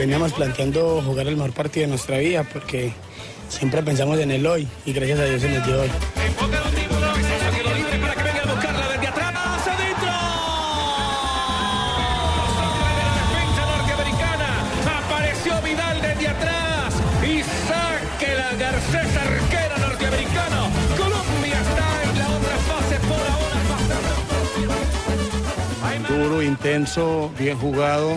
Veníamos 0.00 0.32
planteando 0.32 1.02
jugar 1.02 1.26
el 1.26 1.36
mejor 1.36 1.52
partido 1.52 1.84
de 1.84 1.88
nuestra 1.88 2.16
vida 2.16 2.42
porque 2.42 2.90
siempre 3.50 3.82
pensamos 3.82 4.18
en 4.18 4.30
el 4.30 4.46
hoy 4.46 4.66
y 4.86 4.94
gracias 4.94 5.18
a 5.20 5.24
Dios 5.24 5.42
se 5.42 5.50
nos 5.50 5.66
dio 5.66 5.78
hoy. 5.82 5.90
Enfoque 6.26 6.56
de 6.56 6.62
un 6.62 6.74
tiburón. 6.74 7.20
Saque 7.20 7.62
libre 7.62 7.98
para 8.00 8.14
que 8.14 8.22
venga 8.22 8.40
a 8.40 8.46
buscarla 8.50 8.88
desde 8.88 9.06
atrás. 9.08 9.34
Adentro. 9.68 10.08
La 12.96 13.12
defensa 13.20 13.62
norteamericana. 13.76 14.48
Apareció 15.04 15.52
Vidal 15.60 16.00
desde 16.00 16.28
atrás. 16.28 16.94
Y 17.22 17.42
saque 17.68 18.30
la 18.36 18.54
Garcés 18.54 19.16
arquera 19.20 19.76
norteamericano. 19.86 20.60
Colombia 20.96 21.60
está 21.60 21.86
en 22.04 22.18
la 22.18 22.28
otra 22.38 22.56
fase 22.70 22.96
por 23.04 23.20
ahora. 25.92 26.24
Duro, 26.24 26.40
intenso, 26.40 27.30
bien 27.38 27.58
jugado, 27.58 28.16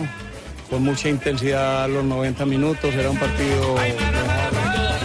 con 0.70 0.82
mucha 0.82 1.08
intensidad 1.08 1.88
los 1.88 2.04
90 2.04 2.46
minutos, 2.46 2.94
era 2.94 3.10
un 3.10 3.18
partido... 3.18 3.76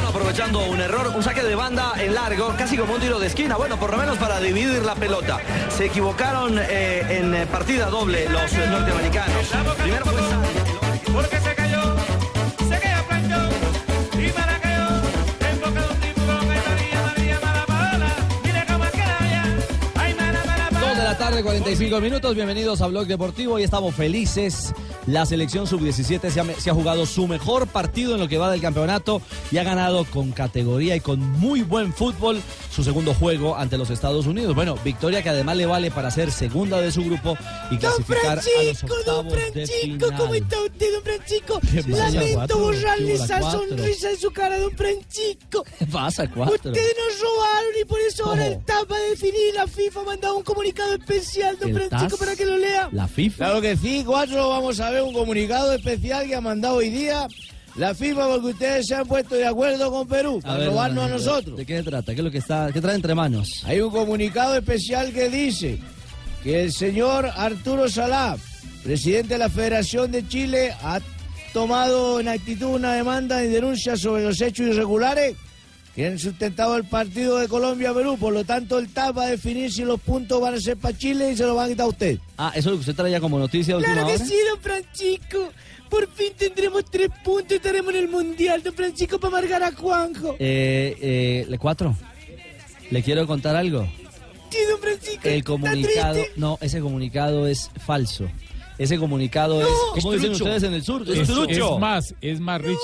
aprovechando 0.07 0.63
un 0.65 0.79
error, 0.79 1.11
un 1.15 1.23
saque 1.23 1.43
de 1.43 1.55
banda 1.55 1.93
en 1.97 2.13
largo, 2.13 2.53
casi 2.57 2.77
como 2.77 2.95
un 2.95 3.01
tiro 3.01 3.19
de 3.19 3.27
esquina, 3.27 3.55
bueno, 3.55 3.79
por 3.79 3.91
lo 3.91 3.97
menos 3.97 4.17
para 4.17 4.39
dividir 4.39 4.83
la 4.83 4.95
pelota. 4.95 5.39
Se 5.69 5.85
equivocaron 5.85 6.57
eh, 6.59 7.05
en 7.09 7.35
eh, 7.35 7.45
partida 7.45 7.89
doble 7.89 8.27
los 8.29 8.51
eh, 8.53 8.67
norteamericanos. 8.69 9.47
Primero 9.81 10.05
fue. 10.05 11.13
Porque 11.13 11.39
se 11.39 11.55
cayó. 11.55 11.95
Se 12.69 12.79
cayó. 12.79 12.99
Y 14.19 14.31
la 21.03 21.17
tarde, 21.17 21.41
45 21.41 22.01
minutos. 22.01 22.35
Bienvenidos 22.35 22.81
a 22.81 22.87
Blog 22.87 23.07
Deportivo 23.07 23.57
y 23.57 23.63
estamos 23.63 23.95
felices. 23.95 24.73
La 25.09 25.25
selección 25.25 25.65
sub-17 25.65 26.29
se 26.29 26.39
ha, 26.39 26.45
se 26.59 26.69
ha 26.69 26.73
jugado 26.73 27.05
su 27.07 27.27
mejor 27.27 27.65
partido 27.67 28.13
en 28.13 28.19
lo 28.19 28.27
que 28.27 28.37
va 28.37 28.51
del 28.51 28.61
campeonato 28.61 29.21
y 29.51 29.57
ha 29.57 29.63
ganado 29.63 30.05
con 30.05 30.31
categoría 30.31 30.95
y 30.95 30.99
con 30.99 31.19
muy 31.19 31.63
buen 31.63 31.93
fútbol 31.93 32.39
su 32.71 32.83
segundo 32.83 33.15
juego 33.15 33.57
ante 33.57 33.77
los 33.79 33.89
Estados 33.89 34.27
Unidos. 34.27 34.53
Bueno, 34.53 34.75
victoria 34.83 35.23
que 35.23 35.29
además 35.29 35.57
le 35.57 35.65
vale 35.65 35.89
para 35.89 36.11
ser 36.11 36.31
segunda 36.31 36.79
de 36.79 36.91
su 36.91 37.03
grupo 37.03 37.35
y 37.71 37.77
clasificar 37.77 38.33
a 38.33 38.35
los 38.35 38.45
Francisco, 38.45 38.93
octavos 38.93 39.23
don 39.23 39.27
de 39.33 39.51
Francisco, 39.51 40.05
¿cómo 40.17 40.33
final. 40.33 40.35
está 40.35 40.61
usted, 40.61 40.93
don 40.93 41.03
Francisco? 41.03 41.59
¿Qué 41.61 41.83
pasa, 41.83 42.03
Lamento 42.11 42.35
cuatro? 42.35 42.59
borrarle 42.59 43.05
¿Qué 43.07 43.13
hubo, 43.13 43.17
la 43.17 43.25
esa 43.25 43.39
cuatro? 43.39 43.59
sonrisa 43.67 44.09
en 44.11 44.17
su 44.19 44.31
cara, 44.31 44.59
don 44.59 44.71
Francisco. 44.77 45.65
¿Qué 45.79 45.85
pasa, 45.87 46.29
cuatro? 46.29 46.55
Ustedes 46.55 46.95
nos 46.97 47.19
robaron 47.19 47.71
y 47.81 47.85
por 47.85 47.99
eso 48.01 48.25
ahora 48.25 48.43
¿Cómo? 48.43 48.55
el 48.59 48.63
TAP 48.65 48.91
va 48.91 48.95
a 48.95 49.09
definir. 49.09 49.53
La 49.55 49.65
FIFA 49.67 49.99
ha 50.01 50.03
mandado 50.03 50.37
un 50.37 50.43
comunicado 50.43 50.93
especial, 50.93 51.57
don 51.59 51.69
¿El 51.69 51.75
Francisco, 51.75 52.09
TAS? 52.09 52.19
para 52.19 52.35
que 52.35 52.45
lo 52.45 52.57
lea. 52.57 52.89
La 52.91 53.07
FIFA. 53.07 53.37
Claro 53.37 53.61
que 53.61 53.75
sí, 53.75 54.03
cuatro. 54.05 54.49
Vamos 54.49 54.79
a 54.79 54.91
ver 54.91 54.98
un 55.01 55.13
comunicado 55.13 55.73
especial 55.73 56.27
que 56.27 56.35
ha 56.35 56.41
mandado 56.41 56.75
hoy 56.75 56.89
día 56.89 57.27
la 57.75 57.93
FIFA 57.93 58.27
porque 58.27 58.47
ustedes 58.47 58.87
se 58.87 58.95
han 58.95 59.07
puesto 59.07 59.35
de 59.35 59.45
acuerdo 59.45 59.91
con 59.91 60.07
Perú 60.07 60.39
para 60.41 60.57
ver, 60.57 60.67
robarnos 60.67 61.05
a 61.05 61.07
nosotros. 61.07 61.57
¿De 61.57 61.65
qué 61.65 61.77
se 61.77 61.83
trata? 61.83 62.13
¿Qué 62.13 62.19
es 62.19 62.25
lo 62.25 62.31
que 62.31 62.39
está, 62.39 62.71
qué 62.73 62.81
trae 62.81 62.95
entre 62.95 63.15
manos? 63.15 63.63
Hay 63.65 63.79
un 63.79 63.91
comunicado 63.91 64.55
especial 64.55 65.13
que 65.13 65.29
dice 65.29 65.79
que 66.43 66.63
el 66.63 66.73
señor 66.73 67.25
Arturo 67.35 67.87
Salá, 67.89 68.37
presidente 68.83 69.35
de 69.35 69.39
la 69.39 69.49
Federación 69.49 70.11
de 70.11 70.27
Chile, 70.27 70.73
ha 70.81 70.99
tomado 71.53 72.19
en 72.19 72.27
actitud 72.27 72.67
una 72.67 72.93
demanda 72.93 73.43
y 73.43 73.47
denuncia 73.47 73.95
sobre 73.95 74.23
los 74.23 74.41
hechos 74.41 74.67
irregulares 74.67 75.35
que 75.99 76.07
han 76.07 76.17
sustentado 76.17 76.77
el 76.77 76.85
partido 76.85 77.39
de 77.39 77.49
Colombia-Perú. 77.49 78.17
Por 78.17 78.31
lo 78.31 78.45
tanto, 78.45 78.79
el 78.79 78.87
TAP 78.87 79.17
va 79.17 79.23
a 79.23 79.31
definir 79.31 79.69
si 79.69 79.83
los 79.83 79.99
puntos 79.99 80.39
van 80.39 80.53
a 80.53 80.59
ser 80.61 80.77
para 80.77 80.97
Chile 80.97 81.31
y 81.31 81.35
se 81.35 81.43
los 81.43 81.57
van 81.57 81.65
a 81.65 81.67
quitar 81.67 81.87
a 81.87 81.89
usted. 81.89 82.19
Ah, 82.37 82.53
eso 82.55 82.59
es 82.59 82.65
lo 82.67 82.71
que 82.75 82.79
usted 82.79 82.95
traía 82.95 83.19
como 83.19 83.37
noticia 83.37 83.75
Claro 83.77 84.07
que 84.07 84.13
hora. 84.13 84.25
sí, 84.25 84.35
don 84.49 84.61
Francisco. 84.61 85.49
Por 85.89 86.09
fin 86.13 86.31
tendremos 86.37 86.85
tres 86.89 87.09
puntos 87.21 87.51
y 87.51 87.55
estaremos 87.55 87.93
en 87.93 87.99
el 87.99 88.07
Mundial, 88.07 88.63
don 88.63 88.73
Francisco, 88.75 89.19
para 89.19 89.39
amargar 89.39 89.61
a 89.61 89.73
Juanjo. 89.73 90.37
Eh, 90.39 90.95
eh, 91.01 91.45
¿Le 91.49 91.57
cuatro? 91.57 91.93
¿Le 92.91 93.03
quiero 93.03 93.27
contar 93.27 93.57
algo? 93.57 93.85
Sí, 94.51 94.57
don 94.71 94.79
Francisco. 94.79 95.27
El 95.27 95.39
¿está 95.39 95.47
comunicado, 95.47 96.21
no, 96.37 96.57
ese 96.61 96.79
comunicado 96.79 97.45
es 97.45 97.71
falso. 97.85 98.29
Ese 98.77 98.97
comunicado 98.97 99.61
es, 99.61 99.67
¿cómo 99.95 100.13
dicen 100.13 100.31
ustedes 100.31 100.63
en 100.63 100.73
el 100.75 100.81
sur? 100.81 101.01
Es, 101.09 101.27
es 101.27 101.59
más, 101.77 102.15
es 102.21 102.39
más, 102.39 102.61
Richie. 102.61 102.77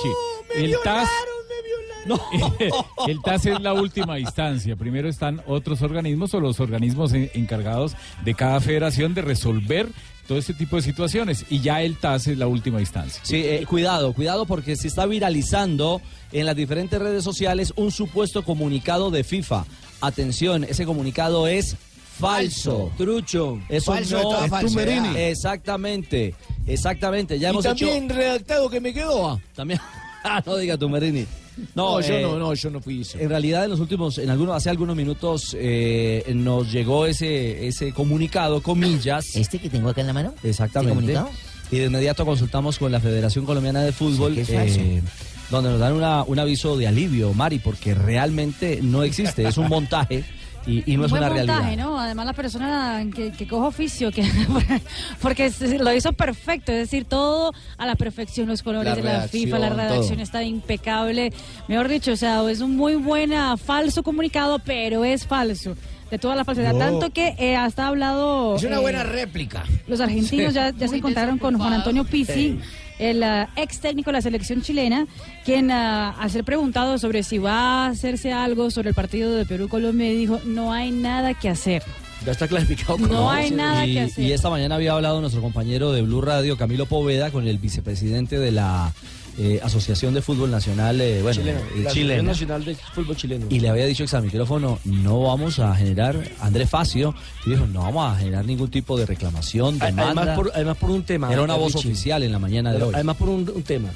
Me 0.54 0.66
el 0.66 0.72
TAS, 0.84 1.08
violaron, 1.08 1.48
me 1.48 1.62
violaron. 1.66 1.85
el 3.08 3.20
TAS 3.22 3.46
es 3.46 3.60
la 3.60 3.72
última 3.72 4.18
instancia. 4.18 4.76
Primero 4.76 5.08
están 5.08 5.42
otros 5.46 5.82
organismos 5.82 6.32
o 6.34 6.40
los 6.40 6.60
organismos 6.60 7.12
en- 7.12 7.30
encargados 7.34 7.94
de 8.24 8.34
cada 8.34 8.60
federación 8.60 9.14
de 9.14 9.22
resolver 9.22 9.88
todo 10.28 10.38
este 10.38 10.54
tipo 10.54 10.76
de 10.76 10.82
situaciones. 10.82 11.44
Y 11.50 11.60
ya 11.60 11.82
el 11.82 11.96
TAS 11.96 12.26
es 12.26 12.36
la 12.38 12.46
última 12.48 12.80
instancia. 12.80 13.20
Sí, 13.24 13.36
eh, 13.44 13.64
cuidado, 13.68 14.12
cuidado 14.12 14.44
porque 14.46 14.74
se 14.76 14.88
está 14.88 15.06
viralizando 15.06 16.00
en 16.32 16.46
las 16.46 16.56
diferentes 16.56 16.98
redes 17.00 17.22
sociales 17.22 17.72
un 17.76 17.92
supuesto 17.92 18.42
comunicado 18.44 19.10
de 19.10 19.22
FIFA. 19.24 19.64
Atención, 20.00 20.64
ese 20.64 20.84
comunicado 20.84 21.46
es 21.46 21.76
falso. 22.18 22.90
Trucho. 22.96 23.60
Eso 23.68 23.92
Falso 23.92 24.20
no 24.22 24.44
es. 24.58 24.64
Tumberini. 24.66 25.16
Exactamente, 25.16 26.34
exactamente. 26.66 27.38
Ya 27.38 27.48
Y 27.48 27.50
hemos 27.52 27.64
también 27.64 28.04
hecho 28.06 28.14
redactado 28.14 28.68
que 28.68 28.80
me 28.80 28.92
quedó. 28.92 29.28
ah. 29.30 29.40
también. 29.54 29.80
Ah, 30.24 30.42
no 30.46 30.56
diga 30.56 30.76
Tumberini. 30.76 31.26
No, 31.74 31.92
No, 31.94 32.00
yo 32.00 32.14
eh, 32.14 32.22
no, 32.22 32.38
no, 32.38 32.54
yo 32.54 32.70
no 32.70 32.80
fui 32.80 33.00
eso. 33.00 33.18
En 33.18 33.28
realidad, 33.28 33.64
en 33.64 33.70
los 33.70 33.80
últimos, 33.80 34.18
en 34.18 34.28
algunos, 34.30 34.54
hace 34.56 34.68
algunos 34.70 34.94
minutos 34.96 35.56
eh, 35.58 36.24
nos 36.34 36.70
llegó 36.70 37.06
ese, 37.06 37.66
ese 37.66 37.92
comunicado, 37.92 38.62
comillas. 38.62 39.34
¿Este 39.36 39.58
que 39.58 39.70
tengo 39.70 39.88
acá 39.88 40.00
en 40.02 40.06
la 40.08 40.12
mano? 40.12 40.34
Exactamente. 40.42 41.12
¿Este? 41.14 41.76
Y 41.76 41.78
de 41.78 41.86
inmediato 41.86 42.24
consultamos 42.24 42.78
con 42.78 42.92
la 42.92 43.00
Federación 43.00 43.44
Colombiana 43.44 43.82
de 43.82 43.92
Fútbol, 43.92 44.34
Sí, 44.36 44.52
eh, 44.54 45.02
donde 45.50 45.70
nos 45.70 45.80
dan 45.80 45.94
una- 45.94 46.22
un 46.24 46.38
aviso 46.38 46.76
de 46.76 46.86
alivio, 46.88 47.32
Mari, 47.34 47.58
porque 47.58 47.94
realmente 47.94 48.80
no 48.82 49.02
existe, 49.02 49.46
es 49.48 49.56
un 49.56 49.68
montaje 49.68 50.24
y, 50.66 50.82
y 50.92 50.96
no 50.96 51.04
es 51.06 51.10
Buen 51.10 51.22
una 51.22 51.32
montaje, 51.32 51.60
realidad. 51.62 51.84
¿no? 51.84 51.98
Además 52.00 52.26
la 52.26 52.32
persona 52.32 53.04
que, 53.14 53.32
que 53.32 53.46
coge 53.46 53.66
oficio, 53.68 54.10
que 54.12 54.22
porque 55.20 55.50
se- 55.50 55.78
lo 55.78 55.92
hizo 55.94 56.12
perfecto, 56.12 56.72
es 56.72 56.78
decir, 56.78 57.04
todo 57.04 57.52
a 57.78 57.86
la 57.86 57.94
perfección, 57.94 58.48
los 58.48 58.62
colores 58.62 58.90
La 58.90 58.94
de 58.96 59.02
la 59.02 59.28
FIFA, 59.28 59.58
la 59.58 59.68
redacción 59.70 60.14
todo. 60.16 60.22
está 60.22 60.42
impecable. 60.42 61.32
Mejor 61.68 61.88
dicho, 61.88 62.12
o 62.12 62.16
sea, 62.16 62.42
es 62.50 62.60
un 62.60 62.76
muy 62.76 62.96
buena 62.96 63.56
falso 63.56 64.02
comunicado, 64.02 64.58
pero 64.58 65.04
es 65.04 65.26
falso. 65.26 65.76
De 66.10 66.18
toda 66.18 66.36
la 66.36 66.44
falsedad, 66.44 66.72
No. 66.72 66.78
tanto 66.78 67.10
que 67.10 67.34
eh, 67.36 67.56
hasta 67.56 67.84
ha 67.84 67.88
hablado 67.88 68.54
Es 68.54 68.62
una 68.62 68.76
eh, 68.76 68.80
buena 68.80 69.02
réplica. 69.02 69.64
los 69.88 70.00
argentinos 70.00 70.48
Sí. 70.50 70.54
ya, 70.54 70.70
ya 70.70 70.86
se 70.86 70.96
encontraron 70.96 71.36
con 71.38 71.58
Juan 71.58 71.72
Antonio 71.72 72.04
Pizzi, 72.04 72.60
el 72.98 73.22
ah, 73.22 73.48
ex 73.56 73.80
técnico 73.80 74.10
de 74.10 74.14
la 74.14 74.22
selección 74.22 74.62
chilena, 74.62 75.06
quien 75.44 75.70
ah, 75.70 76.10
al 76.18 76.30
ser 76.30 76.44
preguntado 76.44 76.98
sobre 76.98 77.22
si 77.22 77.38
va 77.38 77.86
a 77.86 77.88
hacerse 77.88 78.32
algo 78.32 78.70
sobre 78.70 78.90
el 78.90 78.94
partido 78.94 79.34
de 79.34 79.46
Perú-Colombia 79.46 80.10
dijo, 80.10 80.40
no 80.44 80.72
hay 80.72 80.90
nada 80.90 81.34
que 81.34 81.48
hacer. 81.48 81.82
Ya 82.24 82.32
está 82.32 82.48
clasificado. 82.48 82.98
No 82.98 83.08
con 83.08 83.36
hay 83.36 83.44
once. 83.44 83.56
nada 83.56 83.86
y, 83.86 83.94
que 83.94 84.00
hacer. 84.00 84.24
y 84.24 84.32
esta 84.32 84.50
mañana 84.50 84.74
había 84.76 84.92
hablado 84.92 85.20
nuestro 85.20 85.42
compañero 85.42 85.92
de 85.92 86.02
Blue 86.02 86.22
Radio, 86.22 86.56
Camilo 86.56 86.86
Poveda, 86.86 87.30
con 87.30 87.46
el 87.46 87.58
vicepresidente 87.58 88.38
de 88.38 88.52
la 88.52 88.92
eh, 89.38 89.60
Asociación 89.62 90.14
de 90.14 90.22
Fútbol 90.22 90.50
Nacional, 90.50 91.00
eh, 91.00 91.20
bueno, 91.22 91.36
Chilena, 91.40 91.58
eh, 91.58 91.62
la 91.62 91.68
Asociación 91.68 91.92
chilena. 91.94 92.22
Nacional 92.22 92.64
de 92.64 92.74
Fútbol 92.74 93.16
Chileno. 93.16 93.46
Y 93.50 93.60
le 93.60 93.68
había 93.68 93.84
dicho 93.86 94.02
ex 94.02 94.14
al 94.14 94.22
micrófono, 94.22 94.78
no 94.84 95.20
vamos 95.22 95.58
a 95.58 95.74
generar, 95.76 96.16
Andrés 96.40 96.70
Facio, 96.70 97.14
y 97.44 97.50
dijo, 97.50 97.66
no 97.66 97.80
vamos 97.82 98.12
a 98.14 98.18
generar 98.18 98.44
ningún 98.44 98.70
tipo 98.70 98.98
de 98.98 99.04
reclamación, 99.06 99.78
demanda. 99.78 100.04
Además 100.22 100.36
por, 100.36 100.52
además 100.54 100.76
por 100.78 100.90
un 100.90 101.02
tema. 101.02 101.32
Era 101.32 101.42
una 101.42 101.54
voz 101.56 101.74
Richie. 101.74 101.90
oficial 101.90 102.22
en 102.22 102.32
la 102.32 102.38
mañana 102.38 102.70
de 102.70 102.76
Pero 102.76 102.88
hoy. 102.88 102.94
Además 102.94 103.16
por 103.16 103.28
un, 103.28 103.50
un 103.54 103.62
tema. 103.62 103.90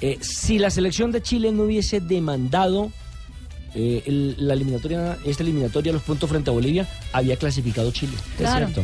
Eh, 0.00 0.18
si 0.22 0.58
la 0.58 0.70
selección 0.70 1.12
de 1.12 1.22
Chile 1.22 1.52
no 1.52 1.64
hubiese 1.64 2.00
demandado 2.00 2.90
eh, 3.74 4.02
el- 4.06 4.34
la 4.38 4.54
eliminatoria, 4.54 5.16
esta 5.24 5.42
eliminatoria, 5.44 5.92
los 5.92 6.02
puntos 6.02 6.28
frente 6.28 6.50
a 6.50 6.52
Bolivia, 6.52 6.88
había 7.12 7.36
clasificado 7.36 7.92
Chile. 7.92 8.14
Es 8.40 8.50
cierto. 8.50 8.82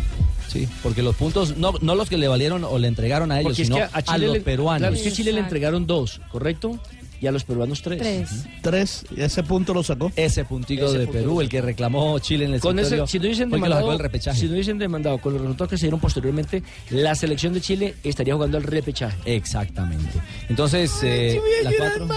Sí, 0.59 0.69
porque 0.83 1.03
los 1.03 1.17
puntos, 1.17 1.57
no, 1.57 1.75
no 1.81 1.95
los 1.95 2.09
que 2.09 2.17
le 2.19 2.29
valieron 2.29 2.65
o 2.65 2.79
le 2.79 2.89
entregaron 2.89 3.31
a 3.33 3.41
ellos, 3.41 3.51
Porque 3.51 3.63
es 3.63 3.69
sino 3.69 3.77
que 3.77 3.83
a, 3.85 3.91
a, 4.15 4.19
los 4.19 4.33
le- 4.35 4.41
peruanos. 4.41 4.81
Claro, 4.81 4.95
es 4.95 5.03
que 5.03 5.09
a 5.09 5.13
Chile 5.13 5.33
le 5.33 5.41
entregaron 5.41 5.87
dos, 5.87 6.21
¿correcto? 6.31 6.79
Y 7.19 7.27
a 7.27 7.33
los 7.33 7.45
peruanos 7.45 7.81
tres. 7.81 7.99
Tres. 7.99 8.29
Tres, 8.61 9.07
y 9.17 9.23
ese 9.23 9.43
punto 9.43 9.73
lo 9.73 9.83
sacó. 9.83 10.13
Ese 10.17 10.45
puntico 10.45 10.85
Ese 10.85 10.99
de 10.99 11.07
punto 11.07 11.19
Perú, 11.21 11.41
el 11.41 11.49
que 11.49 11.63
reclamó 11.63 12.19
Chile 12.19 12.45
en 12.45 12.53
el 12.55 12.61
Con 12.61 12.79
ese, 12.79 12.91
si 13.07 13.19
no 13.19 13.25
el 13.25 13.35
sacó 13.37 13.51
demandado, 13.55 13.89
del 13.91 13.99
repechaje. 14.01 14.39
si 14.39 14.45
no 14.47 14.53
hubiesen 14.53 14.77
demandado 14.77 15.17
con 15.19 15.33
los 15.33 15.41
resultados 15.41 15.71
que 15.71 15.79
se 15.79 15.87
dieron 15.87 15.99
posteriormente, 15.99 16.63
la 16.91 17.15
selección 17.15 17.55
de 17.55 17.63
Chile 17.63 17.95
estaría 18.05 18.35
jugando 18.35 18.59
el 18.59 18.65
repechaje. 18.65 19.17
Exactamente. 19.35 20.21
Entonces, 20.51 20.93
eh, 21.03 21.41
las 21.63 21.73
cuatro. 21.79 22.07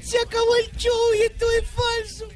Se 0.00 0.18
acabó 0.18 0.56
el 0.64 0.76
show 0.78 0.92
y 1.18 1.22
esto 1.22 1.46
es 1.60 1.64
falso. 1.68 2.28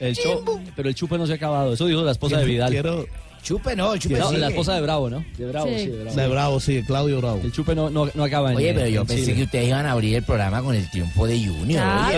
El 0.00 0.14
show, 0.14 0.44
pero 0.74 0.88
el 0.88 0.94
chupe 0.94 1.16
no 1.18 1.26
se 1.26 1.32
ha 1.32 1.36
acabado. 1.36 1.72
Eso 1.72 1.86
dijo 1.86 2.02
la 2.02 2.12
esposa 2.12 2.38
de 2.38 2.44
Vidal. 2.44 2.70
Quiero- 2.70 3.06
Chupe 3.46 3.76
no, 3.76 3.96
chupe 3.96 4.18
No, 4.18 4.28
sigue. 4.28 4.40
la 4.40 4.48
esposa 4.48 4.74
de 4.74 4.80
Bravo, 4.80 5.08
¿no? 5.08 5.24
De 5.38 5.46
Bravo, 5.46 5.68
Sí. 5.68 5.78
sí, 5.78 5.86
de 5.86 6.02
Bravo. 6.02 6.16
De 6.16 6.28
Bravo, 6.28 6.60
sí, 6.60 6.82
Claudio 6.84 7.18
Bravo. 7.18 7.40
El 7.44 7.52
chupe 7.52 7.76
no, 7.76 7.88
no, 7.90 8.10
no 8.12 8.24
acaba 8.24 8.50
en 8.50 8.56
Oye, 8.56 8.74
pero 8.74 8.88
yo 8.88 9.00
en 9.02 9.06
pensé 9.06 9.22
Chile. 9.22 9.36
que 9.36 9.42
ustedes 9.44 9.68
iban 9.68 9.86
a 9.86 9.92
abrir 9.92 10.16
el 10.16 10.22
programa 10.24 10.62
con 10.62 10.74
el 10.74 10.90
triunfo 10.90 11.26
de 11.28 11.38
Junior. 11.46 11.84
Oye, 11.86 12.16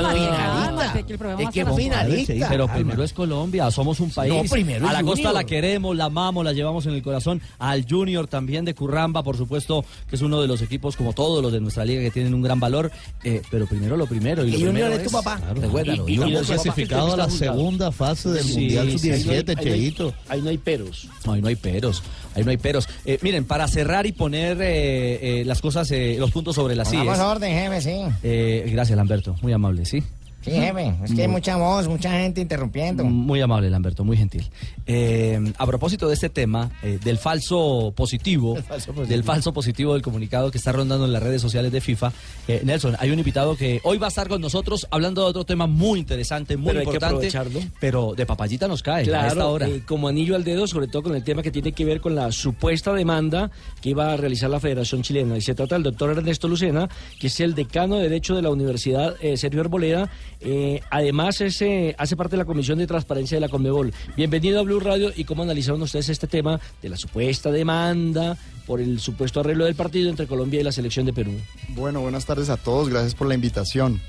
el 1.13 1.19
programa 1.19 1.43
Es 1.43 1.51
que 1.51 1.67
finalista. 1.67 2.49
Pero 2.49 2.67
primero 2.69 3.03
es 3.05 3.13
Colombia, 3.13 3.71
somos 3.71 4.01
un 4.01 4.11
país. 4.11 4.51
primero 4.51 4.89
a 4.89 4.93
la 4.95 5.03
costa 5.03 5.33
la 5.33 5.45
queremos, 5.45 5.95
la 5.97 6.07
amamos, 6.07 6.45
la 6.45 6.53
llevamos 6.55 6.87
en 6.87 6.95
el 6.95 7.03
corazón. 7.03 7.43
Al 7.59 7.85
Junior 7.89 8.27
también 8.27 8.65
de 8.65 8.75
Curramba, 8.75 9.23
por 9.23 9.37
supuesto, 9.37 9.85
que 10.09 10.17
es 10.17 10.23
uno 10.23 10.41
de 10.41 10.49
los 10.49 10.63
equipos, 10.63 10.97
como 10.97 11.13
todos 11.13 11.43
los 11.43 11.53
de 11.53 11.61
nuestra 11.61 11.85
liga, 11.85 12.01
que 12.01 12.11
tienen 12.11 12.33
un 12.35 12.41
gran 12.43 12.59
valor. 12.59 12.91
Eh, 13.23 13.43
pero 13.51 13.67
primero 13.67 13.97
lo 13.99 14.07
primero. 14.07 14.45
Y, 14.45 14.49
Y 14.49 14.53
lo 14.53 14.59
Junior 14.59 14.73
primero 14.75 14.95
es 14.95 15.05
tu 15.05 15.11
papá. 15.11 15.37
Claro. 15.37 15.61
Recuérdalo. 15.61 16.09
Y- 16.09 16.15
y- 16.15 16.19
clasificado 16.47 17.13
a 17.13 17.17
la 17.19 17.29
segunda 17.31 17.93
fase 17.93 18.31
del 18.31 18.45
Mundial 18.47 18.91
sí, 18.93 18.99
Sub-17, 18.99 19.49
ahí 19.51 19.55
no 19.55 19.61
hay- 19.61 19.79
Cheito. 19.81 20.15
Ahí 20.29 20.41
no 20.43 20.49
hay 20.51 20.59
peros. 20.59 21.09
No, 21.25 21.33
ahí 21.33 21.43
no 21.43 21.49
hay 21.49 21.57
peros, 21.57 22.03
ahí 22.35 22.45
no 22.45 22.51
hay 22.51 22.57
peros. 22.57 22.89
Eh, 23.05 23.19
miren, 23.23 23.45
para 23.45 23.67
cerrar 23.69 24.07
y 24.07 24.13
poner 24.13 24.59
eh, 24.61 25.41
eh, 25.41 25.45
las 25.45 25.61
cosas, 25.61 25.91
eh, 25.91 26.17
los 26.19 26.31
puntos 26.31 26.55
sobre 26.55 26.75
las 26.75 26.89
sillas. 26.91 27.19
orden, 27.19 27.53
jefe, 27.53 27.81
sí. 27.81 28.15
Eh, 28.23 28.69
gracias, 28.73 28.97
Lamberto, 28.97 29.37
muy 29.43 29.53
amable, 29.53 29.85
¿sí? 29.85 30.03
Sí, 30.51 30.61
jefe. 30.61 30.95
Es 31.05 31.13
que 31.15 31.23
hay 31.23 31.29
mucha 31.29 31.57
voz, 31.57 31.89
mucha 31.89 32.11
gente 32.13 32.41
interrumpiendo. 32.41 33.05
Muy 33.05 33.41
amable, 33.41 33.71
Lamberto, 33.71 34.05
muy 34.05 34.17
gentil. 34.17 34.49
Eh, 34.87 35.53
a 35.59 35.67
propósito 35.67 36.09
de 36.09 36.15
este 36.15 36.29
tema, 36.29 36.71
eh, 36.83 36.99
del 37.03 37.19
falso 37.19 37.93
positivo, 37.95 38.57
falso 38.69 38.93
positivo. 38.93 39.07
del 39.07 39.25
falso 39.25 39.53
positivo 39.53 39.93
del 39.95 40.03
comunicado 40.03 40.51
que 40.51 40.59
está 40.59 40.73
rondando 40.73 41.05
en 41.05 41.13
las 41.13 41.23
redes 41.23 41.43
sociales 41.43 41.73
de 41.73 41.81
FIFA, 41.81 42.13
eh, 42.49 42.63
Nelson, 42.65 42.97
hay 42.99 43.11
un 43.11 43.19
invitado 43.19 43.57
que 43.57 43.81
hoy 43.85 43.99
va 43.99 44.07
a 44.07 44.09
estar 44.09 44.29
con 44.29 44.41
nosotros 44.41 44.87
hablando 44.91 45.23
de 45.23 45.29
otro 45.29 45.45
tema 45.45 45.67
muy 45.67 45.99
interesante, 46.01 46.57
muy 46.57 46.69
Pero 46.69 46.81
hay 46.81 46.85
que 46.87 46.91
importante, 46.91 47.15
aprovecharlo. 47.29 47.61
pero 47.81 48.15
de 48.17 48.27
papayita 48.27 48.67
nos 48.69 48.83
cae 48.83 48.99
a 48.99 49.01
esta 49.03 49.19
Claro, 49.35 49.51
hora. 49.53 49.69
eh, 49.69 49.83
como 49.87 50.09
anillo 50.09 50.35
al 50.37 50.45
dedo, 50.45 50.67
sobre 50.67 50.87
todo 50.89 51.03
con 51.05 51.15
el 51.17 51.25
tema 51.25 51.43
que 51.43 51.51
tiene 51.51 51.73
que 51.73 51.85
ver 51.85 52.01
con 52.01 52.15
la 52.15 52.33
supuesta 52.33 52.93
demanda 52.95 53.51
que 53.83 53.91
iba 53.91 54.13
a 54.13 54.17
realizar 54.17 54.49
la 54.51 54.61
Federación 54.61 55.03
Chilena. 55.03 55.37
Y 55.37 55.41
se 55.41 55.55
trata 55.55 55.75
del 55.75 55.83
doctor 55.85 56.11
Ernesto 56.11 56.49
Lucena, 56.49 56.89
que 57.21 57.27
es 57.27 57.41
el 57.41 57.55
decano 57.55 57.97
de 57.97 58.03
Derecho 58.05 58.35
de 58.35 58.43
la 58.43 58.51
Universidad 58.51 59.17
eh, 59.21 59.37
Sergio 59.37 59.61
Arboleda. 59.61 60.11
Eh, 60.41 60.81
además, 60.91 61.41
es, 61.41 61.63
hace 61.97 62.17
parte 62.17 62.33
de 62.33 62.39
la 62.39 62.45
Comisión 62.45 62.79
de 62.79 62.87
Transparencia 62.87 63.37
de 63.37 63.41
la 63.41 63.49
Conmebol. 63.49 63.93
Bienvenido 64.17 64.61
a 64.61 64.63
Blue 64.63 64.81
Radio 64.81 65.13
y 65.15 65.25
cómo 65.25 65.43
analizaron 65.43 65.83
ustedes 65.83 66.09
este 66.09 66.27
tema 66.27 66.61
de 66.83 66.89
la 66.89 66.97
supuesta 66.97 67.51
demanda 67.51 68.37
por 68.67 68.81
el 68.81 69.01
supuesto 69.01 69.41
arreglo 69.41 69.65
del 69.65 69.75
partido 69.75 70.11
entre 70.11 70.27
Colombia 70.27 70.61
y 70.61 70.63
la 70.63 70.73
selección 70.73 71.07
de 71.07 71.13
Perú. 71.13 71.33
Bueno, 71.71 72.01
buenas 72.01 72.27
tardes 72.27 72.51
a 72.51 72.57
todos, 72.57 72.89
gracias 72.91 73.15
por 73.15 73.27
la 73.27 73.35
invitación. 73.35 74.01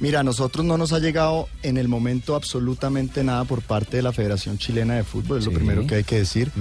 Mira, 0.00 0.20
a 0.20 0.22
nosotros 0.22 0.64
no 0.64 0.78
nos 0.78 0.92
ha 0.92 1.00
llegado 1.00 1.48
en 1.64 1.76
el 1.76 1.88
momento 1.88 2.36
absolutamente 2.36 3.24
nada 3.24 3.44
por 3.44 3.62
parte 3.62 3.96
de 3.96 4.02
la 4.04 4.12
Federación 4.12 4.56
Chilena 4.56 4.94
de 4.94 5.02
Fútbol, 5.02 5.38
es 5.38 5.46
lo 5.46 5.52
primero 5.52 5.86
que 5.88 5.96
hay 5.96 6.04
que 6.04 6.18
decir. 6.18 6.52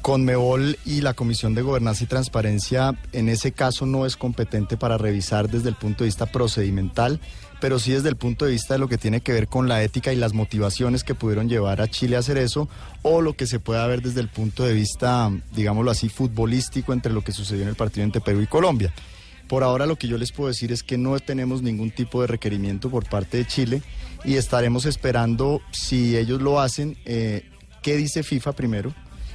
Conmebol 0.00 0.76
y 0.84 1.00
la 1.00 1.14
Comisión 1.14 1.54
de 1.54 1.62
Gobernanza 1.62 2.02
y 2.02 2.08
Transparencia 2.08 2.98
en 3.12 3.28
ese 3.28 3.52
caso 3.52 3.86
no 3.86 4.04
es 4.04 4.16
competente 4.16 4.76
para 4.76 4.98
revisar 4.98 5.48
desde 5.48 5.68
el 5.68 5.76
punto 5.76 6.02
de 6.02 6.08
vista 6.08 6.26
procedimental, 6.26 7.20
pero 7.60 7.78
sí 7.78 7.92
desde 7.92 8.08
el 8.08 8.16
punto 8.16 8.46
de 8.46 8.50
vista 8.50 8.74
de 8.74 8.80
lo 8.80 8.88
que 8.88 8.98
tiene 8.98 9.20
que 9.20 9.32
ver 9.32 9.46
con 9.46 9.68
la 9.68 9.84
ética 9.84 10.12
y 10.12 10.16
las 10.16 10.32
motivaciones 10.32 11.04
que 11.04 11.14
pudieron 11.14 11.48
llevar 11.48 11.80
a 11.80 11.86
Chile 11.86 12.16
a 12.16 12.18
hacer 12.18 12.36
eso, 12.36 12.68
o 13.02 13.20
lo 13.20 13.34
que 13.34 13.46
se 13.46 13.60
pueda 13.60 13.86
ver 13.86 14.02
desde 14.02 14.20
el 14.20 14.28
punto 14.28 14.64
de 14.64 14.74
vista, 14.74 15.30
digámoslo 15.54 15.92
así, 15.92 16.08
futbolístico 16.08 16.92
entre 16.92 17.12
lo 17.12 17.22
que 17.22 17.30
sucedió 17.30 17.62
en 17.62 17.68
el 17.68 17.76
partido 17.76 18.02
entre 18.02 18.20
Perú 18.20 18.40
y 18.40 18.48
Colombia. 18.48 18.92
Por 19.48 19.62
ahora 19.62 19.86
lo 19.86 19.96
que 19.96 20.08
yo 20.08 20.18
les 20.18 20.32
puedo 20.32 20.48
decir 20.48 20.72
es 20.72 20.82
que 20.82 20.98
no 20.98 21.18
tenemos 21.20 21.62
ningún 21.62 21.90
tipo 21.90 22.20
de 22.20 22.26
requerimiento 22.26 22.90
por 22.90 23.08
parte 23.08 23.38
de 23.38 23.46
Chile 23.46 23.82
y 24.24 24.36
estaremos 24.36 24.86
esperando 24.86 25.60
si 25.72 26.16
ellos 26.16 26.40
lo 26.40 26.60
hacen, 26.60 26.96
eh, 27.04 27.44
qué 27.82 27.96
dice 27.96 28.22
FIFA 28.22 28.52
primero 28.52 28.94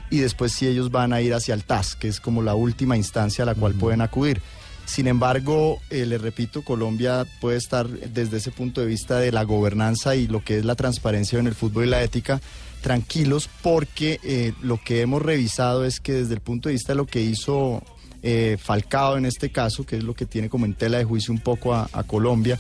y 0.10 0.20
después 0.20 0.54
si 0.54 0.68
ellos 0.68 0.90
van 0.92 1.14
a 1.14 1.22
ir 1.22 1.34
hacia 1.34 1.54
el 1.54 1.66
TAS, 1.66 1.96
que 1.96 2.08
es 2.08 2.20
como 2.20 2.42
la 2.42 2.56
última 2.56 2.96
instancia 2.98 3.44
a 3.44 3.46
la 3.46 3.56
cual 3.56 3.74
pueden 3.74 4.02
acudir. 4.02 4.42
Sin 4.86 5.08
embargo, 5.08 5.80
eh, 5.90 6.06
les 6.06 6.22
repito, 6.22 6.62
Colombia 6.62 7.26
puede 7.42 7.58
estar 7.58 7.90
desde 7.90 8.38
ese 8.38 8.52
punto 8.52 8.80
de 8.80 8.88
vista 8.88 9.20
de 9.20 9.34
la 9.34 9.44
gobernanza 9.44 10.16
y 10.16 10.28
lo 10.28 10.44
que 10.44 10.60
es 10.60 10.66
la 10.66 10.76
transparencia 10.76 11.38
en 11.40 11.48
el 11.48 11.56
fútbol 11.56 11.86
y 11.86 11.90
la 11.90 12.02
ética 12.02 12.40
tranquilos 12.82 13.50
porque 13.62 14.20
eh, 14.24 14.54
lo 14.62 14.80
que 14.82 15.02
hemos 15.02 15.22
revisado 15.22 15.84
es 15.84 16.00
que 16.00 16.14
desde 16.14 16.36
el 16.36 16.40
punto 16.40 16.70
de 16.70 16.74
vista 16.74 16.94
de 16.94 16.98
lo 16.98 17.06
que 17.06 17.22
hizo 17.22 17.84
eh, 18.24 18.58
Falcao 18.60 19.18
en 19.18 19.26
este 19.26 19.52
caso, 19.52 19.86
que 19.86 19.98
es 19.98 20.04
lo 20.04 20.14
que 20.14 20.26
tiene 20.26 20.50
como 20.50 20.66
en 20.66 20.74
tela 20.74 20.98
de 20.98 21.04
juicio 21.04 21.34
un 21.34 21.40
poco 21.40 21.74
a, 21.74 21.88
Colombia, 22.06 22.60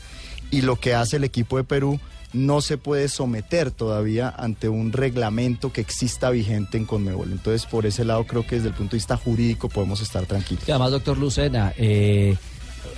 y 0.51 0.61
lo 0.61 0.77
que 0.77 0.93
hace 0.93 1.17
el 1.17 1.23
equipo 1.23 1.57
de 1.57 1.63
Perú, 1.63 1.99
no 2.33 2.61
se 2.61 2.77
puede 2.77 3.07
someter 3.07 3.71
todavía 3.71 4.29
ante 4.29 4.69
un 4.69 4.91
reglamento 4.91 5.71
que 5.71 5.81
exista 5.81 6.29
vigente 6.29 6.77
en 6.77 6.85
Conmebol. 6.85 7.31
Entonces, 7.31 7.65
por 7.65 7.85
ese 7.85 8.05
lado, 8.05 8.25
creo 8.25 8.45
que 8.45 8.55
desde 8.55 8.69
el 8.69 8.73
punto 8.73 8.91
de 8.91 8.97
vista 8.97 9.17
jurídico 9.17 9.69
podemos 9.69 10.01
estar 10.01 10.25
tranquilos. 10.25 10.63
Además, 10.67 10.91
doctor 10.91 11.17
Lucena, 11.17 11.73
eh, 11.77 12.35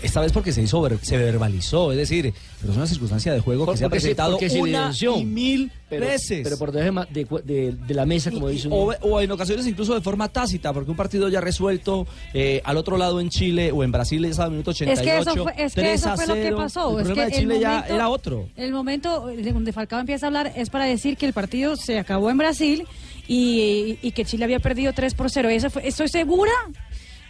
esta 0.01 0.22
vez 0.22 0.31
porque 0.31 0.51
se 0.51 0.62
hizo, 0.62 0.81
ver- 0.81 0.98
se 1.01 1.17
verbalizó, 1.17 1.91
es 1.91 1.98
decir, 1.98 2.34
pero 2.60 2.72
es 2.72 2.77
una 2.77 2.88
circunstancia 2.88 3.34
de 3.34 3.39
juego 3.39 3.65
que 3.72 3.77
se 3.77 3.86
ha 3.86 3.88
se- 3.88 3.91
presentado 3.91 4.38
se 4.39 4.60
una 4.60 4.91
y 5.17 5.25
mil 5.25 5.72
Pero- 5.89 6.05
veces. 6.05 6.41
Pero 6.43 6.58
por 6.58 6.72
debajo 6.72 7.08
de, 7.12 7.25
de- 7.43 7.72
de 7.74 7.93
la 7.93 8.05
mesa, 8.05 8.31
como 8.31 8.50
dice 8.50 8.67
un- 8.67 8.74
o, 8.74 8.93
o 9.01 9.22
en 9.22 9.31
ocasiones 9.31 9.65
incluso 9.67 9.93
de 9.96 10.01
forma 10.01 10.27
tácita, 10.29 10.72
porque 10.74 10.91
un 10.91 10.98
partido 10.98 11.29
ya 11.29 11.41
resuelto 11.41 12.08
eh, 12.34 12.62
al 12.63 12.77
otro 12.77 12.98
lado 12.98 13.19
en 13.19 13.29
Chile 13.29 13.72
o 13.72 13.84
en 13.84 13.91
Brasil 13.91 14.24
es 14.25 14.39
al 14.39 14.51
minuto 14.51 14.72
88. 14.72 15.01
Es 15.01 15.05
que 15.25 15.29
eso 15.31 15.43
fue, 15.43 15.53
es 15.58 15.74
que 15.74 15.81
3 15.81 16.00
eso 16.01 16.10
a 16.12 16.15
fue 16.15 16.27
lo 16.27 16.34
que 16.36 16.43
0. 16.43 16.58
pasó. 16.58 16.89
El 16.91 16.98
es 17.00 17.03
problema 17.05 17.25
que 17.29 17.36
de 17.36 17.41
Chile 17.41 17.55
el 17.55 17.62
ya 17.62 17.69
momento, 17.72 17.93
era 17.96 18.10
otro. 18.10 18.50
El 18.55 18.72
momento 18.72 19.25
de 19.27 19.51
donde 19.53 19.74
Falcao 19.74 20.00
empieza 20.00 20.25
a 20.25 20.27
hablar 20.27 20.53
es 20.55 20.69
para 20.69 20.86
decir 20.86 21.17
que 21.17 21.25
el 21.25 21.34
partido 21.34 21.75
se 21.75 21.98
acabó 22.00 22.29
en 22.29 22.38
Brasil 22.38 22.86
y, 23.27 23.98
y 24.01 24.12
que 24.12 24.25
Chile 24.25 24.43
había 24.46 24.60
perdido 24.60 24.93
3 24.93 25.13
por 25.13 25.29
0. 25.29 25.50
Eso 25.50 25.69
fue, 25.69 25.88
estoy 25.88 26.08
segura. 26.08 26.51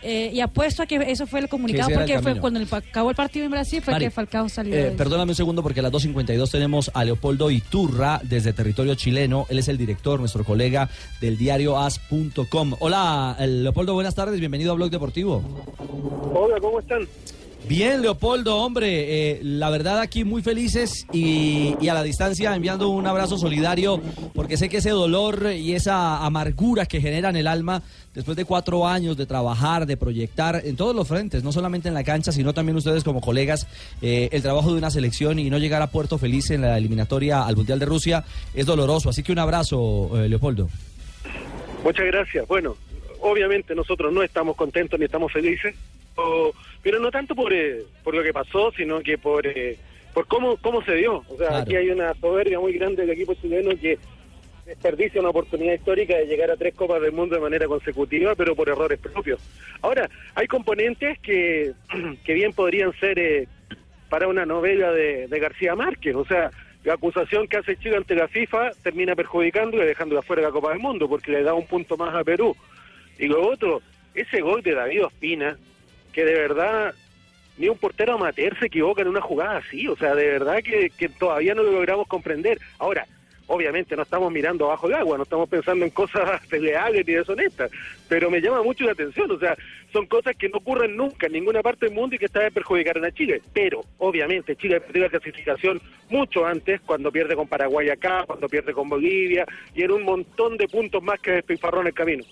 Eh, 0.02 0.32
y 0.34 0.40
apuesto 0.40 0.84
a 0.84 0.86
que 0.86 0.96
eso 1.08 1.28
fue 1.28 1.42
el 1.42 1.50
comunicado 1.50 1.90
el 1.90 1.96
porque 1.96 2.20
fue 2.20 2.40
cuando 2.40 2.60
el, 2.60 2.68
acabó 2.72 3.10
el 3.10 3.16
partido 3.16 3.46
en 3.46 3.52
Brasil 3.52 3.82
fue 3.82 3.94
Mari, 3.94 4.06
que 4.06 4.12
Falcao 4.12 4.48
salió. 4.50 4.76
Eh, 4.76 4.94
perdóname 4.98 5.32
un 5.32 5.36
segundo 5.36 5.62
porque 5.62 5.82
a 5.82 5.84
las 5.84 5.92
2.52 5.92 6.50
tenemos 6.52 6.92
a 6.94 7.04
Leopoldo 7.04 7.52
Iturra 7.52 8.22
desde 8.24 8.54
territorio 8.54 8.96
chileno. 8.96 9.46
Él 9.50 9.60
es 9.60 9.68
el 9.68 9.78
director, 9.78 10.20
nuestro 10.20 10.44
colega 10.44 10.90
del 11.22 11.38
diario 11.38 11.78
as.com. 11.78 12.76
Hola, 12.80 13.36
eh, 13.40 13.48
Leopoldo, 13.48 13.94
buenas 13.94 14.16
tardes, 14.16 14.40
bienvenido 14.40 14.72
a 14.72 14.76
Blog 14.76 14.90
Deportivo. 14.90 15.44
Hola, 16.34 16.60
¿cómo 16.60 16.80
están? 16.80 17.08
Bien, 17.68 18.02
Leopoldo, 18.02 18.58
hombre, 18.58 19.32
eh, 19.32 19.40
la 19.44 19.70
verdad 19.70 20.00
aquí 20.00 20.24
muy 20.24 20.42
felices 20.42 21.06
y, 21.14 21.76
y 21.80 21.88
a 21.90 21.94
la 21.94 22.02
distancia 22.02 22.56
enviando 22.56 22.90
un 22.90 23.06
abrazo 23.06 23.38
solidario 23.38 24.02
porque 24.34 24.58
sé 24.58 24.70
que 24.70 24.78
ese 24.78 24.90
dolor 24.90 25.52
y 25.54 25.74
esa 25.74 26.26
amargura 26.26 26.88
que 26.88 27.00
generan 27.00 27.36
el 27.36 27.46
alma 27.48 27.84
después 28.14 28.36
de 28.36 28.46
cuatro 28.46 28.88
años 28.88 29.18
de 29.18 29.26
trabajar, 29.26 29.86
de 29.86 29.98
proyectar 29.98 30.62
en 30.66 30.76
todos 30.76 30.96
los 30.96 31.08
frentes, 31.08 31.44
no 31.44 31.52
solamente 31.52 31.88
en 31.88 31.94
la 31.94 32.04
cancha, 32.04 32.32
sino 32.32 32.54
también 32.54 32.76
ustedes 32.76 33.04
como 33.04 33.22
colegas, 33.22 33.68
eh, 34.02 34.30
el 34.32 34.42
trabajo 34.42 34.72
de 34.72 34.78
una 34.78 34.90
selección 34.90 35.40
y 35.40 35.50
no 35.50 35.58
llegar 35.58 35.82
a 35.82 35.88
puerto 35.88 36.18
feliz 36.18 36.50
en 36.52 36.62
la 36.62 36.78
eliminatoria 36.78 37.44
al 37.46 37.56
Mundial 37.56 37.80
de 37.80 37.86
Rusia 37.86 38.24
es 38.54 38.66
doloroso. 38.66 39.10
Así 39.10 39.24
que 39.24 39.32
un 39.32 39.40
abrazo, 39.40 40.12
eh, 40.16 40.28
Leopoldo. 40.28 40.70
Muchas 41.84 42.06
gracias. 42.08 42.48
Bueno, 42.48 42.76
obviamente 43.22 43.76
nosotros 43.76 44.12
no 44.12 44.24
estamos 44.24 44.56
contentos 44.56 45.00
ni 45.00 45.06
estamos 45.06 45.32
felices, 45.32 45.76
pero 46.84 47.00
no 47.00 47.12
tanto 47.12 47.36
por, 47.36 47.52
eh, 47.54 47.84
por 48.04 48.16
lo 48.16 48.24
que 48.24 48.34
pasó, 48.34 48.72
sino 48.72 49.02
que 49.02 49.18
por, 49.18 49.46
eh, 49.48 49.78
por 50.14 50.28
cómo, 50.28 50.58
cómo 50.58 50.84
se 50.84 50.96
dio. 50.96 51.24
O 51.28 51.38
sea, 51.38 51.48
Claro. 51.48 51.58
aquí 51.64 51.76
hay 51.76 51.90
una 51.90 52.14
soberbia 52.16 52.60
muy 52.60 52.74
grande 52.74 53.02
del 53.04 53.12
equipo 53.12 53.34
chileno 53.36 53.72
que 53.80 53.98
desperdicia 54.66 55.20
una 55.20 55.32
oportunidad 55.32 55.74
histórica 55.74 56.16
de 56.16 56.26
llegar 56.28 56.52
a 56.52 56.58
tres 56.58 56.76
Copas 56.76 57.02
del 57.02 57.12
Mundo 57.12 57.36
de 57.36 57.42
manera 57.42 57.66
consecutiva, 57.68 58.36
pero 58.36 58.56
por 58.56 58.70
errores 58.70 59.00
propios. 59.00 59.40
Ahora, 59.82 60.10
hay 60.36 60.48
componentes 60.48 61.18
que, 61.20 61.74
que 62.24 62.34
bien 62.34 62.54
podrían 62.54 62.94
ser 63.00 63.18
eh, 63.20 63.48
para 64.10 64.28
una 64.28 64.46
novela 64.46 64.92
de, 64.92 65.28
de 65.28 65.40
García 65.40 65.76
Márquez, 65.76 66.16
o 66.16 66.26
sea, 66.26 66.52
la 66.84 66.94
acusación 66.94 67.48
que 67.48 67.58
hace 67.58 67.76
Chile 67.78 67.98
ante 67.98 68.16
la 68.16 68.28
FIFA 68.28 68.72
termina 68.84 69.14
perjudicando 69.16 69.78
y 69.84 69.86
dejándola 69.86 70.22
fuera 70.22 70.42
de 70.44 70.48
la 70.48 70.54
Copa 70.54 70.70
del 70.70 70.80
Mundo, 70.80 71.10
porque 71.10 71.32
le 71.32 71.44
da 71.44 71.54
un 71.54 71.68
punto 71.68 71.98
más 71.98 72.16
a 72.16 72.24
Perú. 72.24 72.56
Y 73.18 73.28
lo 73.28 73.46
otro, 73.46 73.82
ese 74.14 74.40
gol 74.40 74.62
de 74.64 74.74
David 74.76 75.06
Ospina, 75.06 75.58
que 76.14 76.26
de 76.26 76.34
verdad 76.34 76.94
ni 77.58 77.68
un 77.68 77.78
portero 77.78 78.14
amateur 78.14 78.58
se 78.58 78.68
equivoca 78.68 79.02
en 79.02 79.10
una 79.10 79.22
jugada 79.22 79.58
así, 79.58 79.88
o 79.88 79.96
sea, 79.96 80.16
de 80.16 80.26
verdad 80.28 80.64
que, 80.64 80.90
que 80.98 81.10
todavía 81.10 81.54
no 81.54 81.64
lo 81.64 81.74
logramos 81.74 82.08
comprender. 82.08 82.58
Ahora, 82.78 83.06
obviamente 83.50 83.96
no 83.96 84.04
estamos 84.04 84.32
mirando 84.32 84.66
abajo 84.66 84.88
del 84.88 84.98
agua, 84.98 85.18
no 85.18 85.24
estamos 85.24 85.50
pensando 85.50 85.84
en 85.84 85.92
cosas 85.92 86.48
desleales 86.50 87.06
ni 87.06 87.14
deshonestas, 87.14 87.72
pero 88.08 88.30
me 88.30 88.40
llama 88.40 88.64
mucho 88.64 88.86
la 88.86 88.92
atención, 88.92 89.30
o 89.32 89.40
sea, 89.40 89.58
son 89.92 90.06
cosas 90.06 90.36
que 90.36 90.50
no 90.50 90.60
ocurren 90.60 90.96
nunca 90.96 91.26
en 91.28 91.34
ninguna 91.34 91.62
parte 91.62 91.88
del 91.88 91.96
mundo 91.96 92.16
y 92.16 92.20
que 92.20 92.26
esta 92.26 92.40
vez 92.40 92.54
perjudicaron 92.54 93.04
a 93.04 93.12
Chile, 93.12 93.42
pero 93.52 93.82
obviamente 93.98 94.56
Chile 94.56 94.80
perdió 94.80 95.04
la 95.04 95.10
clasificación 95.10 95.82
mucho 96.10 96.46
antes, 96.46 96.80
cuando 96.82 97.12
pierde 97.12 97.36
con 97.36 97.48
Paraguay 97.48 97.90
acá, 97.90 98.24
cuando 98.26 98.48
pierde 98.48 98.72
con 98.72 98.88
Bolivia, 98.88 99.46
y 99.74 99.82
en 99.82 99.92
un 99.92 100.04
montón 100.04 100.56
de 100.56 100.68
puntos 100.68 101.02
más 101.04 101.20
que 101.20 101.32
despilfarró 101.32 101.82
el 101.82 101.94
camino. 101.94 102.24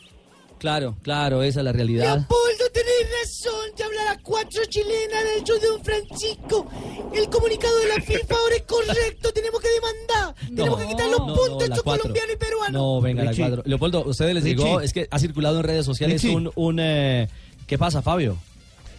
Claro, 0.59 0.95
claro, 1.03 1.43
esa 1.43 1.59
es 1.59 1.63
la 1.63 1.71
realidad. 1.71 2.17
Leopoldo, 2.17 2.69
tenés 2.73 2.93
razón. 3.21 3.53
Te 3.75 3.83
habla 3.83 4.03
la 4.05 4.17
cuatro 4.23 4.65
chilena 4.65 5.23
del 5.23 5.43
show 5.43 5.59
de 5.59 5.67
Don 5.67 5.83
Francisco. 5.83 6.67
El 7.13 7.29
comunicado 7.29 7.77
de 7.77 7.87
la 7.89 8.01
FIFA 8.01 8.35
ahora 8.35 8.55
es 8.55 8.63
correcto. 8.63 9.31
Tenemos 9.33 9.61
que 9.61 9.67
demandar. 9.69 10.35
Tenemos 10.47 10.79
que 10.79 10.87
quitar 10.87 11.09
los 11.09 11.19
no, 11.19 11.27
puntos 11.27 11.51
no, 11.51 11.59
la 11.59 11.65
estos 11.65 11.83
colombianos 11.83 12.33
y 12.33 12.37
peruanos. 12.37 12.71
No, 12.71 13.01
venga, 13.01 13.23
la 13.23 13.31
Richie. 13.31 13.43
cuatro. 13.43 13.63
Leopoldo, 13.65 14.03
ustedes 14.05 14.33
les 14.33 14.43
Richie. 14.43 14.83
es 14.83 14.93
que 14.93 15.07
ha 15.11 15.19
circulado 15.19 15.57
en 15.57 15.63
redes 15.63 15.85
sociales 15.85 16.21
Richie. 16.23 16.35
un... 16.35 16.51
un 16.55 16.79
eh, 16.79 17.27
¿Qué 17.67 17.77
pasa, 17.77 18.01
Fabio? 18.01 18.37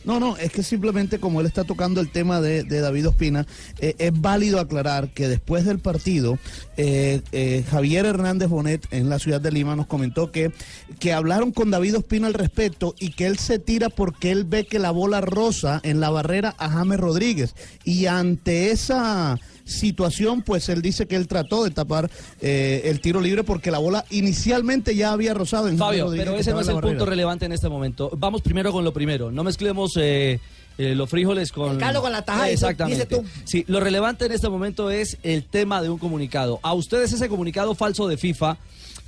No, 0.09 0.19
no, 0.19 0.38
es 0.38 0.50
que 0.50 0.62
simplemente 0.62 1.21
como 1.21 1.43
él 1.43 1.47
está 1.47 1.65
tocando 1.65 2.00
el 2.00 2.11
tema 2.11 2.41
de, 2.41 2.65
David 2.65 3.09
Ospina, 3.09 3.47
eh, 3.79 3.95
es 3.99 4.19
válido 4.19 4.59
aclarar 4.59 5.11
que 5.11 5.29
después 5.29 5.67
del 5.67 5.81
partido, 5.81 6.38
eh, 6.79 7.21
eh, 7.33 7.62
Javier 7.71 8.07
Hernández 8.07 8.49
Bonet 8.49 8.87
en 8.91 9.11
la 9.11 9.19
ciudad 9.19 9.38
de 9.38 9.53
Lima 9.53 9.77
nos 9.77 9.87
comentó 9.87 10.33
que, 10.33 10.50
que 10.99 11.12
hablaron 11.12 11.53
con 11.53 11.71
David 11.71 11.99
Ospina 11.99 12.27
al 12.27 12.33
respecto 12.33 12.95
y 12.99 13.11
que 13.11 13.27
él 13.27 13.37
se 13.37 13.59
tira 13.59 13.91
porque 13.91 14.31
él 14.31 14.45
ve 14.45 14.65
que 14.65 14.79
la 14.79 14.93
bola 14.93 15.21
rosa 15.21 15.79
en 15.83 16.00
la 16.00 16.09
barrera 16.09 16.55
a 16.57 16.71
James 16.71 16.99
Rodríguez. 16.99 17.55
Y 17.85 18.07
ante 18.07 18.71
esa 18.71 19.38
situación, 19.68 20.42
pues 20.42 20.68
él 20.68 20.82
dice 20.82 21.06
que 21.06 21.16
él 21.16 21.28
trató 21.28 21.64
de 21.64 21.70
tapar 21.70 22.10
eh, 22.40 22.82
el 22.84 23.00
tiro 23.00 23.20
libre 23.20 23.44
porque 23.44 23.70
la 23.70 23.78
bola 23.78 24.04
inicialmente 24.10 24.94
ya 24.94 25.12
había 25.12 25.34
rozado 25.34 25.68
en 25.68 25.78
Fabio, 25.78 26.08
pero 26.16 26.37
ese 26.37 26.52
no 26.52 26.60
es 26.60 26.68
el 26.68 26.80
punto 26.80 27.06
relevante 27.06 27.46
en 27.46 27.52
este 27.52 27.68
momento. 27.68 28.10
Vamos 28.16 28.42
primero 28.42 28.72
con 28.72 28.84
lo 28.84 28.92
primero. 28.92 29.30
No 29.30 29.44
mezclemos 29.44 29.96
eh, 29.96 30.40
eh, 30.78 30.94
los 30.94 31.10
frijoles 31.10 31.52
con... 31.52 31.72
El 31.72 31.78
caldo 31.78 32.00
con 32.00 32.12
la 32.12 32.22
tajada, 32.22 32.48
Exactamente. 32.50 33.04
dice 33.04 33.06
tú. 33.06 33.25
Sí, 33.44 33.64
lo 33.68 33.80
relevante 33.80 34.26
en 34.26 34.32
este 34.32 34.48
momento 34.48 34.90
es 34.90 35.18
el 35.22 35.44
tema 35.44 35.82
de 35.82 35.90
un 35.90 35.98
comunicado. 35.98 36.60
¿A 36.62 36.72
ustedes 36.75 37.12
ese 37.12 37.28
comunicado 37.28 37.75
falso 37.75 38.08
de 38.08 38.16
FIFA 38.16 38.56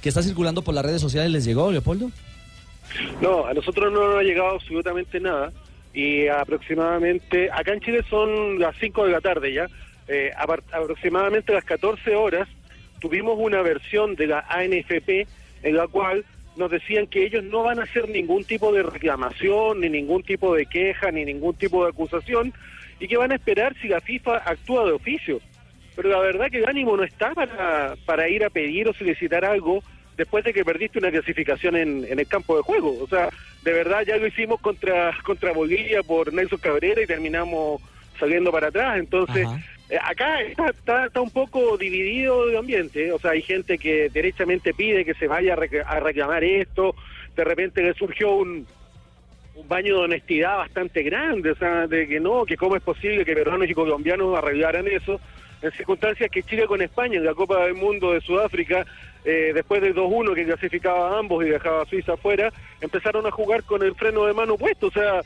que 0.02 0.08
está 0.08 0.22
circulando 0.22 0.62
por 0.62 0.74
las 0.74 0.84
redes 0.84 1.00
sociales 1.00 1.30
les 1.30 1.44
llegó, 1.44 1.70
Leopoldo? 1.70 2.10
No, 3.20 3.46
a 3.46 3.54
nosotros 3.54 3.92
no 3.92 4.08
nos 4.08 4.16
ha 4.16 4.22
llegado 4.22 4.50
absolutamente 4.50 5.20
nada 5.20 5.52
y 5.92 6.28
aproximadamente, 6.28 7.50
acá 7.50 7.72
en 7.72 7.80
Chile 7.80 8.04
son 8.08 8.58
las 8.58 8.74
5 8.80 9.06
de 9.06 9.10
la 9.12 9.20
tarde 9.20 9.52
ya, 9.52 9.66
eh, 10.10 10.32
aproximadamente 10.36 11.52
a 11.52 11.56
las 11.56 11.64
14 11.64 12.16
horas 12.16 12.48
tuvimos 13.00 13.38
una 13.38 13.62
versión 13.62 14.16
de 14.16 14.26
la 14.26 14.44
ANFP 14.48 15.26
en 15.62 15.76
la 15.76 15.86
cual 15.86 16.24
nos 16.56 16.70
decían 16.70 17.06
que 17.06 17.24
ellos 17.24 17.44
no 17.44 17.62
van 17.62 17.78
a 17.78 17.84
hacer 17.84 18.08
ningún 18.08 18.44
tipo 18.44 18.72
de 18.72 18.82
reclamación, 18.82 19.80
ni 19.80 19.88
ningún 19.88 20.22
tipo 20.22 20.54
de 20.54 20.66
queja, 20.66 21.10
ni 21.10 21.24
ningún 21.24 21.54
tipo 21.54 21.84
de 21.84 21.90
acusación, 21.90 22.52
y 22.98 23.08
que 23.08 23.16
van 23.16 23.32
a 23.32 23.36
esperar 23.36 23.74
si 23.80 23.88
la 23.88 24.00
FIFA 24.00 24.38
actúa 24.38 24.84
de 24.84 24.92
oficio. 24.92 25.40
Pero 25.94 26.10
la 26.10 26.18
verdad 26.18 26.50
que 26.50 26.58
el 26.58 26.66
ánimo 26.66 26.96
no 26.96 27.04
está 27.04 27.32
para, 27.32 27.94
para 28.04 28.28
ir 28.28 28.44
a 28.44 28.50
pedir 28.50 28.88
o 28.88 28.92
solicitar 28.94 29.44
algo 29.44 29.82
después 30.16 30.44
de 30.44 30.52
que 30.52 30.64
perdiste 30.64 30.98
una 30.98 31.10
clasificación 31.10 31.76
en, 31.76 32.04
el 32.06 32.26
campo 32.26 32.56
de 32.56 32.62
juego. 32.62 32.98
O 33.00 33.06
sea, 33.06 33.30
de 33.62 33.72
verdad 33.72 34.02
ya 34.06 34.16
lo 34.16 34.26
hicimos 34.26 34.60
contra, 34.60 35.16
contra 35.22 35.52
Bolivia 35.52 36.02
por 36.02 36.32
Nelson 36.32 36.58
Cabrera 36.58 37.00
y 37.00 37.06
terminamos 37.06 37.80
saliendo 38.18 38.52
para 38.52 38.68
atrás. 38.68 38.98
Entonces, 38.98 39.48
acá 40.02 40.40
está, 40.42 40.68
está, 40.68 41.06
está 41.06 41.20
un 41.20 41.30
poco 41.30 41.76
dividido 41.76 42.48
el 42.48 42.56
ambiente. 42.56 43.08
¿eh? 43.08 43.12
O 43.12 43.18
sea, 43.18 43.32
hay 43.32 43.42
gente 43.42 43.78
que 43.78 44.08
derechamente 44.08 44.74
pide 44.74 45.04
que 45.04 45.14
se 45.14 45.26
vaya 45.26 45.54
a 45.54 46.00
reclamar 46.00 46.44
esto. 46.44 46.94
De 47.36 47.44
repente 47.44 47.82
le 47.82 47.94
surgió 47.94 48.34
un, 48.34 48.66
un 49.54 49.68
baño 49.68 49.98
de 49.98 50.04
honestidad 50.04 50.56
bastante 50.56 51.02
grande, 51.02 51.52
o 51.52 51.56
sea, 51.56 51.86
de 51.86 52.06
que 52.06 52.20
no, 52.20 52.44
que 52.44 52.56
cómo 52.56 52.76
es 52.76 52.82
posible 52.82 53.24
que 53.24 53.34
peruanos 53.34 53.68
y 53.68 53.74
colombianos 53.74 54.36
arreglaran 54.36 54.86
eso, 54.88 55.20
en 55.62 55.70
circunstancias 55.72 56.30
que 56.30 56.42
Chile 56.42 56.66
con 56.66 56.80
España 56.80 57.18
en 57.18 57.24
la 57.24 57.34
Copa 57.34 57.64
del 57.64 57.74
Mundo 57.74 58.12
de 58.12 58.20
Sudáfrica, 58.22 58.86
eh, 59.24 59.52
después 59.54 59.82
del 59.82 59.94
2-1 59.94 60.34
que 60.34 60.46
clasificaba 60.46 61.10
a 61.10 61.18
ambos 61.18 61.44
y 61.44 61.50
dejaba 61.50 61.82
a 61.82 61.86
Suiza 61.86 62.14
afuera, 62.14 62.50
empezaron 62.80 63.26
a 63.26 63.30
jugar 63.30 63.62
con 63.64 63.82
el 63.82 63.94
freno 63.94 64.24
de 64.24 64.32
mano 64.32 64.56
puesto, 64.56 64.86
o 64.86 64.90
sea, 64.90 65.20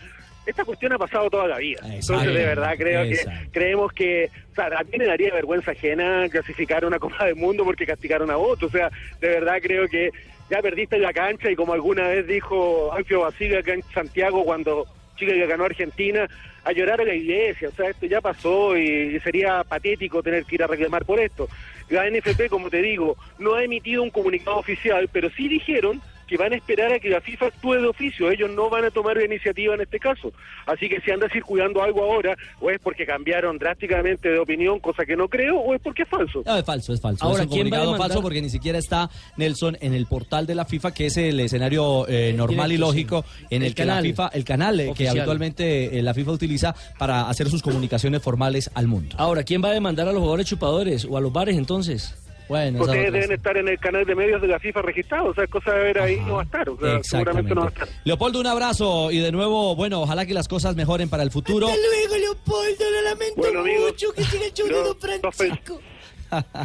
esta 0.47 0.65
cuestión 0.65 0.93
ha 0.93 0.99
pasado 0.99 1.31
toda 1.31 1.47
la 1.49 1.59
vida. 1.59 1.81
Entonces, 1.85 2.35
de 2.35 2.45
verdad, 2.45 2.75
creo 2.77 3.05
que 3.05 3.19
creemos 3.51 3.93
que, 3.93 4.31
o 4.53 4.55
sea, 4.55 4.67
a 4.67 4.85
mí 4.85 4.99
me 4.99 5.07
daría 5.07 5.33
vergüenza 5.33 5.71
ajena 5.71 6.29
clasificar 6.29 6.85
una 6.85 6.99
Copa 6.99 7.25
del 7.27 7.37
Mundo 7.37 7.65
porque 7.65 7.87
castigaron 7.87 8.31
a 8.31 8.37
otro. 8.37 8.69
O 8.69 8.71
sea, 8.71 8.91
de 9.21 9.29
verdad 9.29 9.59
creo 9.63 9.89
que 9.89 10.11
ya 10.51 10.61
perdiste 10.61 10.97
en 10.97 11.03
la 11.03 11.13
cancha 11.13 11.51
y 11.51 11.57
como 11.57 11.73
alguna 11.73 12.09
vez 12.09 12.27
dijo 12.27 12.93
Alfio 12.93 13.21
Basile 13.21 13.59
acá 13.59 13.73
en 13.73 13.83
Santiago 13.95 14.45
cuando 14.45 14.87
Chile 15.17 15.37
le 15.37 15.47
ganó 15.47 15.63
a 15.63 15.67
Argentina, 15.67 16.29
a 16.65 16.73
llorar 16.73 17.01
a 17.01 17.05
la 17.05 17.15
iglesia. 17.15 17.69
O 17.69 17.73
sea, 17.73 17.91
esto 17.91 18.07
ya 18.07 18.21
pasó 18.21 18.77
y 18.77 19.19
sería 19.21 19.65
patético 19.65 20.23
tener 20.23 20.45
que 20.45 20.57
ir 20.57 20.63
a 20.63 20.67
reclamar 20.67 21.05
por 21.05 21.21
esto. 21.21 21.49
La 21.89 22.09
NFP, 22.09 22.49
como 22.49 22.71
te 22.71 22.83
digo, 22.83 23.17
no 23.39 23.55
ha 23.55 23.65
emitido 23.65 24.03
un 24.03 24.11
comunicado 24.11 24.59
oficial, 24.59 25.09
pero 25.13 25.31
sí 25.31 25.49
dijeron 25.49 26.01
que 26.27 26.37
van 26.37 26.53
a 26.53 26.57
esperar 26.57 26.93
a 26.93 26.99
que 26.99 27.09
la 27.09 27.21
FIFA 27.21 27.47
actúe 27.47 27.75
de 27.75 27.87
oficio. 27.87 28.31
Ellos 28.31 28.51
no 28.51 28.71
van 28.71 28.85
a 28.85 28.91
tomar 28.91 29.17
la 29.17 29.25
iniciativa 29.25 29.75
en 29.75 29.81
este 29.81 29.99
caso. 29.99 30.33
Así 30.67 30.89
que 30.89 31.01
si 31.01 31.11
anda 31.11 31.29
circulando 31.29 31.83
algo 31.83 32.03
ahora, 32.03 32.37
o 32.61 32.71
es 32.71 32.79
porque 32.81 33.07
cambiaron 33.07 33.59
drásticamente 33.59 34.29
de 34.29 34.39
opinión, 34.39 34.81
cosa 34.81 35.05
que 35.05 35.17
no 35.17 35.29
creo, 35.29 35.59
o 35.59 35.75
es 35.75 35.81
porque 35.81 36.03
es 36.03 36.09
falso. 36.09 36.43
No, 36.45 36.57
es 36.57 36.65
falso, 36.65 36.93
es 36.93 37.01
falso. 37.01 37.25
Ahora, 37.25 37.43
es 37.43 37.49
un 37.49 37.53
¿quién 37.53 37.67
va 37.67 37.77
a 37.77 37.81
comunicado 37.81 37.97
falso 37.97 38.23
porque 38.23 38.43
ni 38.43 38.51
siquiera 38.51 38.79
está 38.79 39.11
Nelson 39.37 39.77
en 39.81 39.95
el 39.95 40.07
portal 40.07 40.47
de 40.47 40.55
la 40.55 40.65
FIFA, 40.65 40.93
que 40.93 41.07
es 41.07 41.17
el 41.17 41.39
escenario 41.41 42.07
eh, 42.09 42.33
normal 42.37 42.73
y 42.73 42.79
lógico 42.79 43.25
en 43.51 43.63
el, 43.63 43.69
El 43.69 43.75
que 43.75 43.83
canal. 43.83 44.03
la 44.03 44.03
FIFA, 44.03 44.29
el 44.29 44.45
canal 44.45 44.81
eh, 44.81 44.93
que 44.97 45.09
habitualmente 45.09 45.99
eh, 45.99 46.03
la 46.03 46.15
FIFA 46.15 46.33
utiliza 46.33 46.75
para 46.99 47.29
hacer 47.29 47.49
sus 47.49 47.63
comunicaciones 47.63 48.23
formales 48.23 48.71
al 48.75 48.87
mundo. 48.87 49.17
Ahora, 49.19 49.43
¿quién 49.45 49.63
va 49.63 49.69
a 49.69 49.73
demandar 49.73 50.09
a 50.09 50.13
los 50.13 50.21
jugadores 50.21 50.47
chupadores 50.47 51.05
o 51.05 51.17
a 51.17 51.21
los 51.21 51.33
bares 51.33 51.57
entonces? 51.57 52.15
Bueno, 52.49 52.81
Ustedes 52.83 53.11
deben 53.13 53.33
estar 53.33 53.57
en 53.57 53.69
el 53.69 53.79
canal 53.79 54.05
de 54.05 54.15
medios 54.15 54.43
de 54.43 54.49
la 54.49 54.59
FIFA 54.59 54.83
registrado, 54.83 55.29
o 55.31 55.35
sea, 55.35 55.45
es 55.45 55.51
cosa 55.51 55.73
de 55.73 55.83
ver 55.83 55.99
ahí, 56.01 56.21
no 56.27 56.35
va 56.35 56.41
a 56.43 56.45
estar, 56.45 56.69
o 56.69 56.79
sea, 56.79 57.03
seguramente 57.03 57.55
no 57.55 57.63
va 57.63 57.67
a 57.69 57.71
estar. 57.71 57.89
Leopoldo, 58.05 58.41
un 58.41 58.47
abrazo 58.47 59.11
y 59.11 59.19
de 59.19 59.33
nuevo, 59.33 59.75
bueno, 59.77 60.03
ojalá 60.03 60.27
que 60.27 60.35
las 60.35 60.47
cosas 60.47 60.77
mejoren 60.77 61.09
para 61.09 61.23
el 61.23 61.31
futuro. 61.31 61.67
Hasta 61.69 61.79
luego, 61.81 62.17
Leopoldo. 62.17 62.85
Lo 62.91 63.03
lamento 63.03 63.35
Bueno, 63.37 63.61
amigos, 63.61 63.91
mucho 63.93 64.13
que 64.13 64.25
siga 64.25 64.45
el 64.47 64.53
show 64.53 64.67
de 64.67 64.73
yo- 64.75 64.85
Don 64.85 64.99
Francisco. 65.31 65.81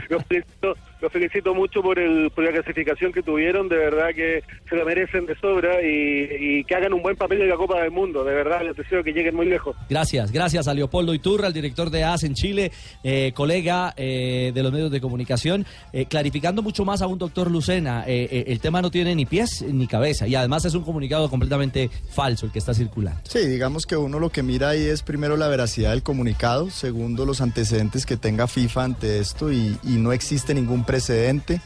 Los 0.10 0.24
felicito, 0.26 0.76
los 1.02 1.12
felicito 1.12 1.54
mucho 1.54 1.82
por, 1.82 1.98
el, 2.00 2.30
por 2.32 2.44
la 2.44 2.52
clasificación 2.52 3.12
que 3.12 3.22
tuvieron, 3.24 3.70
de 3.70 3.78
verdad 3.78 4.10
que 4.16 4.44
se 4.68 4.76
lo 4.76 4.86
merecen 4.86 5.26
de 5.26 5.36
sobra 5.40 5.82
y, 5.82 6.28
y 6.60 6.64
que 6.66 6.76
hagan 6.76 6.94
un 6.94 7.02
buen 7.02 7.16
papel 7.16 7.42
en 7.42 7.50
la 7.50 7.56
Copa 7.56 7.82
del 7.82 7.92
Mundo, 7.92 8.24
de 8.24 8.34
verdad 8.34 8.62
les 8.64 8.76
deseo 8.76 9.04
que 9.04 9.12
lleguen 9.14 9.36
muy 9.36 9.46
lejos. 9.46 9.76
Gracias, 9.90 10.32
gracias 10.32 10.68
a 10.68 10.74
Leopoldo 10.74 11.14
Iturra, 11.14 11.48
el 11.48 11.54
director 11.54 11.90
de 11.90 12.04
AS 12.04 12.24
en 12.24 12.34
Chile, 12.34 12.72
eh, 13.04 13.32
colega 13.34 13.94
eh, 13.98 14.52
de 14.54 14.64
los 14.64 14.72
medios 14.72 14.92
de 14.92 15.00
comunicación, 15.02 15.66
eh, 15.94 16.06
clarificando 16.06 16.62
mucho 16.62 16.86
más 16.86 17.02
a 17.02 17.08
un 17.08 17.18
doctor 17.18 17.50
Lucena. 17.50 18.04
eh, 18.08 18.28
eh, 18.32 18.44
el 18.48 18.60
tema 18.60 18.82
no 18.82 18.92
tiene 18.92 19.16
ni 19.16 19.26
pies 19.26 19.62
ni 19.62 19.88
cabeza 19.88 20.28
y 20.28 20.36
además 20.36 20.66
es 20.66 20.74
un 20.76 20.84
comunicado 20.84 21.30
completamente 21.30 21.90
falso 22.12 22.46
el 22.46 22.52
que 22.52 22.60
está 22.60 22.74
circulando. 22.74 23.22
Sí, 23.24 23.40
digamos 23.48 23.86
que 23.86 23.96
uno 23.96 24.20
lo 24.20 24.30
que 24.30 24.44
mira 24.44 24.70
ahí 24.70 24.86
es 24.86 25.02
primero 25.04 25.38
la 25.38 25.48
veracidad 25.48 25.92
del 25.92 26.04
comunicado, 26.04 26.70
segundo 26.70 27.26
los 27.26 27.42
antecedentes 27.42 28.06
que 28.06 28.18
tenga 28.18 28.48
FIFA 28.48 28.84
ante 28.84 29.20
esto 29.20 29.52
y, 29.52 29.78
y 29.84 29.98
no 29.98 30.12
existe 30.12 30.54
ningún 30.54 30.84
precedente. 30.90 31.62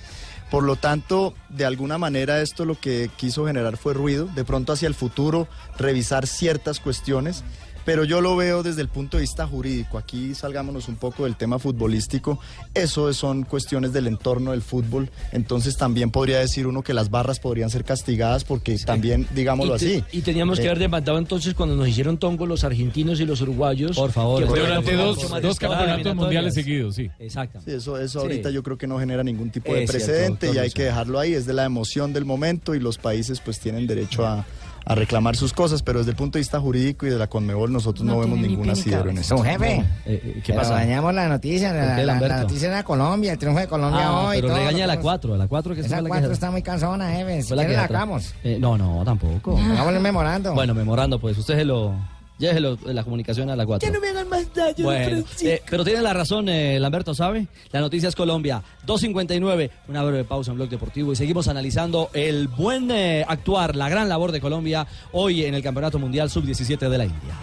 Por 0.52 0.66
lo 0.66 0.76
tanto, 0.76 1.34
de 1.48 1.64
alguna 1.64 1.98
manera 1.98 2.42
esto 2.42 2.66
lo 2.66 2.78
que 2.78 3.10
quiso 3.16 3.48
generar 3.48 3.78
fue 3.78 3.94
ruido, 3.94 4.26
de 4.26 4.44
pronto 4.44 4.74
hacia 4.74 4.90
el 4.90 4.96
futuro 4.96 5.48
revisar 5.78 6.28
ciertas 6.28 6.82
cuestiones, 6.82 7.46
pero 7.86 8.04
yo 8.04 8.22
lo 8.22 8.36
veo 8.36 8.64
desde 8.64 8.82
el 8.82 8.88
punto 8.88 9.18
de 9.18 9.22
vista 9.22 9.46
jurídico. 9.48 9.98
Aquí 9.98 10.34
salgámonos 10.36 10.88
un 10.88 10.96
poco 10.96 11.24
del 11.26 11.36
tema 11.36 11.60
futbolístico. 11.60 12.40
Eso 12.74 13.12
son 13.14 13.44
cuestiones 13.44 13.94
del 13.94 14.08
entorno 14.08 14.52
del 14.52 14.62
fútbol. 14.62 15.10
Entonces 15.32 15.78
también 15.78 16.12
podría 16.12 16.40
decir 16.40 16.68
uno 16.68 16.82
que 16.84 16.94
las 16.94 17.10
barras 17.10 17.40
podrían 17.40 17.70
ser 17.70 17.84
castigadas 17.84 18.44
porque 18.44 18.78
también, 18.78 19.28
digámoslo 19.36 19.76
y, 19.76 19.80
te- 19.80 19.86
así. 19.98 20.04
y 20.12 20.22
teníamos 20.22 20.60
que 20.60 20.66
eh, 20.66 20.70
haber 20.70 20.80
demandado 20.80 21.18
entonces 21.18 21.54
cuando 21.54 21.76
nos 21.76 21.88
hicieron 21.88 22.18
tongo 22.18 22.46
los 22.46 22.64
argentinos 22.64 23.20
y 23.20 23.26
los 23.26 23.42
uruguayos. 23.42 23.96
Por 23.96 24.12
favor. 24.12 24.48
Durante 24.48 24.94
dos, 24.96 25.30
más 25.30 25.42
dos 25.42 25.60
campeonatos 25.60 26.16
mundiales 26.16 26.54
seguidos, 26.54 26.96
sí. 26.96 27.10
Exacto. 27.20 27.60
Sí, 27.64 27.72
eso, 27.72 27.98
eso 28.00 28.20
Sí. 28.22 28.26
ahorita 28.28 28.50
yo 28.52 28.64
creo 28.64 28.78
que 28.78 28.88
no 28.88 29.00
genera 29.00 29.24
ningún 29.24 29.50
tipo 29.50 29.74
de 29.74 29.84
Es 29.84 29.92
precedente 29.92 30.52
y 30.54 30.58
hay 30.58 30.72
que 30.72 30.84
dejarlo 30.84 31.20
ahí. 31.20 31.34
Es 31.34 31.46
de 31.46 31.54
la 31.54 31.66
emoción 31.66 32.14
del 32.14 32.26
momento 32.26 32.76
y 32.76 32.80
los 32.80 32.98
países 32.98 33.40
pues 33.40 33.60
tienen 33.60 33.88
derecho 33.88 34.26
a, 34.26 34.46
a 34.86 34.96
reclamar 34.96 35.36
sus 35.36 35.54
cosas, 35.54 35.82
pero 35.84 36.00
desde 36.00 36.12
el 36.12 36.18
punto 36.18 36.38
de 36.38 36.42
vista 36.42 36.60
jurídico 36.60 37.06
y 37.06 37.10
de 37.10 37.18
la 37.18 37.28
Conmebol 37.28 37.72
nosotros 37.72 38.06
no, 38.06 38.20
vemos 38.20 38.38
ningún 38.40 38.70
asidero 38.70 39.10
en 39.10 39.18
esto. 39.18 39.38
Su 39.38 39.44
jefe. 39.44 39.84
¿Qué 40.06 40.42
Pero 40.46 40.60
pasa? 40.60 40.74
dañamos 40.74 41.14
la 41.14 41.28
noticia. 41.30 41.70
¿Por 41.70 41.78
La, 41.78 41.96
qué, 41.96 42.04
la- 42.06 42.20
la 42.20 42.38
noticia 42.42 42.68
era 42.68 42.84
Colombia, 42.84 43.32
el 43.34 43.38
triunfo 43.38 43.60
de 43.60 43.68
Colombia 43.68 44.08
Ah, 44.08 44.22
hoy. 44.28 44.38
pero 44.38 44.48
todo, 44.50 44.58
regaña 44.58 44.84
a 44.84 44.88
la 44.88 44.94
todo. 44.96 45.04
4, 45.04 45.34
a 45.34 45.38
la 45.38 45.48
4 45.48 45.74
que 45.76 45.82
Esa 45.82 45.90
fue 45.90 45.98
la 45.98 46.04
que- 46.04 46.10
cuatro 46.10 46.32
está 46.32 46.52
muy 46.52 46.62
cansona, 46.62 47.12
jefe. 47.12 47.44
Si 47.44 47.56
la 47.56 47.64
la 47.68 47.84
hagamos. 47.84 48.34
Eh, 48.44 48.58
no, 48.60 48.78
no, 48.78 49.04
tampoco. 49.06 49.58
Hagámosle 49.58 49.98
un 49.98 50.04
memorando. 50.04 50.54
Bueno, 50.54 50.74
memorando, 50.74 51.20
pues 51.20 51.38
usted 51.38 51.56
se 51.56 51.66
lo. 51.66 51.94
Llévelo 52.40 52.78
la 52.86 53.04
comunicación 53.04 53.50
a 53.50 53.56
la 53.56 53.66
4. 53.66 53.92
me 54.02 54.08
hagan 54.10 54.28
más 54.28 54.54
daño, 54.54 54.84
Bueno, 54.84 55.24
eh, 55.42 55.62
pero 55.70 55.84
tiene 55.84 56.02
la 56.02 56.14
razón, 56.14 56.50
eh, 56.50 56.80
Lamberto, 56.80 57.14
¿sabe? 57.14 57.48
La 57.72 57.80
noticia 57.80 58.10
es 58.10 58.16
Colombia, 58.16 58.64
2.59, 58.88 59.70
una 59.88 60.04
breve 60.04 60.24
pausa 60.24 60.52
en 60.52 60.58
Blog 60.58 60.70
Deportivo 60.70 61.14
y 61.14 61.16
seguimos 61.16 61.48
analizando 61.48 62.10
el 62.14 62.48
buen 62.48 62.90
eh, 62.92 63.24
actuar, 63.28 63.76
la 63.76 63.88
gran 63.88 64.10
labor 64.10 64.32
de 64.32 64.42
Colombia 64.42 64.88
hoy 65.12 65.46
en 65.46 65.54
el 65.54 65.62
Campeonato 65.62 66.00
Mundial 66.00 66.30
Sub-17 66.30 66.90
de 66.90 66.98
la 66.98 67.06
India. 67.06 67.36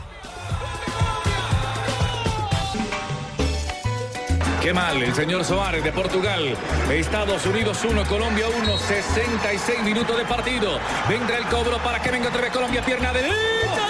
Qué 4.63 4.75
mal, 4.75 5.03
el 5.03 5.15
señor 5.15 5.43
Soares 5.43 5.83
de 5.83 5.91
Portugal. 5.91 6.55
Estados 6.91 7.47
Unidos 7.47 7.79
1, 7.83 8.05
Colombia 8.05 8.45
1, 8.63 8.77
66 8.77 9.83
minutos 9.85 10.19
de 10.19 10.25
partido. 10.27 10.79
Vendrá 11.09 11.39
el 11.39 11.45
cobro 11.45 11.79
para 11.79 12.03
que 12.03 12.11
venga 12.11 12.29
otra 12.29 12.43
vez 12.43 12.53
Colombia, 12.53 12.85
pierna 12.85 13.11
derecha, 13.11 13.89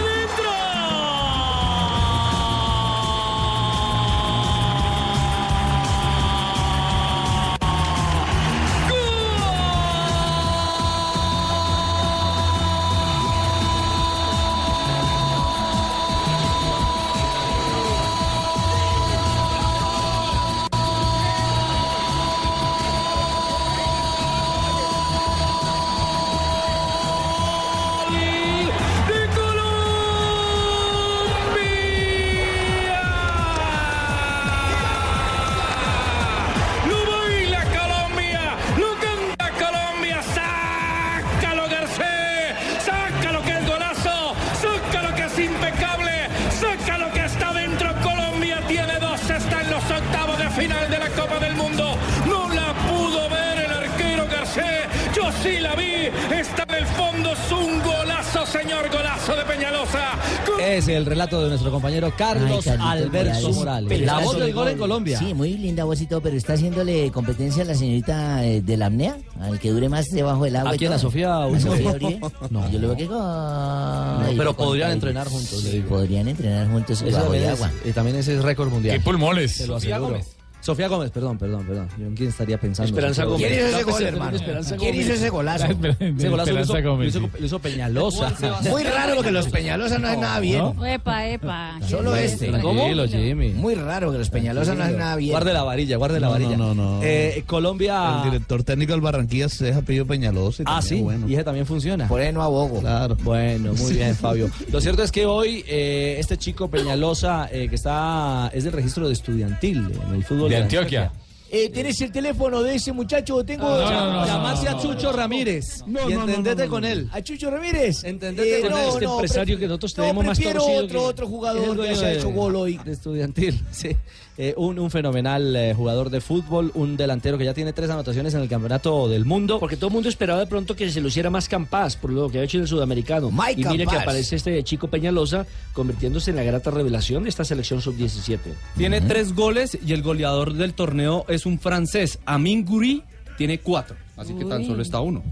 relato 61.30 61.42
de 61.42 61.48
nuestro 61.48 61.70
compañero 61.70 62.12
Carlos 62.16 62.66
Ay, 62.66 62.76
Alberto 62.80 63.52
Morales. 63.52 64.00
La 64.00 64.18
voz 64.18 64.38
del 64.38 64.52
gol 64.52 64.68
en 64.68 64.78
Colombia. 64.78 65.18
Sí, 65.18 65.34
muy 65.34 65.56
linda 65.56 65.84
voz 65.84 66.00
y 66.00 66.06
todo, 66.06 66.20
pero 66.20 66.36
está 66.36 66.54
haciéndole 66.54 67.10
competencia 67.12 67.62
a 67.62 67.66
la 67.66 67.74
señorita 67.74 68.44
eh, 68.44 68.60
de 68.60 68.76
la 68.76 68.86
apnea, 68.86 69.16
al 69.40 69.58
que 69.58 69.70
dure 69.70 69.88
más 69.88 70.06
debajo 70.06 70.44
del 70.44 70.56
agua. 70.56 70.72
¿A 70.72 70.74
y 70.74 70.78
quién? 70.78 70.92
¿A 70.92 70.96
todo. 70.96 71.10
Sofía. 71.10 71.48
Sofía? 71.60 72.18
No. 72.50 72.68
Yo 72.70 72.78
lo 72.80 72.88
veo 72.88 72.96
que 72.96 73.06
con... 73.06 73.18
Ay, 73.20 74.34
pero 74.36 74.54
podrían 74.56 74.92
entrenar 74.92 75.28
juntos, 75.28 75.62
le 75.62 75.70
Sí, 75.70 75.80
podrían 75.88 76.26
entrenar 76.26 76.68
juntos 76.68 77.00
Eso 77.00 77.10
bajo 77.12 77.24
también 77.24 77.44
el 77.44 77.50
agua. 77.50 77.70
y 77.84 77.92
también 77.92 78.16
ese 78.16 78.36
es 78.36 78.42
récord 78.42 78.70
mundial. 78.70 78.96
¿Qué 78.96 79.04
pulmones? 79.04 79.52
Se 79.52 79.66
lo 79.66 79.74
Sofía 79.74 79.96
aseguro. 79.96 80.20
Gómez. 80.60 80.66
Sofía 80.66 80.88
Gómez, 80.88 81.10
perdón, 81.10 81.38
perdón, 81.38 81.64
perdón. 81.66 81.88
Yo 81.98 82.06
en 82.06 82.14
quién 82.14 82.28
estaría 82.28 82.58
pensando. 82.58 82.88
Esperanza 82.90 83.24
Gómez. 83.24 83.46
¿Quién 83.48 83.52
hizo 83.58 83.66
ese 83.68 83.80
No, 83.80 83.86
gol, 83.90 83.98
se- 84.00 84.08
hermano? 84.08 84.38
¿Quién 84.38 84.78
Gómez. 84.78 84.96
hizo 84.96 85.12
ese 85.14 85.30
golazo? 85.30 85.64
Ese 86.00 86.28
golazo 86.28 86.50
lo 86.52 86.60
hizo, 86.60 86.76
Esperanza 86.76 86.80
lo 86.80 86.90
Gómez, 86.90 87.08
hizo- 87.08 87.30
lo 87.38 87.46
hizo 87.46 87.58
Peñalosa. 87.58 88.32
Muy 88.70 88.82
raro 88.84 89.14
porque 89.16 89.30
los 89.32 89.48
Peñalosa 89.48 89.98
no 89.98 90.08
hacen 90.08 90.20
nada 90.20 90.40
bien. 90.40 90.64
Epa, 90.86 91.28
epa. 91.28 91.78
Solo 91.88 92.14
este. 92.16 92.48
Tranquilo, 92.48 93.06
Jimmy. 93.08 93.50
Muy 93.50 93.74
raro 93.74 94.12
que 94.12 94.18
los 94.18 94.30
Peñalosa 94.30 94.74
no 94.74 94.84
hacen 94.84 94.98
nada 94.98 95.16
bien. 95.16 95.30
Guarde 95.32 95.52
la 95.52 95.62
varilla, 95.62 95.96
guarde 95.96 96.20
la 96.20 96.26
No, 96.28 96.32
varilla. 96.32 96.56
no, 96.56 96.74
no, 96.74 96.96
no. 96.98 97.02
Eh, 97.02 97.42
Colombia. 97.46 98.18
El 98.24 98.30
director 98.30 98.62
técnico 98.62 98.92
del 98.92 99.00
Barranquilla 99.00 99.46
es 99.46 99.62
apellido 99.62 100.06
Peñalosa. 100.06 100.62
y 100.62 100.66
Ah, 100.68 100.82
sí, 100.82 101.00
Bueno. 101.00 101.28
y 101.28 101.34
ese 101.34 101.44
también 101.44 101.66
funciona. 101.66 102.06
Por 102.08 102.20
ahí 102.20 102.32
no 102.32 102.42
abogo. 102.42 102.80
Claro. 102.80 103.16
Bueno, 103.22 103.72
muy 103.74 103.92
bien, 103.94 104.14
Fabio. 104.14 104.50
Lo 104.72 104.80
cierto 104.80 105.02
es 105.02 105.10
que 105.12 105.26
hoy 105.26 105.64
eh, 105.66 106.16
este 106.18 106.36
chico 106.36 106.68
Peñalosa, 106.68 107.48
eh, 107.50 107.68
que 107.68 107.74
está 107.76 108.50
es 108.52 108.64
del 108.64 108.72
registro 108.72 109.06
de 109.06 109.12
estudiantil 109.14 109.78
en 110.08 110.14
el 110.14 110.24
fútbol 110.24 110.49
De 110.50 110.56
Antioquia. 110.56 111.12
Eh, 111.52 111.68
¿Tenés 111.70 112.00
el 112.00 112.12
teléfono 112.12 112.62
de 112.62 112.76
ese 112.76 112.92
muchacho? 112.92 113.44
Tengo. 113.44 113.68
No, 113.68 113.90
no, 113.90 114.12
no, 114.20 114.26
Llamarse 114.26 114.68
a 114.68 114.78
Chucho 114.78 115.10
Ramírez 115.12 115.82
y 116.08 116.12
entendete 116.12 116.68
con 116.68 116.84
él. 116.84 117.08
¿A 117.12 117.20
Chucho 117.22 117.50
Ramírez? 117.50 118.04
Entendete 118.04 118.58
Eh, 118.58 118.60
con 118.62 118.70
no, 118.70 118.78
él. 118.78 118.88
este 118.88 119.04
no, 119.04 119.12
empresario 119.14 119.58
que 119.58 119.66
nosotros 119.66 119.96
no, 119.98 120.02
tenemos 120.04 120.24
más 120.26 120.38
torcido 120.38 120.64
otro, 120.84 121.02
otro 121.04 121.26
jugador 121.26 121.80
que 121.80 121.88
haya 121.88 122.06
de- 122.08 122.18
hecho 122.18 122.30
gol 122.30 122.54
hoy. 122.56 122.78
de 122.84 122.92
estudiantil, 122.92 123.60
sí. 123.72 123.96
Eh, 124.38 124.54
un, 124.56 124.78
un 124.78 124.90
fenomenal 124.90 125.54
eh, 125.54 125.74
jugador 125.74 126.08
de 126.08 126.22
fútbol, 126.22 126.70
un 126.74 126.96
delantero 126.96 127.36
que 127.36 127.44
ya 127.44 127.52
tiene 127.52 127.74
tres 127.74 127.90
anotaciones 127.90 128.32
en 128.32 128.40
el 128.40 128.48
campeonato 128.48 129.06
del 129.06 129.26
mundo. 129.26 129.58
Porque 129.60 129.76
todo 129.76 129.88
el 129.88 129.92
mundo 129.92 130.08
esperaba 130.08 130.40
de 130.40 130.46
pronto 130.46 130.74
que 130.74 130.88
se 130.90 131.00
lo 131.02 131.08
hiciera 131.08 131.28
más 131.28 131.46
Campas 131.46 131.96
por 131.96 132.10
lo 132.10 132.30
que 132.30 132.38
ha 132.38 132.44
hecho 132.44 132.56
en 132.56 132.62
el 132.62 132.68
sudamericano. 132.68 133.30
Mike 133.30 133.60
y 133.60 133.64
mire 133.66 133.86
que 133.86 133.96
aparece 133.96 134.36
este 134.36 134.62
chico 134.64 134.88
Peñalosa 134.88 135.46
convirtiéndose 135.74 136.30
en 136.30 136.36
la 136.36 136.42
grata 136.44 136.70
revelación 136.70 137.24
de 137.24 137.28
esta 137.28 137.44
selección 137.44 137.82
sub-17. 137.82 138.38
Tiene 138.78 139.02
tres 139.02 139.34
goles 139.34 139.76
y 139.84 139.92
el 139.92 140.00
goleador 140.02 140.54
del 140.54 140.72
torneo 140.72 141.26
es 141.28 141.39
un 141.46 141.58
francés. 141.58 142.18
Amin 142.24 142.64
Guri 142.64 143.02
tiene 143.36 143.58
cuatro. 143.60 143.96
Así 144.16 144.34
que 144.34 144.44
tan 144.44 144.64
solo 144.66 144.82
está 144.82 145.00
uno. 145.00 145.22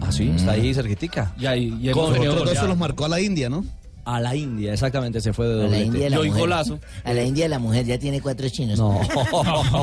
Ah, 0.00 0.10
sí, 0.10 0.32
está 0.34 0.52
ahí 0.52 0.72
cerquitica. 0.74 1.32
Y 1.38 1.46
ahí, 1.46 1.64
y 1.80 1.90
Con 1.90 2.04
hemos 2.04 2.12
venido 2.14 2.32
Otros 2.32 2.50
dos 2.50 2.58
se 2.58 2.68
los 2.68 2.76
marcó 2.78 3.04
a 3.04 3.08
la 3.08 3.20
India, 3.20 3.48
¿no? 3.48 3.64
A 4.04 4.20
la 4.20 4.36
India, 4.36 4.72
exactamente, 4.72 5.20
se 5.20 5.32
fue 5.32 5.46
de 5.48 5.54
A 5.54 5.56
la 5.56 5.62
doblete. 5.64 5.84
India 5.86 6.10
la 6.10 6.16
Yo 6.16 6.24
y 6.24 6.28
mujer. 6.28 6.40
golazo. 6.42 6.78
A 7.02 7.12
la 7.12 7.22
India 7.24 7.48
la 7.48 7.58
mujer 7.58 7.84
ya 7.86 7.98
tiene 7.98 8.20
cuatro 8.20 8.48
chinos. 8.48 8.78
No, 8.78 9.00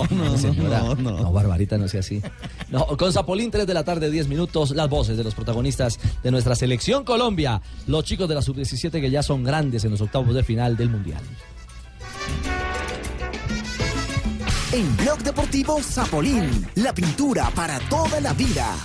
no, 0.10 0.38
señora. 0.38 0.80
no, 0.82 0.96
No, 0.96 1.12
no. 1.24 1.32
Barbarita, 1.34 1.78
no 1.78 1.88
sea 1.90 2.00
así. 2.00 2.22
No, 2.70 2.86
con 2.98 3.12
Zapolín, 3.12 3.52
3 3.52 3.68
de 3.68 3.74
la 3.74 3.84
tarde, 3.84 4.10
10 4.10 4.28
minutos, 4.30 4.72
las 4.72 4.88
voces 4.90 5.18
de 5.18 5.24
los 5.26 5.36
protagonistas 5.36 6.00
de 6.24 6.32
nuestra 6.32 6.56
selección 6.56 7.04
Colombia, 7.04 7.62
los 7.88 8.04
chicos 8.06 8.30
de 8.30 8.36
la 8.36 8.42
sub-17 8.42 8.92
que 9.02 9.12
ya 9.12 9.24
son 9.24 9.44
grandes 9.44 9.84
en 9.84 9.92
los 9.92 10.00
octavos 10.02 10.34
de 10.34 10.44
final 10.44 10.78
del 10.78 10.90
Mundial. 10.90 11.22
En 14.74 14.98
Blog 14.98 15.20
Deportivo 15.20 15.80
Zapolín, 15.82 16.68
la 16.76 16.94
pintura 16.94 17.50
para 17.56 17.80
toda 17.90 18.20
la 18.20 18.34
vida. 18.34 18.76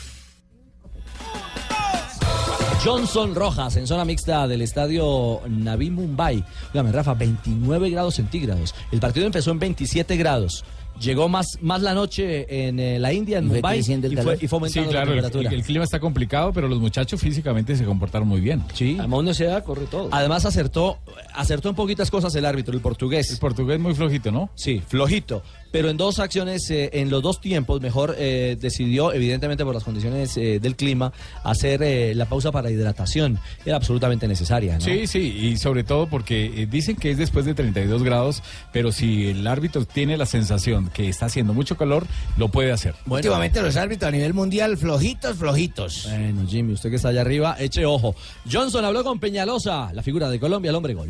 Johnson 2.84 3.34
Rojas 3.34 3.76
en 3.76 3.86
zona 3.86 4.04
mixta 4.04 4.46
del 4.46 4.62
estadio 4.62 5.40
Navi 5.48 5.90
Mumbai. 5.90 6.44
Dígame, 6.72 6.92
Rafa, 6.92 7.14
29 7.14 7.90
grados 7.90 8.14
centígrados. 8.16 8.74
El 8.92 9.00
partido 9.00 9.26
empezó 9.26 9.50
en 9.50 9.58
27 9.58 10.16
grados. 10.16 10.64
Llegó 11.00 11.28
más, 11.28 11.58
más 11.60 11.80
la 11.80 11.94
noche 11.94 12.66
en 12.66 12.80
eh, 12.80 12.98
la 12.98 13.12
India, 13.12 13.38
en 13.38 13.44
Y 13.44 13.48
Mumbai, 13.48 13.78
el 13.78 14.12
y 14.12 14.16
fue, 14.16 14.38
y 14.40 14.48
fue 14.48 14.68
Sí, 14.68 14.80
aumentando 14.80 14.90
claro, 14.90 15.10
la 15.10 15.16
el, 15.16 15.22
temperatura. 15.22 15.50
el 15.50 15.62
clima 15.62 15.84
está 15.84 16.00
complicado, 16.00 16.52
pero 16.52 16.66
los 16.68 16.80
muchachos 16.80 17.20
físicamente 17.20 17.76
se 17.76 17.84
comportaron 17.84 18.26
muy 18.26 18.40
bien. 18.40 18.64
Sí. 18.74 18.96
Además, 18.98 19.24
no 19.24 19.34
se 19.34 19.44
da, 19.44 19.62
corre 19.62 19.86
todo. 19.86 20.08
Además 20.10 20.44
acertó, 20.44 20.98
acertó 21.34 21.68
en 21.68 21.76
poquitas 21.76 22.10
cosas 22.10 22.34
el 22.34 22.44
árbitro, 22.44 22.74
el 22.74 22.80
portugués. 22.80 23.30
El 23.30 23.38
portugués 23.38 23.78
muy 23.78 23.94
flojito, 23.94 24.32
¿no? 24.32 24.50
Sí, 24.56 24.82
flojito. 24.86 25.42
Pero 25.70 25.90
en 25.90 25.96
dos 25.96 26.18
acciones, 26.18 26.70
eh, 26.70 26.90
en 26.94 27.10
los 27.10 27.22
dos 27.22 27.40
tiempos, 27.40 27.80
mejor 27.80 28.14
eh, 28.18 28.56
decidió, 28.60 29.12
evidentemente 29.12 29.64
por 29.64 29.74
las 29.74 29.84
condiciones 29.84 30.36
eh, 30.36 30.58
del 30.60 30.76
clima, 30.76 31.12
hacer 31.44 31.82
eh, 31.82 32.14
la 32.14 32.26
pausa 32.26 32.52
para 32.52 32.70
hidratación. 32.70 33.38
Era 33.64 33.76
absolutamente 33.76 34.26
necesaria, 34.28 34.74
¿no? 34.74 34.80
Sí, 34.80 35.06
sí, 35.06 35.18
y 35.20 35.56
sobre 35.56 35.84
todo 35.84 36.08
porque 36.08 36.62
eh, 36.62 36.66
dicen 36.66 36.96
que 36.96 37.10
es 37.10 37.18
después 37.18 37.44
de 37.44 37.54
32 37.54 38.02
grados, 38.02 38.42
pero 38.72 38.92
si 38.92 39.26
el 39.28 39.46
árbitro 39.46 39.84
tiene 39.84 40.16
la 40.16 40.26
sensación 40.26 40.90
que 40.90 41.08
está 41.08 41.26
haciendo 41.26 41.54
mucho 41.54 41.76
calor, 41.76 42.06
lo 42.36 42.48
puede 42.48 42.72
hacer. 42.72 42.94
Últimamente 43.06 43.62
los 43.62 43.76
árbitros 43.76 44.08
a 44.08 44.12
nivel 44.12 44.34
mundial 44.34 44.76
flojitos, 44.76 45.36
flojitos. 45.36 46.06
Bueno, 46.08 46.46
Jimmy, 46.48 46.72
usted 46.74 46.90
que 46.90 46.96
está 46.96 47.08
allá 47.08 47.20
arriba, 47.20 47.56
eche 47.58 47.84
ojo. 47.84 48.14
Johnson 48.50 48.84
habló 48.84 49.04
con 49.04 49.18
Peñalosa, 49.18 49.92
la 49.92 50.02
figura 50.02 50.28
de 50.30 50.40
Colombia, 50.40 50.70
el 50.70 50.76
hombre 50.76 50.94
gol. 50.94 51.08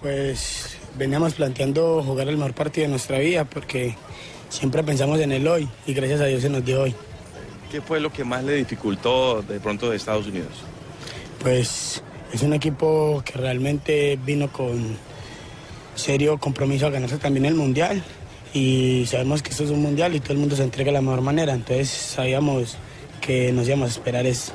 Pues 0.00 0.76
veníamos 0.96 1.34
planteando 1.34 2.02
jugar 2.02 2.28
el 2.28 2.36
mejor 2.36 2.54
partido 2.54 2.86
de 2.86 2.90
nuestra 2.90 3.18
vida 3.18 3.44
porque 3.44 3.96
siempre 4.48 4.82
pensamos 4.82 5.20
en 5.20 5.32
el 5.32 5.46
hoy 5.46 5.68
y 5.86 5.94
gracias 5.94 6.20
a 6.20 6.26
Dios 6.26 6.42
se 6.42 6.50
nos 6.50 6.64
dio 6.64 6.82
hoy. 6.82 6.94
¿Qué 7.70 7.80
fue 7.80 8.00
lo 8.00 8.12
que 8.12 8.24
más 8.24 8.42
le 8.44 8.54
dificultó 8.54 9.42
de 9.42 9.60
pronto 9.60 9.90
de 9.90 9.96
Estados 9.96 10.26
Unidos? 10.26 10.52
Pues 11.40 12.02
es 12.32 12.42
un 12.42 12.52
equipo 12.52 13.22
que 13.24 13.38
realmente 13.38 14.18
vino 14.24 14.52
con 14.52 14.96
serio 15.94 16.38
compromiso 16.38 16.86
a 16.86 16.90
ganarse 16.90 17.18
también 17.18 17.46
el 17.46 17.54
mundial 17.54 18.02
y 18.52 19.04
sabemos 19.06 19.42
que 19.42 19.50
esto 19.50 19.64
es 19.64 19.70
un 19.70 19.82
mundial 19.82 20.14
y 20.14 20.20
todo 20.20 20.32
el 20.32 20.38
mundo 20.38 20.56
se 20.56 20.64
entrega 20.64 20.88
de 20.88 20.94
la 20.94 21.02
mejor 21.02 21.20
manera, 21.20 21.54
entonces 21.54 21.88
sabíamos 21.88 22.76
que 23.20 23.52
nos 23.52 23.68
íbamos 23.68 23.88
a 23.88 23.92
esperar 23.92 24.26
eso. 24.26 24.52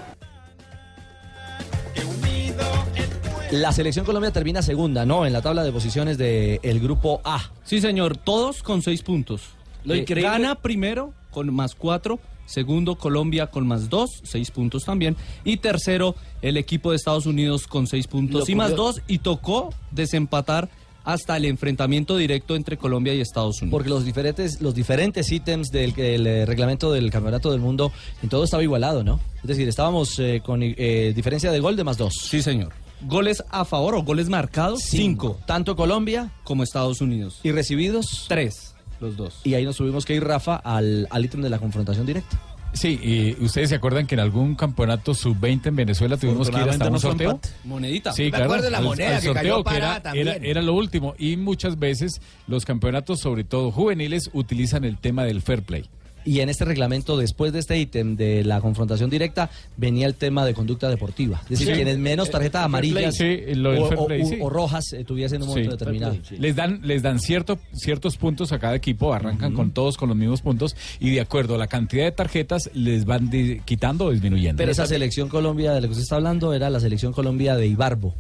La 3.52 3.72
selección 3.72 4.06
Colombia 4.06 4.32
termina 4.32 4.62
segunda, 4.62 5.06
¿no? 5.06 5.26
En 5.26 5.32
la 5.34 5.42
tabla 5.42 5.64
de 5.64 5.72
posiciones 5.72 6.18
del 6.18 6.80
grupo 6.80 7.22
A. 7.24 7.52
Sí, 7.64 7.80
señor, 7.80 8.18
todos 8.18 8.64
con 8.64 8.82
seis 8.82 9.02
puntos. 9.02 9.42
Lo 9.84 9.94
Eh, 9.94 10.00
increíble- 10.00 10.30
Gana 10.30 10.56
primero 10.56 11.14
con 11.32 11.54
más 11.54 11.76
cuatro. 11.76 12.20
Segundo, 12.48 12.96
Colombia 12.96 13.48
con 13.48 13.66
más 13.68 13.90
dos, 13.90 14.10
seis 14.24 14.52
puntos 14.52 14.84
también. 14.84 15.16
Y 15.44 15.58
tercero, 15.58 16.16
el 16.42 16.58
equipo 16.58 16.92
de 16.92 16.98
Estados 16.98 17.26
Unidos 17.26 17.66
con 17.68 17.88
seis 17.88 18.08
puntos 18.08 18.48
Lo 18.48 18.52
y 18.52 18.56
más 18.56 18.76
dos. 18.76 19.02
Y 19.08 19.20
tocó 19.20 19.74
desempatar 19.92 20.70
hasta 21.04 21.38
el 21.38 21.46
enfrentamiento 21.46 22.18
directo 22.18 22.56
entre 22.56 22.78
Colombia 22.78 23.14
y 23.14 23.22
Estados 23.22 23.62
Unidos. 23.62 23.72
Porque 23.72 23.90
los 23.90 24.06
diferentes, 24.06 24.60
los 24.62 24.74
diferentes 24.74 25.32
ítems 25.32 25.70
del 25.70 25.94
el, 26.00 26.26
eh, 26.28 26.46
reglamento 26.48 26.92
del 26.92 27.12
Campeonato 27.12 27.52
del 27.52 27.62
Mundo, 27.62 27.92
en 28.24 28.30
todo 28.30 28.44
estaba 28.44 28.64
igualado, 28.64 29.04
¿no? 29.04 29.20
Es 29.42 29.48
decir, 29.48 29.68
estábamos 29.68 30.18
eh, 30.20 30.42
con 30.44 30.62
eh, 30.64 31.14
diferencia 31.16 31.52
de 31.52 31.60
gol 31.60 31.76
de 31.76 31.84
más 31.84 31.98
dos. 31.98 32.14
Sí, 32.30 32.42
señor. 32.42 32.74
Goles 33.02 33.44
a 33.50 33.66
favor 33.66 33.96
o 33.96 34.04
goles 34.04 34.30
marcados, 34.30 34.82
cinco. 34.84 35.40
Tanto 35.46 35.76
Colombia 35.76 36.32
como 36.44 36.64
Estados 36.64 37.02
Unidos. 37.02 37.40
¿Y 37.44 37.52
recibidos? 37.52 38.26
Tres, 38.28 38.74
los 39.00 39.16
dos. 39.18 39.42
Y 39.44 39.54
ahí 39.54 39.66
nos 39.66 39.78
tuvimos 39.78 40.06
que 40.06 40.16
ir, 40.16 40.24
Rafa, 40.24 40.56
al, 40.56 41.08
al 41.12 41.26
ítem 41.26 41.42
de 41.42 41.50
la 41.50 41.60
confrontación 41.60 42.06
directa. 42.06 42.40
Sí, 42.74 43.00
y 43.02 43.42
ustedes 43.44 43.70
se 43.70 43.76
acuerdan 43.76 44.06
que 44.06 44.16
en 44.16 44.20
algún 44.20 44.56
campeonato 44.56 45.14
sub-20 45.14 45.68
en 45.68 45.76
Venezuela 45.78 46.18
tuvimos 46.18 46.50
que 46.50 46.58
ir 46.60 46.70
hasta 46.70 46.90
un 46.90 47.00
sorteo. 47.00 47.40
Monedita. 47.64 48.12
Sí, 48.12 48.24
Me 48.24 48.30
claro. 48.32 48.46
acuerdo 48.46 48.66
de 48.66 48.72
la 48.72 48.82
moneda 48.82 49.16
al 49.16 49.22
que 49.22 49.28
sorteo 49.28 49.64
cayó 49.64 49.78
era, 49.78 49.92
era, 49.92 50.04
también. 50.04 50.28
era 50.44 50.62
lo 50.62 50.74
último. 50.74 51.16
Y 51.18 51.38
muchas 51.38 51.80
veces 51.80 52.20
los 52.48 52.66
campeonatos, 52.66 53.22
sobre 53.22 53.46
todo 53.46 53.72
juveniles, 53.72 54.30
utilizan 54.34 54.84
el 54.84 54.98
tema 54.98 55.24
del 55.24 55.42
fair 55.42 55.64
play. 55.64 55.86
Y 56.26 56.40
en 56.40 56.50
este 56.50 56.66
reglamento, 56.66 57.18
después 57.18 57.54
de 57.54 57.60
este 57.60 57.78
ítem 57.78 58.16
de 58.16 58.44
la 58.44 58.60
confrontación 58.60 59.10
directa, 59.12 59.50
venía 59.78 60.08
el 60.08 60.16
tema 60.16 60.44
de 60.46 60.54
conducta 60.56 60.90
deportiva. 60.90 61.40
Es 61.44 61.50
decir, 61.50 61.68
Sí. 61.68 61.74
quienes 61.74 61.98
menos 62.00 62.32
tarjetas 62.32 62.62
play. 62.68 62.90
amarillas 62.90 63.16
Sí, 63.16 63.42
o, 63.64 64.02
o- 64.02 64.08
play, 64.08 64.26
sí. 64.26 64.38
o 64.42 64.50
rojas 64.50 64.92
eh, 64.94 65.04
tuviesen 65.04 65.38
en 65.38 65.42
un 65.44 65.50
momento 65.50 65.72
Sí. 65.72 65.78
determinado. 65.78 66.18
Les 66.40 66.56
dan, 66.56 66.80
les 66.84 67.04
dan 67.04 67.20
cierto, 67.20 67.60
ciertos 67.74 68.18
puntos 68.18 68.52
a 68.52 68.60
cada 68.60 68.76
equipo, 68.76 69.14
arrancan 69.14 69.54
con 69.54 69.72
todos 69.72 69.98
con 69.98 70.10
los 70.10 70.18
mismos 70.18 70.42
puntos 70.42 70.76
y 71.00 71.12
de 71.12 71.22
acuerdo 71.22 71.56
a 71.56 71.58
la 71.60 71.68
cantidad 71.68 72.06
de 72.06 72.12
tarjetas 72.12 72.72
les 72.74 73.06
van 73.06 73.30
quitando 73.64 74.06
o 74.06 74.12
disminuyendo. 74.12 74.58
Pero 74.58 74.72
esa 74.72 74.88
selección 74.88 75.30
Colombia 75.30 75.74
de 75.74 75.82
la 75.82 75.88
que 75.88 75.92
usted 75.92 76.04
está 76.04 76.16
hablando 76.16 76.54
era 76.54 76.70
la 76.72 76.80
selección 76.80 77.14
Colombia 77.14 77.56
de 77.56 77.68
Ibarbo, 77.68 78.16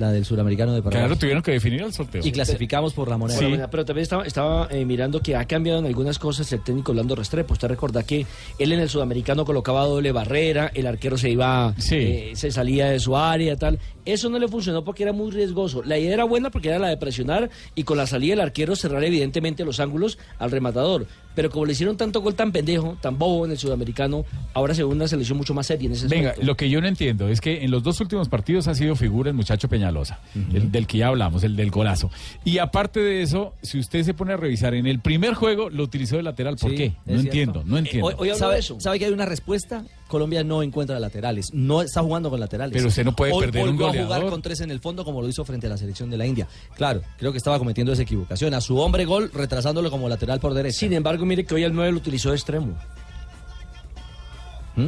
la 0.00 0.10
del 0.10 0.24
suramericano 0.24 0.72
de 0.72 0.82
Paraguay. 0.82 1.04
Claro, 1.04 1.18
tuvieron 1.18 1.42
que 1.42 1.52
definir 1.52 1.82
el 1.82 1.92
sorteo. 1.92 2.22
Y 2.24 2.32
clasificamos 2.32 2.94
por 2.94 3.08
la 3.08 3.16
moneda. 3.16 3.40
Moneda, 3.40 3.70
Pero 3.70 3.84
también 3.84 4.02
estaba, 4.02 4.24
estaba, 4.24 4.68
eh, 4.70 4.84
mirando 4.84 5.20
que 5.20 5.36
ha 5.36 5.44
cambiado 5.44 5.78
en 5.78 5.86
algunas 5.86 6.18
cosas 6.18 6.50
el 6.52 6.62
técnico 6.62 6.92
Orlando 6.92 7.14
Restrepo. 7.14 7.52
Usted 7.52 7.68
recuerda 7.68 8.02
que 8.02 8.26
él 8.58 8.72
en 8.72 8.80
el 8.80 8.88
sudamericano 8.88 9.44
colocaba 9.44 9.84
doble 9.84 10.10
barrera, 10.12 10.70
el 10.74 10.86
arquero 10.86 11.16
se 11.16 11.30
iba, 11.30 11.74
eh, 11.90 12.32
se 12.34 12.50
salía 12.50 12.90
de 12.90 12.98
su 12.98 13.16
área, 13.16 13.56
tal. 13.56 13.78
Eso 14.12 14.28
no 14.30 14.38
le 14.38 14.48
funcionó 14.48 14.84
porque 14.84 15.02
era 15.02 15.12
muy 15.12 15.30
riesgoso. 15.30 15.82
La 15.84 15.98
idea 15.98 16.14
era 16.14 16.24
buena 16.24 16.50
porque 16.50 16.68
era 16.68 16.78
la 16.78 16.88
de 16.88 16.96
presionar 16.96 17.50
y 17.74 17.84
con 17.84 17.96
la 17.96 18.06
salida 18.06 18.32
del 18.32 18.40
arquero 18.40 18.76
cerrar 18.76 19.02
evidentemente 19.04 19.64
los 19.64 19.80
ángulos 19.80 20.18
al 20.38 20.50
rematador. 20.50 21.06
Pero 21.34 21.48
como 21.50 21.64
le 21.64 21.72
hicieron 21.72 21.96
tanto 21.96 22.20
gol 22.20 22.34
tan 22.34 22.50
pendejo, 22.50 22.96
tan 23.00 23.16
bobo 23.18 23.44
en 23.44 23.52
el 23.52 23.58
sudamericano, 23.58 24.24
ahora 24.52 24.74
se 24.74 24.82
ve 24.82 24.88
una 24.88 25.06
selección 25.06 25.38
mucho 25.38 25.54
más 25.54 25.66
seria 25.68 25.86
en 25.86 25.92
ese 25.92 26.08
Venga, 26.08 26.30
aspecto. 26.30 26.46
lo 26.46 26.56
que 26.56 26.68
yo 26.68 26.80
no 26.80 26.88
entiendo 26.88 27.28
es 27.28 27.40
que 27.40 27.62
en 27.62 27.70
los 27.70 27.82
dos 27.84 28.00
últimos 28.00 28.28
partidos 28.28 28.66
ha 28.68 28.74
sido 28.74 28.96
figura 28.96 29.30
el 29.30 29.36
muchacho 29.36 29.68
Peñalosa, 29.68 30.18
el 30.52 30.72
del 30.72 30.86
que 30.88 30.98
ya 30.98 31.06
hablamos, 31.06 31.44
el 31.44 31.54
del 31.56 31.70
golazo. 31.70 32.10
Y 32.44 32.58
aparte 32.58 32.98
de 33.00 33.22
eso, 33.22 33.54
si 33.62 33.78
usted 33.78 34.02
se 34.02 34.12
pone 34.12 34.32
a 34.32 34.36
revisar, 34.36 34.74
en 34.74 34.86
el 34.86 34.98
primer 35.00 35.34
juego 35.34 35.70
lo 35.70 35.84
utilizó 35.84 36.16
de 36.16 36.24
lateral. 36.24 36.56
¿Por 36.56 36.70
Sí, 36.72 36.76
qué? 36.76 36.88
No 36.88 36.94
cierto. 37.04 37.20
entiendo, 37.20 37.62
no 37.64 37.78
entiendo. 37.78 38.10
¿Sabe, 38.34 38.60
sabe 38.62 38.98
que 38.98 39.04
hay 39.06 39.12
una 39.12 39.24
respuesta? 39.26 39.84
Colombia 40.10 40.44
no 40.44 40.62
encuentra 40.62 41.00
laterales, 41.00 41.54
no 41.54 41.80
está 41.80 42.02
jugando 42.02 42.28
con 42.28 42.38
laterales. 42.40 42.74
Pero 42.74 42.88
usted 42.88 43.04
no 43.04 43.16
puede 43.16 43.32
Hoy 43.32 43.44
perder 43.46 43.62
un 43.62 43.76
volvió 43.76 43.86
a 43.86 43.90
jugar 43.90 44.06
goleador. 44.06 44.30
con 44.30 44.42
tres 44.42 44.60
en 44.60 44.70
el 44.70 44.80
fondo 44.80 45.04
como 45.04 45.22
lo 45.22 45.28
hizo 45.28 45.44
frente 45.44 45.68
a 45.68 45.70
la 45.70 45.78
selección 45.78 46.10
de 46.10 46.18
la 46.18 46.26
India. 46.26 46.46
Claro, 46.76 47.00
creo 47.16 47.32
que 47.32 47.38
estaba 47.38 47.58
cometiendo 47.58 47.92
esa 47.92 48.02
equivocación. 48.02 48.52
A 48.52 48.60
su 48.60 48.78
hombre 48.78 49.04
gol, 49.04 49.30
retrasándolo 49.32 49.90
como 49.90 50.08
lateral 50.08 50.40
por 50.40 50.52
derecha. 50.52 50.78
Sin 50.80 50.92
embargo, 50.92 51.24
mire 51.24 51.44
que 51.44 51.54
hoy 51.54 51.62
el 51.62 51.72
9 51.72 51.92
lo 51.92 51.98
utilizó 51.98 52.30
de 52.30 52.36
extremo. 52.36 52.76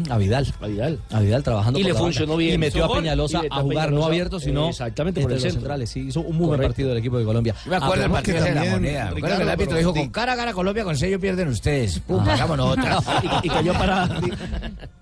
¿Mm? 0.01 0.13
A 0.13 0.19
Vidal. 0.19 0.47
A 0.61 0.67
Vidal. 0.67 0.99
A 1.11 1.21
Vidal 1.21 1.43
trabajando 1.43 1.79
Y 1.79 1.83
por 1.83 1.89
le 1.89 1.95
la 1.95 2.01
funcionó 2.01 2.37
bien. 2.37 2.55
Y 2.55 2.59
metió 2.59 2.85
a 2.85 2.93
Peñalosa 2.95 3.43
a 3.51 3.59
a 3.59 3.61
jugar 3.63 3.87
no 3.87 3.97
Peñalosa, 3.97 4.07
abierto, 4.09 4.41
sino 4.41 4.67
eh, 4.67 4.71
exactamente, 4.71 5.21
por 5.21 5.31
entre 5.33 5.37
el 5.39 5.43
los 5.45 5.53
centro. 5.53 5.61
centrales. 5.61 5.91
Sí, 5.91 6.01
hizo 6.09 6.21
un 6.21 6.37
muy 6.37 6.47
buen 6.47 6.61
partido 6.61 6.89
del 6.91 6.99
equipo 6.99 7.19
de 7.19 7.25
Colombia. 7.25 7.55
Me 7.67 7.77
acuerdo 7.77 8.03
del 8.03 8.11
partido 8.11 8.43
de 8.45 8.55
la 8.55 8.65
moneda. 8.65 9.11
Ricardo, 9.11 9.37
que 9.37 9.43
el 9.43 9.49
árbitro 9.51 9.77
dijo, 9.79 9.93
di- 9.93 10.01
con 10.01 10.11
cara 10.11 10.35
gana 10.35 10.53
Colombia, 10.53 10.85
con 10.85 10.97
sello 10.97 11.19
pierden 11.21 11.49
ustedes. 11.49 11.99
Pum, 12.01 12.21
Ah. 12.27 12.35
hagámonos 12.35 12.71
otra. 12.73 12.99
Y- 13.43 13.47
y 13.47 13.51
cayó 13.51 13.73
para- 13.75 14.09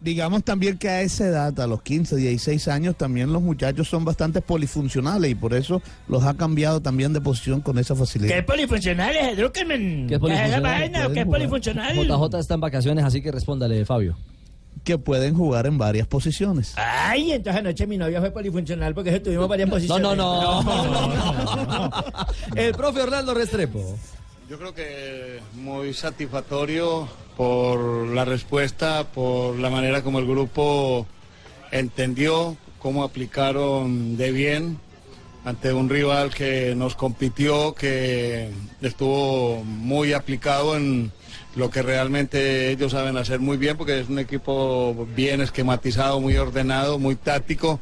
Digamos 0.00 0.44
también 0.44 0.78
que 0.78 0.88
a 0.88 1.02
esa 1.02 1.26
edad, 1.26 1.58
a 1.60 1.66
los 1.66 1.82
15, 1.82 2.16
16 2.16 2.68
años, 2.68 2.96
también 2.96 3.32
los 3.32 3.42
muchachos 3.42 3.88
son 3.88 4.04
bastante 4.04 4.40
polifuncionales 4.40 5.30
y 5.30 5.34
por 5.34 5.54
eso 5.54 5.82
los 6.08 6.24
ha 6.24 6.34
cambiado 6.34 6.80
también 6.80 7.12
de 7.12 7.20
posición 7.20 7.60
con 7.60 7.78
esa 7.78 7.94
facilidad. 7.94 8.34
¿Qué 8.34 8.42
polifuncionales, 8.42 9.36
Druckerman? 9.36 10.06
¿Qué 10.08 10.14
es 10.14 10.20
¿Qué 10.20 10.26
es 10.32 10.40
esa 10.48 10.60
polifuncional? 10.60 11.12
¿Qué 11.12 11.20
es 11.20 11.26
polifuncional? 11.26 11.96
JJ 11.96 12.38
está 12.38 12.54
en 12.54 12.60
vacaciones, 12.60 13.04
así 13.04 13.20
que 13.20 13.30
respóndale, 13.30 13.84
Fabio. 13.84 14.16
Que 14.84 14.98
pueden 14.98 15.34
jugar 15.34 15.66
en 15.66 15.78
varias 15.78 16.06
posiciones. 16.06 16.74
Ay, 16.76 17.32
entonces 17.32 17.60
anoche 17.60 17.86
mi 17.86 17.96
novia 17.98 18.20
fue 18.20 18.30
polifuncional 18.30 18.94
porque 18.94 19.10
eso 19.10 19.22
tuvimos 19.22 19.48
varias 19.48 19.68
posiciones. 19.68 20.02
no, 20.16 20.62
no. 20.62 21.90
El 22.56 22.72
profe 22.74 23.02
Orlando 23.02 23.34
Restrepo. 23.34 23.98
Yo 24.48 24.58
creo 24.58 24.74
que 24.74 25.40
muy 25.54 25.94
satisfactorio 25.94 27.08
por 27.36 28.08
la 28.08 28.24
respuesta, 28.24 29.04
por 29.04 29.56
la 29.58 29.70
manera 29.70 30.02
como 30.02 30.18
el 30.18 30.26
grupo 30.26 31.06
entendió, 31.70 32.56
cómo 32.80 33.04
aplicaron 33.04 34.16
de 34.16 34.32
bien 34.32 34.78
ante 35.44 35.72
un 35.72 35.88
rival 35.88 36.34
que 36.34 36.74
nos 36.74 36.96
compitió, 36.96 37.74
que 37.74 38.50
estuvo 38.82 39.62
muy 39.64 40.12
aplicado 40.12 40.76
en 40.76 41.12
lo 41.56 41.70
que 41.70 41.82
realmente 41.82 42.70
ellos 42.70 42.92
saben 42.92 43.16
hacer 43.16 43.40
muy 43.40 43.56
bien, 43.56 43.76
porque 43.76 44.00
es 44.00 44.08
un 44.08 44.18
equipo 44.18 45.06
bien 45.14 45.40
esquematizado, 45.40 46.20
muy 46.20 46.36
ordenado, 46.36 46.98
muy 46.98 47.16
táctico 47.16 47.80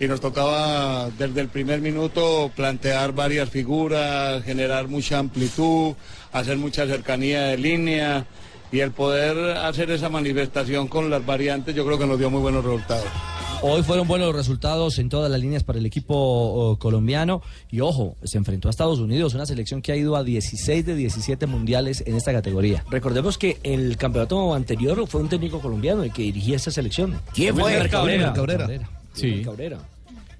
y 0.00 0.06
nos 0.06 0.20
tocaba 0.20 1.10
desde 1.18 1.40
el 1.40 1.48
primer 1.48 1.80
minuto 1.80 2.50
plantear 2.54 3.12
varias 3.12 3.50
figuras, 3.50 4.44
generar 4.44 4.86
mucha 4.88 5.18
amplitud, 5.18 5.94
hacer 6.32 6.56
mucha 6.56 6.86
cercanía 6.86 7.42
de 7.42 7.58
línea 7.58 8.26
y 8.70 8.80
el 8.80 8.92
poder 8.92 9.56
hacer 9.56 9.90
esa 9.90 10.08
manifestación 10.08 10.88
con 10.88 11.10
las 11.10 11.24
variantes 11.24 11.74
yo 11.74 11.84
creo 11.84 11.98
que 11.98 12.06
nos 12.06 12.18
dio 12.18 12.30
muy 12.30 12.40
buenos 12.40 12.64
resultados. 12.64 13.37
Hoy 13.60 13.82
fueron 13.82 14.06
buenos 14.06 14.28
los 14.28 14.36
resultados 14.36 15.00
en 15.00 15.08
todas 15.08 15.28
las 15.28 15.40
líneas 15.40 15.64
para 15.64 15.80
el 15.80 15.86
equipo 15.86 16.14
oh, 16.14 16.78
colombiano. 16.78 17.42
Y 17.70 17.80
ojo, 17.80 18.16
se 18.22 18.38
enfrentó 18.38 18.68
a 18.68 18.70
Estados 18.70 19.00
Unidos, 19.00 19.34
una 19.34 19.46
selección 19.46 19.82
que 19.82 19.90
ha 19.90 19.96
ido 19.96 20.14
a 20.14 20.22
16 20.22 20.86
de 20.86 20.94
17 20.94 21.46
mundiales 21.46 22.04
en 22.06 22.14
esta 22.14 22.32
categoría. 22.32 22.84
Recordemos 22.88 23.36
que 23.36 23.58
el 23.64 23.96
campeonato 23.96 24.54
anterior 24.54 25.04
fue 25.08 25.22
un 25.22 25.28
técnico 25.28 25.60
colombiano 25.60 26.04
el 26.04 26.12
que 26.12 26.22
dirigía 26.22 26.54
esta 26.54 26.70
selección. 26.70 27.20
¿Quién 27.34 27.56
fue? 27.56 27.88
Cabrera. 27.88 28.32
Cabrera. 28.32 28.88
Sí. 29.12 29.42
Cabrera. 29.44 29.78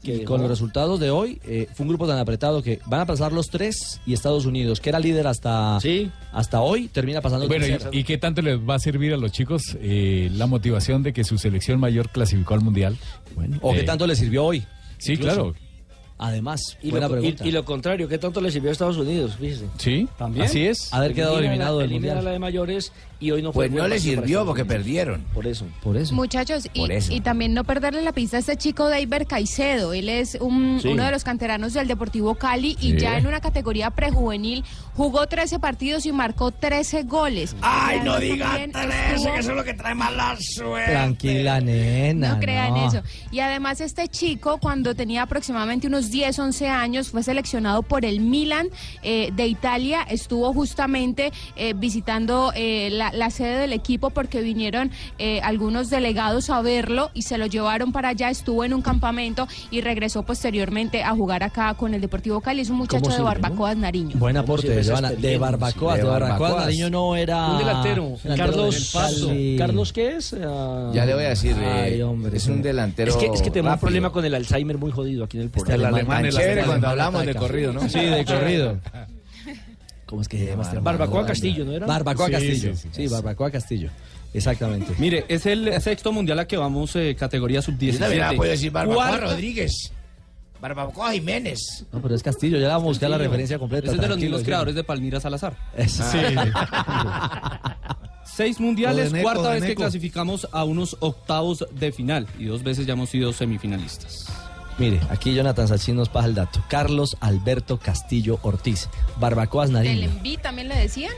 Y 0.00 0.18
Que 0.18 0.24
con 0.24 0.40
los 0.40 0.48
resultados 0.48 1.00
de 1.00 1.11
hoy, 1.11 1.40
eh, 1.44 1.66
fue 1.74 1.82
un 1.84 1.88
grupo 1.88 2.06
tan 2.06 2.18
apretado 2.18 2.62
que 2.62 2.78
van 2.87 3.00
a 3.00 3.06
pasar 3.06 3.32
los 3.32 3.48
tres 3.48 4.00
y 4.06 4.12
Estados 4.12 4.46
Unidos, 4.46 4.80
que 4.80 4.90
era 4.90 5.00
líder 5.00 5.26
hasta, 5.26 5.78
hasta 6.32 6.61
hoy, 6.61 6.87
termina 6.87 7.20
pasando 7.20 7.48
Bueno. 7.48 7.66
¿y, 7.90 7.98
y 7.98 8.04
qué 8.04 8.16
tanto 8.16 8.40
les 8.40 8.58
va 8.61 8.76
a 8.76 8.78
servir 8.78 9.12
a 9.12 9.16
los 9.16 9.32
chicos 9.32 9.76
eh, 9.80 10.30
la 10.32 10.46
motivación 10.46 11.02
de 11.02 11.12
que 11.12 11.24
su 11.24 11.37
selección 11.37 11.80
mayor 11.80 12.11
clasificó 12.11 12.54
al 12.54 12.61
Mundial? 12.61 12.96
¿O 13.61 13.72
qué 13.72 13.80
Eh, 13.80 13.82
tanto 13.84 14.06
les 14.06 14.18
sirvió 14.18 14.44
hoy? 14.44 14.64
Sí, 14.98 15.14
Incluso. 15.14 15.34
claro. 15.34 15.54
Además, 16.20 16.76
Y 16.82 16.90
buena 16.90 17.06
lo, 17.06 17.12
pregunta. 17.14 17.46
y 17.46 17.52
lo 17.52 17.64
contrario, 17.64 18.08
¿qué 18.08 18.18
tanto 18.18 18.40
le 18.40 18.50
sirvió 18.50 18.70
a 18.70 18.72
Estados 18.72 18.96
Unidos? 18.96 19.37
Fíjese. 19.38 19.66
Sí, 19.78 20.08
También. 20.18 20.46
así 20.46 20.66
es. 20.66 20.92
Haber 20.92 21.14
quedado 21.14 21.34
Elimina 21.38 21.52
eliminado 21.52 21.76
la- 21.76 21.82
del 21.82 21.92
Mundial. 21.92 22.24
la 22.24 22.30
de 22.32 22.38
mayores 22.40 22.92
y 23.20 23.31
hoy 23.33 23.42
no 23.42 23.52
fue 23.52 23.68
Pues 23.68 23.81
no 23.83 23.88
le 23.88 23.98
sirvió 23.98 24.44
porque 24.46 24.64
perdieron. 24.64 25.22
Por 25.35 25.46
eso. 25.46 25.66
Por 25.83 25.96
eso. 25.96 26.14
Muchachos, 26.14 26.68
y, 26.72 26.81
Por 26.81 26.92
eso. 26.92 27.12
y 27.12 27.20
también 27.20 27.52
no 27.54 27.64
perderle 27.64 28.02
la 28.02 28.12
pista 28.12 28.37
a 28.37 28.40
este 28.40 28.57
chico 28.57 28.87
Deiber 28.88 29.26
Caicedo. 29.26 29.92
Él 29.92 30.09
es 30.09 30.37
un- 30.40 30.78
Sí. 30.81 30.88
uno 30.88 31.04
de 31.04 31.11
los 31.11 31.24
canteranos 31.24 31.72
del 31.74 31.88
Deportivo 31.88 32.35
Cali 32.37 32.76
y 32.81 32.92
Sí. 32.92 32.98
ya 32.98 33.18
en 33.18 33.26
una 33.26 33.40
categoría 33.40 33.90
prejuvenil 33.90 34.64
jugó 34.94 35.26
13 35.26 35.59
partidos 35.59 36.07
y 36.07 36.12
marcó 36.12 36.50
13 36.52 37.02
goles. 37.04 37.57
Ay, 37.61 37.98
Y 38.00 38.04
no 38.04 38.18
digan 38.18 38.48
también 38.50 38.72
13, 38.72 39.14
estuvo- 39.16 39.33
que 39.35 39.40
eso 39.40 39.50
es 39.50 39.57
lo 39.57 39.64
que 39.64 39.74
trae 39.74 39.94
mala 39.94 40.37
suerte. 40.40 40.90
Tranquila, 40.92 41.61
nena. 41.61 42.35
No 42.35 42.40
crean 42.40 42.70
no. 42.74 42.87
eso. 42.88 43.02
Y 43.31 43.40
además 43.40 43.81
este 43.81 44.09
chico, 44.09 44.59
cuando 44.59 44.94
tenía 44.94 45.22
aproximadamente 45.22 45.87
unos 45.88 46.11
10, 46.11 46.38
11 46.38 46.68
años, 46.68 47.11
fue 47.11 47.22
seleccionado 47.22 47.83
por 47.83 48.04
el 48.04 48.20
Milan 48.20 48.68
eh, 49.02 49.31
de 49.35 49.46
Italia. 49.46 50.02
Estuvo 50.09 50.52
justamente 50.52 51.33
eh, 51.57 51.74
visitando 51.76 52.52
eh, 52.54 52.88
la, 52.92 53.08
la 53.14 53.31
sede 53.31 53.59
del 53.59 53.73
equipo 53.73 54.11
porque 54.11 54.40
vinieron 54.40 54.90
eh, 55.18 55.40
algunos 55.42 55.90
delegados 55.90 56.51
a 56.51 56.61
verlo 56.62 57.11
y 57.14 57.23
se 57.23 57.38
lo 57.38 57.47
llevaron 57.47 57.92
para 57.92 58.11
allá. 58.11 58.31
Estuvo 58.31 58.64
en 58.64 58.75
un 58.75 58.83
campamento 58.83 59.49
y 59.71 59.81
regresó 59.81 60.23
posteriormente 60.23 61.03
a 61.03 61.14
jugar 61.14 61.42
acá 61.42 61.75
con 61.75 61.94
el 61.94 62.01
Deportivo 62.01 62.40
Cali. 62.40 62.62
Es 62.62 62.71
un 62.71 62.77
muchacho 62.77 63.03
¿Cómo 63.05 63.16
de? 63.16 63.23
Barbacoas 63.23 63.77
Nariño. 63.77 64.16
Buen 64.18 64.35
¿Cómo 64.37 64.44
aporte 64.44 64.68
de, 64.71 64.85
Joana. 64.85 65.11
de. 65.12 65.38
Barbacoas. 65.38 66.01
Nariño 66.59 66.90
no 66.90 67.16
era. 67.16 67.53
Un 67.53 67.59
delantero. 67.59 68.16
delantero 68.23 68.37
Carlos 68.53 68.90
Paso. 68.92 69.31
¿Carlos 69.57 69.92
qué 69.92 70.16
es? 70.16 70.35
Ah, 70.35 70.90
Ya 70.94 71.05
le 71.05 71.14
voy 71.14 71.25
a 71.25 71.29
decir, 71.31 71.57
Ay, 71.59 71.94
eh, 72.01 72.05
hombre, 72.05 72.37
es 72.37 72.47
un 72.47 72.62
delantero 72.62 73.11
Es 73.11 73.16
que, 73.16 73.27
es 73.27 73.42
que 73.42 73.51
tenemos 73.51 73.75
un 73.75 73.81
problema 73.81 74.11
con 74.11 74.25
el 74.25 74.35
Alzheimer 74.35 74.79
muy 74.79 74.90
jodido 74.90 75.25
aquí 75.25 75.37
en 75.37 75.44
el 75.44 75.51
programa. 75.51 75.88
el 75.88 75.94
alemán, 75.94 76.29
chévere 76.31 76.64
cuando 76.64 76.88
hablamos 76.88 77.27
de 77.27 77.35
corrido, 77.35 77.73
¿no? 77.73 77.88
Sí, 77.88 78.01
de 78.01 78.25
corrido. 78.25 78.79
¿Cómo 80.09 80.23
es 80.23 80.29
que 80.29 80.38
se 80.38 80.47
llama 80.47 80.62
este 80.62 80.77
hermano? 80.77 80.99
Barbacoa 80.99 81.27
Castillo, 81.27 81.64
¿no 81.66 81.73
era? 81.73 81.87
Barbacoa 81.87 82.27
Sí, 82.27 82.33
Castillo. 82.33 82.75
sí, 82.75 82.83
Sí, 82.83 82.88
sí. 82.92 83.07
Barbacoa 83.09 83.51
Castillo. 83.51 83.90
Exactamente. 84.33 84.92
Mire, 84.99 85.27
es 85.29 85.44
el 85.44 85.79
sexto 85.83 86.12
mundial 86.12 86.38
a 86.38 86.47
que 86.47 86.57
vamos 86.57 86.97
eh, 86.97 87.14
categoría 87.18 87.61
sub-17. 87.61 87.92
Yo 87.92 87.99
también 87.99 88.21
la 88.21 88.33
puedo 88.33 88.51
decir 88.51 88.71
Barbacoa 88.71 89.18
Rodríguez. 89.18 89.92
Barbacoa 90.61 91.12
Jiménez. 91.12 91.85
No, 91.92 92.01
pero 92.01 92.14
es 92.14 92.23
Castillo, 92.23 92.59
ya 92.59 92.68
la 92.68 92.75
vamos 92.75 92.87
a 92.87 92.88
buscar 92.88 93.11
la 93.11 93.18
referencia 93.18 93.59
completa. 93.59 93.88
Ese 93.88 93.97
es 93.97 94.01
de 94.03 94.09
los 94.09 94.18
mismos 94.18 94.42
creadores 94.42 94.75
de 94.75 94.83
Palmira 94.83 95.21
Salazar. 95.21 95.57
Ese 95.77 96.03
sí. 96.03 96.18
Seis 98.25 98.61
mundiales, 98.61 99.09
Odeneco, 99.11 99.23
cuarta 99.25 99.51
vez 99.51 99.64
que 99.64 99.75
clasificamos 99.75 100.49
a 100.53 100.64
unos 100.64 100.97
octavos 101.01 101.66
de 101.73 101.92
final 101.92 102.27
y 102.38 102.44
dos 102.44 102.62
veces 102.62 102.87
ya 102.87 102.92
hemos 102.94 103.11
sido 103.11 103.33
semifinalistas. 103.33 104.27
Mire, 104.78 105.00
aquí 105.10 105.34
Jonathan 105.34 105.66
Sachin 105.66 105.96
nos 105.96 106.08
pasa 106.08 106.28
el 106.28 106.34
dato. 106.34 106.62
Carlos 106.68 107.16
Alberto 107.20 107.78
Castillo 107.78 108.38
Ortiz. 108.42 108.88
Barbacoas 109.18 109.70
¿Del 109.70 109.74
Nariño. 109.84 110.04
Enví 110.08 110.36
también 110.36 110.68
le 110.68 110.76
decían? 110.76 111.12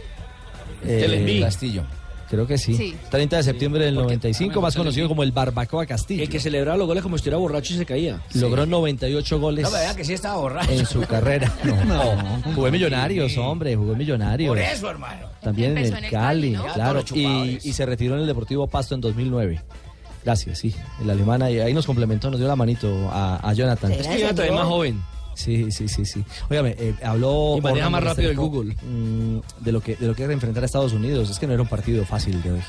Eh, 0.82 0.86
Del 0.92 1.14
Enví. 1.14 1.40
Castillo. 1.40 1.82
Creo 2.30 2.46
que 2.46 2.58
sí. 2.58 2.74
Sí. 2.76 2.96
30 3.10 3.38
de 3.38 3.42
septiembre 3.42 3.84
del 3.84 3.96
95, 3.96 4.60
más 4.60 4.74
el 4.76 4.78
conocido 4.78 5.02
Enví. 5.04 5.08
como 5.10 5.24
el 5.24 5.32
Barbacoa 5.32 5.84
Castillo. 5.84 6.22
El 6.22 6.28
que 6.28 6.38
celebraba 6.38 6.78
los 6.78 6.86
goles 6.86 7.02
como 7.02 7.16
si 7.16 7.22
estuviera 7.22 7.38
borracho 7.38 7.74
y 7.74 7.76
se 7.78 7.84
caía. 7.84 8.20
Logró 8.34 8.64
98 8.66 9.40
goles 9.40 9.64
No 9.64 9.72
vean 9.72 9.96
que 9.96 10.04
sí 10.04 10.12
estaba 10.14 10.36
borracho. 10.36 10.70
en 10.70 10.86
su 10.86 11.00
carrera. 11.02 11.52
No, 11.86 12.52
jugó 12.54 12.68
en 12.68 12.72
Millonarios, 12.72 13.36
hombre, 13.36 13.74
jugó 13.74 13.92
en 13.92 13.98
Millonarios. 13.98 14.48
Por 14.48 14.58
eso, 14.58 14.88
hermano. 14.88 15.26
También 15.42 15.72
en 15.72 15.78
Empezó 15.78 15.96
el 15.96 15.98
en 15.98 16.04
el 16.04 16.10
Cali, 16.12 16.52
Cali, 16.52 16.66
¿no? 16.68 16.72
claro. 16.72 17.02
Y 17.14 17.72
se 17.72 17.84
retiró 17.84 18.14
en 18.14 18.20
el 18.20 18.26
Deportivo 18.28 18.68
Pasto 18.68 18.94
en 18.94 19.00
2009. 19.00 19.60
Gracias, 20.24 20.58
sí. 20.58 20.74
El 21.00 21.10
alemán 21.10 21.42
ahí, 21.42 21.58
ahí 21.60 21.72
nos 21.72 21.86
complementó, 21.86 22.30
nos 22.30 22.38
dio 22.38 22.48
la 22.48 22.56
manito 22.56 23.08
a, 23.10 23.36
a 23.36 23.52
Jonathan. 23.52 23.92
Es 23.92 24.06
que 24.06 24.20
Jonathan 24.20 24.46
es 24.46 24.52
más 24.52 24.66
joven. 24.66 25.02
Sí, 25.34 25.70
sí, 25.70 25.88
sí, 25.88 26.04
sí. 26.04 26.24
Óigame, 26.50 26.76
eh, 26.78 26.94
habló... 27.02 27.54
Y 27.56 27.60
maneja 27.62 27.88
más 27.88 28.04
rápido 28.04 28.30
el 28.30 28.36
Google. 28.36 28.74
mm, 28.74 29.38
de 29.60 29.72
lo 29.72 29.80
que 29.80 29.96
de 29.96 30.06
lo 30.06 30.14
que 30.14 30.24
era 30.24 30.32
enfrentar 30.32 30.62
a 30.62 30.66
Estados 30.66 30.92
Unidos. 30.92 31.30
Es 31.30 31.38
que 31.38 31.46
no 31.46 31.54
era 31.54 31.62
un 31.62 31.68
partido 31.68 32.04
fácil 32.04 32.42
de 32.42 32.52
hoy. 32.52 32.60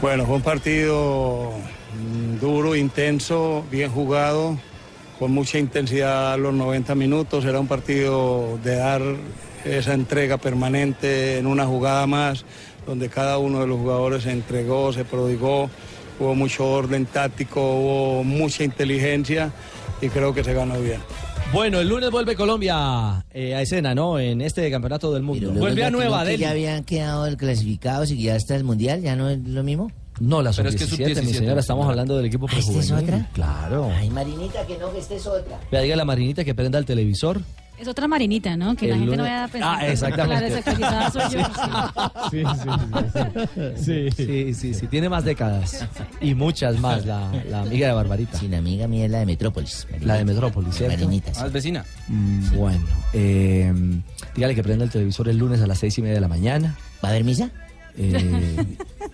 Bueno, 0.00 0.24
fue 0.24 0.36
un 0.36 0.42
partido 0.42 1.52
mm, 1.52 2.40
duro, 2.40 2.74
intenso, 2.74 3.64
bien 3.70 3.90
jugado, 3.90 4.56
con 5.18 5.32
mucha 5.32 5.58
intensidad 5.58 6.32
a 6.32 6.36
los 6.36 6.54
90 6.54 6.94
minutos. 6.94 7.44
Era 7.44 7.60
un 7.60 7.68
partido 7.68 8.58
de 8.64 8.76
dar 8.76 9.02
esa 9.64 9.94
entrega 9.94 10.38
permanente 10.38 11.38
en 11.38 11.46
una 11.46 11.66
jugada 11.66 12.06
más, 12.06 12.44
donde 12.86 13.08
cada 13.08 13.38
uno 13.38 13.60
de 13.60 13.66
los 13.66 13.78
jugadores 13.78 14.24
se 14.24 14.32
entregó, 14.32 14.92
se 14.92 15.04
prodigó, 15.04 15.70
hubo 16.18 16.34
mucho 16.34 16.66
orden 16.68 17.06
táctico, 17.06 17.60
hubo 17.60 18.24
mucha 18.24 18.64
inteligencia 18.64 19.52
y 20.00 20.08
creo 20.08 20.34
que 20.34 20.44
se 20.44 20.52
ganó 20.52 20.80
bien. 20.80 21.00
Bueno, 21.52 21.80
el 21.80 21.88
lunes 21.88 22.10
vuelve 22.10 22.34
Colombia 22.34 23.22
eh, 23.30 23.54
a 23.54 23.60
escena, 23.60 23.94
¿no? 23.94 24.18
En 24.18 24.40
este 24.40 24.70
campeonato 24.70 25.12
del 25.12 25.22
mundo. 25.22 25.52
Ya 25.52 25.84
que 25.84 25.90
no, 25.90 25.98
que 26.24 26.38
Ya 26.38 26.50
habían 26.50 26.82
quedado 26.82 27.36
clasificados 27.36 28.10
y 28.10 28.22
ya 28.22 28.36
está 28.36 28.56
el 28.56 28.64
mundial, 28.64 29.02
¿ya 29.02 29.16
no 29.16 29.28
es 29.28 29.38
lo 29.38 29.62
mismo? 29.62 29.92
No, 30.18 30.40
la 30.40 30.52
Pero 30.52 30.68
es 30.70 30.76
que 30.76 30.86
sub-17, 30.86 31.08
mi 31.08 31.14
sub-17, 31.14 31.32
señora, 31.34 31.60
estamos 31.60 31.86
hablando 31.88 32.16
del 32.16 32.26
equipo 32.26 32.46
¿Ah, 32.48 32.54
esta 32.56 32.70
es 32.70 32.86
prejuvenil. 32.86 33.14
otra? 33.14 33.30
Claro. 33.34 33.90
Ay, 33.94 34.08
Marinita, 34.08 34.66
que 34.66 34.78
no, 34.78 34.92
que 34.92 34.98
esta 34.98 35.14
es 35.14 35.26
otra. 35.26 35.60
Vea, 35.70 35.80
diga 35.82 35.94
a 35.94 35.96
la 35.98 36.04
Marinita 36.04 36.44
que 36.44 36.54
prenda 36.54 36.78
el 36.78 36.84
televisor. 36.86 37.42
Es 37.78 37.88
otra 37.88 38.06
marinita, 38.06 38.56
¿no? 38.56 38.76
Que 38.76 38.86
la 38.86 38.94
El 38.94 39.00
gente 39.00 39.16
no 39.16 39.22
vaya 39.24 39.44
a 39.44 39.48
pensar. 39.48 39.76
Ah, 39.76 39.80
que 39.84 39.92
exactamente. 39.92 40.62
La 40.80 41.10
soy 41.10 41.22
yo. 41.32 41.40
Sí, 42.30 42.44
sí, 43.76 44.10
sí. 44.16 44.54
Sí, 44.54 44.74
sí, 44.74 44.86
tiene 44.86 45.08
más 45.08 45.24
décadas. 45.24 45.84
Y 46.20 46.34
muchas 46.34 46.78
más, 46.78 47.04
la, 47.04 47.32
la 47.50 47.62
amiga 47.62 47.88
de 47.88 47.92
Barbarita. 47.94 48.38
Sí, 48.38 48.46
la 48.48 48.58
amiga 48.58 48.86
mía 48.86 49.06
es 49.06 49.10
la 49.10 49.18
de 49.20 49.26
Metrópolis. 49.26 49.88
La 50.00 50.14
de 50.14 50.24
Metrópolis, 50.24 50.74
¿cierto? 50.76 50.96
Marinita, 50.96 51.34
sí. 51.34 51.40
Ah, 51.42 51.46
es 51.46 51.52
vecina. 51.52 51.84
Mm, 52.08 52.56
Bueno, 52.56 52.84
eh, 53.14 53.72
dígale 54.36 54.54
que 54.54 54.62
prenda 54.62 54.84
el 54.84 54.90
televisor 54.90 55.28
el 55.28 55.38
lunes 55.38 55.60
a 55.60 55.66
las 55.66 55.78
seis 55.78 55.98
y 55.98 56.02
media 56.02 56.14
de 56.14 56.20
la 56.20 56.28
mañana. 56.28 56.76
¿Va 57.04 57.08
a 57.08 57.12
haber 57.12 57.24
misa? 57.24 57.50
Eh, 57.96 58.64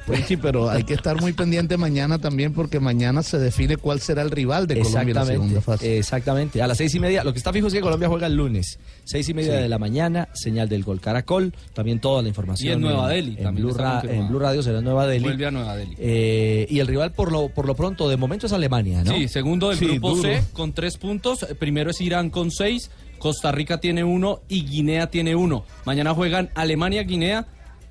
Pues 0.06 0.24
sí, 0.26 0.36
pero 0.36 0.70
hay 0.70 0.84
que 0.84 0.94
estar 0.94 1.20
muy 1.20 1.32
pendiente 1.32 1.76
mañana 1.76 2.18
también 2.18 2.52
porque 2.54 2.80
mañana 2.80 3.22
se 3.22 3.38
define 3.38 3.76
cuál 3.76 4.00
será 4.00 4.22
el 4.22 4.30
rival 4.30 4.66
de 4.66 4.78
Colombia 4.80 5.00
en 5.02 5.14
la 5.14 5.24
segunda 5.26 5.58
Exactamente, 5.58 5.60
fase. 5.60 5.98
exactamente. 5.98 6.62
A 6.62 6.66
las 6.66 6.78
seis 6.78 6.94
y 6.94 7.00
media, 7.00 7.24
lo 7.24 7.32
que 7.32 7.38
está 7.38 7.52
fijo 7.52 7.66
es 7.66 7.74
que 7.74 7.80
Colombia 7.80 8.08
juega 8.08 8.26
el 8.26 8.34
lunes, 8.34 8.78
seis 9.04 9.28
y 9.28 9.34
media 9.34 9.56
Sí. 9.56 9.62
de 9.62 9.68
la 9.68 9.78
mañana, 9.78 10.28
señal 10.32 10.68
del 10.68 10.82
Gol 10.84 11.00
Caracol, 11.00 11.52
también 11.74 12.00
toda 12.00 12.22
la 12.22 12.28
información. 12.28 12.68
Y 12.70 12.72
en 12.74 12.80
Nueva 12.80 13.08
Delhi, 13.08 13.36
En, 13.36 13.42
también 13.44 13.66
Blue, 13.66 13.76
Ra- 13.76 14.02
en 14.08 14.28
Blue 14.28 14.38
Radio 14.38 14.62
será 14.62 14.78
en 14.78 14.84
Nueva 14.84 15.06
Delhi. 15.06 15.24
Vuelve 15.24 15.46
a 15.46 15.50
Nueva 15.50 15.76
Delhi. 15.76 15.94
Eh, 15.98 16.66
y 16.70 16.78
el 16.78 16.86
rival 16.86 17.12
por 17.12 17.30
lo, 17.32 17.48
por 17.50 17.66
lo 17.66 17.74
pronto, 17.74 18.08
de 18.08 18.16
momento 18.16 18.46
es 18.46 18.52
Alemania, 18.52 19.04
¿no? 19.04 19.12
Sí, 19.14 19.28
segundo 19.28 19.68
del 19.70 19.78
Sí, 19.78 19.86
grupo 19.88 20.10
duro. 20.14 20.22
C 20.22 20.42
con 20.54 20.72
tres 20.72 20.96
puntos. 20.96 21.44
Primero 21.58 21.90
es 21.90 22.00
Irán 22.00 22.30
con 22.30 22.50
seis, 22.50 22.90
Costa 23.18 23.52
Rica 23.52 23.78
tiene 23.80 24.04
uno 24.04 24.40
y 24.48 24.64
Guinea 24.64 25.10
tiene 25.10 25.34
uno. 25.36 25.64
Mañana 25.84 26.14
juegan 26.14 26.50
Alemania, 26.54 27.02
Guinea 27.02 27.46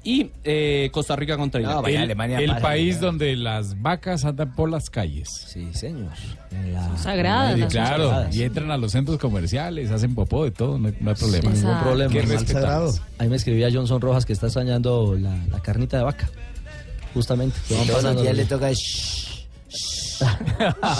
y 0.10 0.32
eh, 0.46 0.89
Costa 0.93 1.17
Rica 1.17 1.36
contra 1.36 1.60
Irán. 1.60 1.84
el 1.86 2.12
el 2.41 2.56
país 2.62 3.02
donde 3.02 3.36
las 3.36 3.82
vacas 3.82 4.24
andan 4.24 4.56
por 4.56 4.70
las 4.70 4.89
calles. 4.89 5.28
Sí, 5.48 5.67
señor. 5.74 6.13
sagradas, 6.98 7.56
Sí, 7.56 7.60
las 7.60 7.74
son 7.74 7.82
claro, 7.84 8.10
sagradas. 8.10 8.36
y 8.36 8.43
entran 8.43 8.72
a 8.72 8.78
los 8.78 8.93
centros 8.93 9.17
comerciales, 9.17 9.91
hacen 9.91 10.15
popó 10.15 10.46
de 10.46 10.52
todo, 10.52 10.80
no, 10.80 10.88
hay- 10.88 10.96
no 11.02 11.10
hay 11.10 11.15
problema. 11.17 11.52
Ningún 11.52 11.80
problema. 11.80 12.13
Qué. 12.13 13.00
Ahí 13.20 13.28
me 13.28 13.36
escribía 13.36 13.67
Johnson 13.72 14.00
Rojas 14.00 14.26
que 14.26 14.32
está 14.32 14.46
extrañando 14.48 15.13
la, 15.20 15.36
la 15.52 15.60
carnita 15.62 15.98
de 15.98 16.04
vaca. 16.04 16.30
Justamente. 17.13 17.58
Todos 17.67 18.02
los 18.04 18.22
días 18.22 18.36
le 18.38 18.46
toca... 18.46 18.72
shh, 18.72 19.46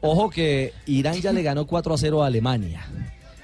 Ojo 0.00 0.30
que 0.30 0.72
Irán 0.86 1.20
ya 1.20 1.32
le 1.32 1.42
ganó 1.42 1.66
4 1.66 1.94
a 1.94 1.98
0 1.98 2.22
a 2.22 2.26
Alemania. 2.26 2.84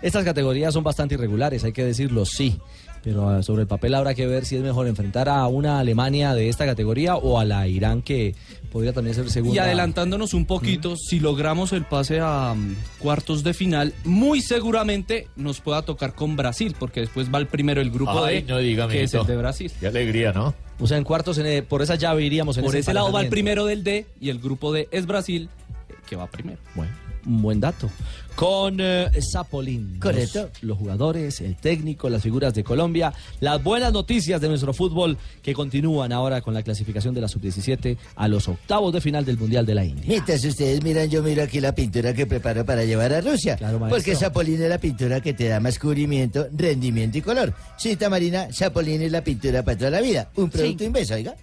Estas 0.03 0.25
categorías 0.25 0.73
son 0.75 0.85
bastante 0.85 1.15
irregulares, 1.15 1.65
hay 1.65 1.73
que 1.73 1.85
decirlo, 1.85 2.25
sí. 2.25 2.59
Pero 3.09 3.27
ah, 3.27 3.43
sobre 3.43 3.63
el 3.63 3.69
papel 3.69 3.95
habrá 3.95 4.15
que 4.15 4.27
ver 4.27 4.45
si 4.45 4.57
es 4.57 4.63
mejor 4.63 4.87
enfrentar 4.87 5.31
a 5.31 5.47
una 5.47 5.79
Alemania 5.79 6.35
de 6.35 6.51
esta 6.51 6.67
categoría 6.67 7.17
o 7.17 7.41
a 7.41 7.45
la 7.47 7.67
Irán 7.67 8.03
que 8.03 8.35
podría 8.71 8.93
también 8.93 9.15
ser 9.15 9.31
segunda. 9.31 9.57
Y 9.57 9.59
adelantándonos 9.59 10.35
un 10.35 10.45
poquito, 10.45 10.95
si 10.95 11.19
logramos 11.19 11.73
el 11.73 11.87
pase 11.87 12.21
a 12.21 12.53
mm, 12.55 12.77
cuartos 12.99 13.43
de 13.43 13.55
final, 13.55 13.95
muy 14.05 14.43
seguramente 14.43 15.27
nos 15.37 15.63
pueda 15.63 15.81
tocar 15.81 16.15
con 16.15 16.37
Brasil, 16.37 16.77
porque 16.79 17.01
después 17.01 17.33
va 17.33 17.39
el 17.39 17.47
primero 17.47 17.81
el 17.81 17.91
grupo 17.91 18.23
Ay, 18.23 18.43
D, 18.43 18.53
no 18.53 18.59
diga, 18.59 18.87
que 18.89 19.05
es 19.05 19.15
el 19.15 19.25
de 19.25 19.37
Brasil. 19.39 19.73
Qué 19.81 19.87
alegría, 19.87 20.33
¿no? 20.33 20.55
O 20.79 20.87
sea, 20.87 20.99
en 20.99 21.05
cuartos, 21.05 21.39
en, 21.39 21.47
eh, 21.47 21.63
por 21.63 21.81
esa 21.81 21.95
llave 21.95 22.25
iríamos 22.25 22.59
en 22.59 22.65
Por 22.67 22.77
ese 22.77 22.93
lado 22.93 23.11
va 23.11 23.23
el 23.23 23.31
primero 23.31 23.65
del 23.65 23.85
D 23.85 24.05
y 24.21 24.29
el 24.29 24.39
grupo 24.39 24.71
D 24.71 24.87
es 24.91 25.07
Brasil, 25.07 25.49
eh, 25.89 25.95
que 26.07 26.15
va 26.15 26.27
primero. 26.27 26.59
Bueno, 26.75 26.93
un 27.29 27.43
buen 27.43 27.61
dato. 27.61 27.91
Con 28.35 28.79
eh, 28.81 29.11
Zapolín. 29.33 29.99
Correcto. 29.99 30.51
Los, 30.61 30.63
los 30.63 30.79
jugadores, 30.79 31.41
el 31.41 31.57
técnico, 31.57 32.09
las 32.09 32.23
figuras 32.23 32.55
de 32.55 32.63
Colombia. 32.63 33.13
Las 33.41 33.63
buenas 33.63 33.93
noticias 33.93 34.41
de 34.41 34.49
nuestro 34.49 34.73
fútbol 34.73 35.19
que 35.43 35.53
continúan 35.55 36.13
ahora 36.13 36.41
con 36.41 36.55
la 36.55 36.63
clasificación 36.63 37.15
de 37.15 37.21
la 37.21 37.29
sub-17 37.29 37.97
a 38.15 38.29
los 38.29 38.47
octavos 38.49 38.93
de 38.93 39.01
final 39.01 39.25
del 39.25 39.39
Mundial 39.39 39.67
de 39.67 39.75
la 39.75 39.85
India. 39.85 40.05
Mientras 40.07 40.45
ustedes 40.45 40.83
miran, 40.85 41.11
yo 41.11 41.23
miro 41.23 41.43
aquí 41.43 41.61
la 41.61 41.75
pintura 41.75 42.15
que 42.15 42.27
preparo 42.27 42.65
para 42.65 42.85
llevar 42.85 43.13
a 43.13 43.21
Rusia. 43.21 43.59
maestro. 43.61 43.89
porque 43.89 44.15
Zapolín 44.15 44.63
es 44.63 44.69
la 44.69 44.79
pintura 44.79 45.21
que 45.21 45.35
te 45.35 45.49
da 45.49 45.59
más 45.59 45.79
cubrimiento, 45.79 46.49
rendimiento 46.57 47.19
y 47.19 47.23
color. 47.23 47.55
Cita 47.77 48.09
Marina, 48.09 48.49
Zapolín 48.53 49.03
es 49.03 49.11
la 49.11 49.23
pintura 49.23 49.65
para 49.65 49.77
toda 49.77 49.91
la 49.91 50.01
vida. 50.01 50.31
Un 50.37 50.49
producto 50.49 50.85
inverso, 50.85 51.15
oiga. 51.15 51.35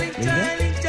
El 0.00 0.87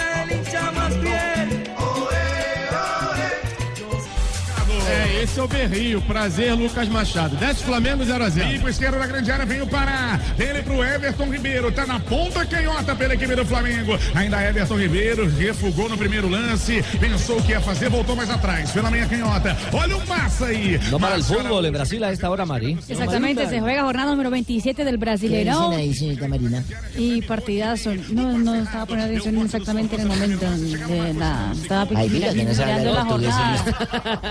Esse 5.22 5.38
é 5.38 5.44
o 5.44 5.48
Berrio. 5.50 6.02
Prazer, 6.02 6.54
Lucas 6.54 6.88
Machado. 6.88 7.36
Desce 7.36 7.62
Flamengo 7.62 8.06
0x0. 8.06 8.52
Bico 8.54 8.70
esquerdo 8.70 9.00
da 9.00 9.06
grande 9.06 9.30
área, 9.30 9.46
vem 9.46 9.62
o 9.62 9.68
Pará. 9.68 10.18
Ele 10.40 10.64
pro 10.64 10.82
Everton 10.82 11.30
Ribeiro. 11.30 11.70
Tá 11.74 11.86
na 11.86 12.00
ponta 12.00 12.46
canhota 12.46 12.96
pela 12.96 13.16
equipe 13.16 13.36
do 13.36 13.46
Flamengo. 13.46 14.00
Ainda 14.16 14.42
Everton 14.42 14.78
Ribeiro 14.78 15.30
refugou 15.30 15.90
no 15.90 15.98
primeiro 15.98 16.30
lance. 16.30 16.82
Pensou 17.02 17.42
que 17.42 17.52
ia 17.52 17.60
fazer, 17.60 17.90
voltou 17.90 18.16
mais 18.16 18.30
atrás. 18.30 18.72
Pela 18.72 18.90
meia 18.90 19.06
canhota. 19.08 19.58
Olha 19.74 19.98
o 19.98 20.08
Massa 20.08 20.46
aí. 20.46 20.80
No 20.90 20.98
para 20.98 21.16
el 21.16 21.24
fútbol 21.24 21.66
en 21.66 21.74
Brasil 21.74 22.02
a 22.02 22.12
esta 22.12 22.30
hora, 22.30 22.46
Mari. 22.46 22.78
Exactamente, 22.88 23.46
se 23.50 23.60
juega 23.60 23.84
jornada 23.84 24.12
número 24.12 24.30
27 24.30 24.86
del 24.86 24.98
Brasileirão. 24.98 25.74
Y 26.96 27.22
partidazo. 27.24 27.94
No, 28.10 28.38
no 28.38 28.56
estaba 28.56 28.86
poniendo 28.86 29.18
atención 29.18 29.46
exactamente 29.46 29.96
en 29.96 30.02
el 30.02 30.08
momento 30.08 30.50
de 30.50 31.14
la. 31.14 31.52
Estaba 31.52 31.86
mirando 31.92 32.94
la 32.94 33.04
jornada. 33.04 33.66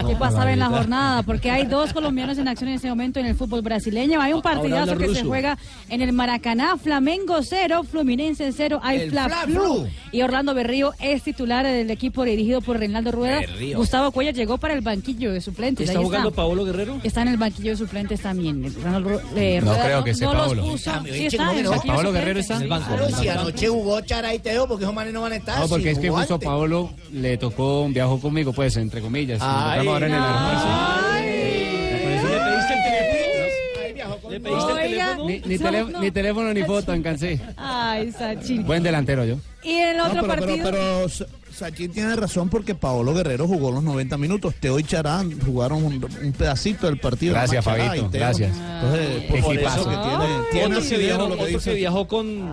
¿Qué 0.07 0.17
pasaba 0.17 0.51
en 0.51 0.59
la 0.61 0.65
jornada? 0.67 0.78
Porque 1.27 1.51
hay 1.51 1.65
dos 1.67 1.93
colombianos 1.93 2.39
en 2.39 2.49
acción 2.49 2.69
en 2.71 2.77
este 2.77 2.89
momento 2.89 3.21
en 3.21 3.27
el 3.27 3.35
fútbol 3.35 3.63
brasileño. 3.63 4.21
Hay 4.21 4.33
un 4.33 4.43
partidazo 4.43 4.97
que 4.97 5.15
se 5.15 5.25
juega 5.25 5.59
en 5.89 6.03
el 6.03 6.13
Maracaná. 6.13 6.77
Flamengo 6.77 7.43
0, 7.43 7.85
Fluminense 7.91 8.51
0. 8.53 8.81
Hay 8.83 9.01
El 9.03 9.11
Fla. 9.11 9.29
Flu. 9.45 9.87
Y 10.13 10.23
Orlando 10.23 10.55
Berrío 10.55 10.93
es 11.01 11.23
titular 11.23 11.67
del 11.67 11.91
equipo 11.91 12.25
dirigido 12.25 12.61
por 12.61 12.79
Reinaldo 12.79 13.13
Rueda. 13.13 13.41
Berrío. 13.41 13.77
Gustavo 13.79 14.11
Cuellar 14.13 14.35
llegó 14.35 14.59
para 14.59 14.75
el 14.75 14.81
banquillo 14.81 15.33
de 15.33 15.41
suplentes. 15.41 15.89
¿Está 15.89 15.99
Ahí 15.99 16.05
jugando 16.05 16.31
Paolo 16.33 16.65
Guerrero? 16.65 17.01
Está 17.03 17.23
en 17.23 17.29
el 17.29 17.37
banquillo 17.37 17.71
de 17.73 17.77
suplentes 17.77 18.21
también. 18.21 18.63
Reinaldo, 18.63 19.21
eh, 19.37 19.61
No 19.63 19.71
Rueda 19.73 19.85
creo 19.85 20.05
que 20.05 20.15
sea 20.15 20.27
no 20.29 20.35
los 20.35 20.47
Paolo. 20.47 20.63
puso. 20.63 20.91
Sí 21.05 21.11
¿y 21.23 21.27
está 21.27 21.43
en 21.45 21.51
que 21.51 21.59
el 21.59 21.65
no? 21.65 21.71
banquillo 21.71 21.93
de 21.93 21.97
Pablo 21.97 22.13
Guerrero 22.13 22.43
suplentes. 22.43 22.45
está 22.45 22.57
en 22.57 22.63
el 22.63 22.69
banco. 22.69 22.87
Claro, 22.89 23.17
si 23.23 23.29
anoche 23.29 23.69
jugó 23.69 24.01
Chara 24.03 24.35
y 24.35 24.39
Teo, 24.39 24.67
porque 24.69 24.85
esos 24.85 24.95
manes 24.95 25.13
no 25.13 25.23
van 25.23 25.33
a 25.33 25.37
estar. 25.37 25.61
No, 25.61 25.69
porque 25.69 25.85
si 25.85 25.89
es 25.91 25.99
que 25.99 26.11
justo 26.11 26.35
antes. 26.35 26.49
Pablo 26.49 26.91
le 27.13 27.37
tocó, 27.39 27.87
viajó 27.89 28.21
conmigo, 28.21 28.53
pues, 28.53 28.77
entre 28.77 29.01
comillas. 29.01 29.39
Nos 29.41 29.49
Ay, 29.49 29.81
encontramos 29.81 29.95
ahora 29.95 30.07
en 30.07 30.13
el 30.15 30.19
almuerzo. 30.23 30.68
¿Le 30.69 31.99
pediste 32.41 32.75
el 32.75 32.83
teléfono? 32.83 34.31
¿Le 34.31 34.41
pediste 34.41 34.73
el 34.73 34.79
Oiga, 34.93 35.17
Ni, 35.27 35.41
ni, 35.41 35.59
no, 35.59 35.71
telé- 35.71 35.91
no. 35.93 36.01
ni 36.01 36.11
teléfono 36.11 36.55
ni 36.55 36.63
foto, 36.65 36.93
alcancé. 36.93 37.41
Ay, 37.57 38.13
Sachin. 38.13 38.65
Buen 38.67 38.83
delantero 38.83 39.25
yo. 39.25 39.37
Y 39.63 39.73
en 39.73 39.89
el 39.91 39.97
No, 39.97 40.05
otro 40.07 40.21
pero, 40.23 40.35
pero, 40.35 40.47
partido. 40.47 40.71
pero 40.71 41.09
Sa- 41.09 41.27
Sachin 41.53 41.91
tiene 41.93 42.15
razón 42.15 42.49
porque 42.49 42.75
Paolo 42.75 43.13
Guerrero 43.15 43.47
jugó 43.49 43.71
los 43.73 43.83
90 43.83 44.17
minutos. 44.17 44.55
Teo 44.61 44.79
y 44.79 44.85
Charán 44.85 45.39
jugaron 45.41 45.83
un, 45.85 45.95
un 46.23 46.33
pedacito 46.33 46.87
del 46.87 46.99
partido. 47.01 47.35
Gracias, 47.35 47.67
Nada 47.67 47.77
más 47.79 47.87
Chará 47.87 47.89
Fabito, 47.97 48.11
Teo. 48.11 48.21
gracias. 48.21 48.57
Entonces, 48.57 49.23
por 49.43 49.55
equipazo. 49.55 49.81
eso 49.81 49.91
que 49.91 49.97
tiene, 49.97 50.35
tiene 50.53 50.67
Otro 50.67 50.79
asidero 50.79 51.03
viajó, 51.07 51.23
lo 51.23 51.29
que 51.29 51.43
otro 51.43 51.47
dice. 51.59 51.71
que 51.71 51.77
viajó 51.77 52.09
con, 52.09 52.53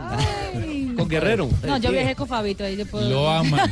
con 1.05 1.09
Guerrero. 1.11 1.49
No, 1.65 1.77
yo 1.77 1.91
viajé 1.91 2.15
con 2.15 2.27
Fabito, 2.27 2.63
ahí 2.63 2.75
yo 2.77 2.85
puedo. 2.85 3.09
Lo 3.09 3.29
aman. 3.29 3.69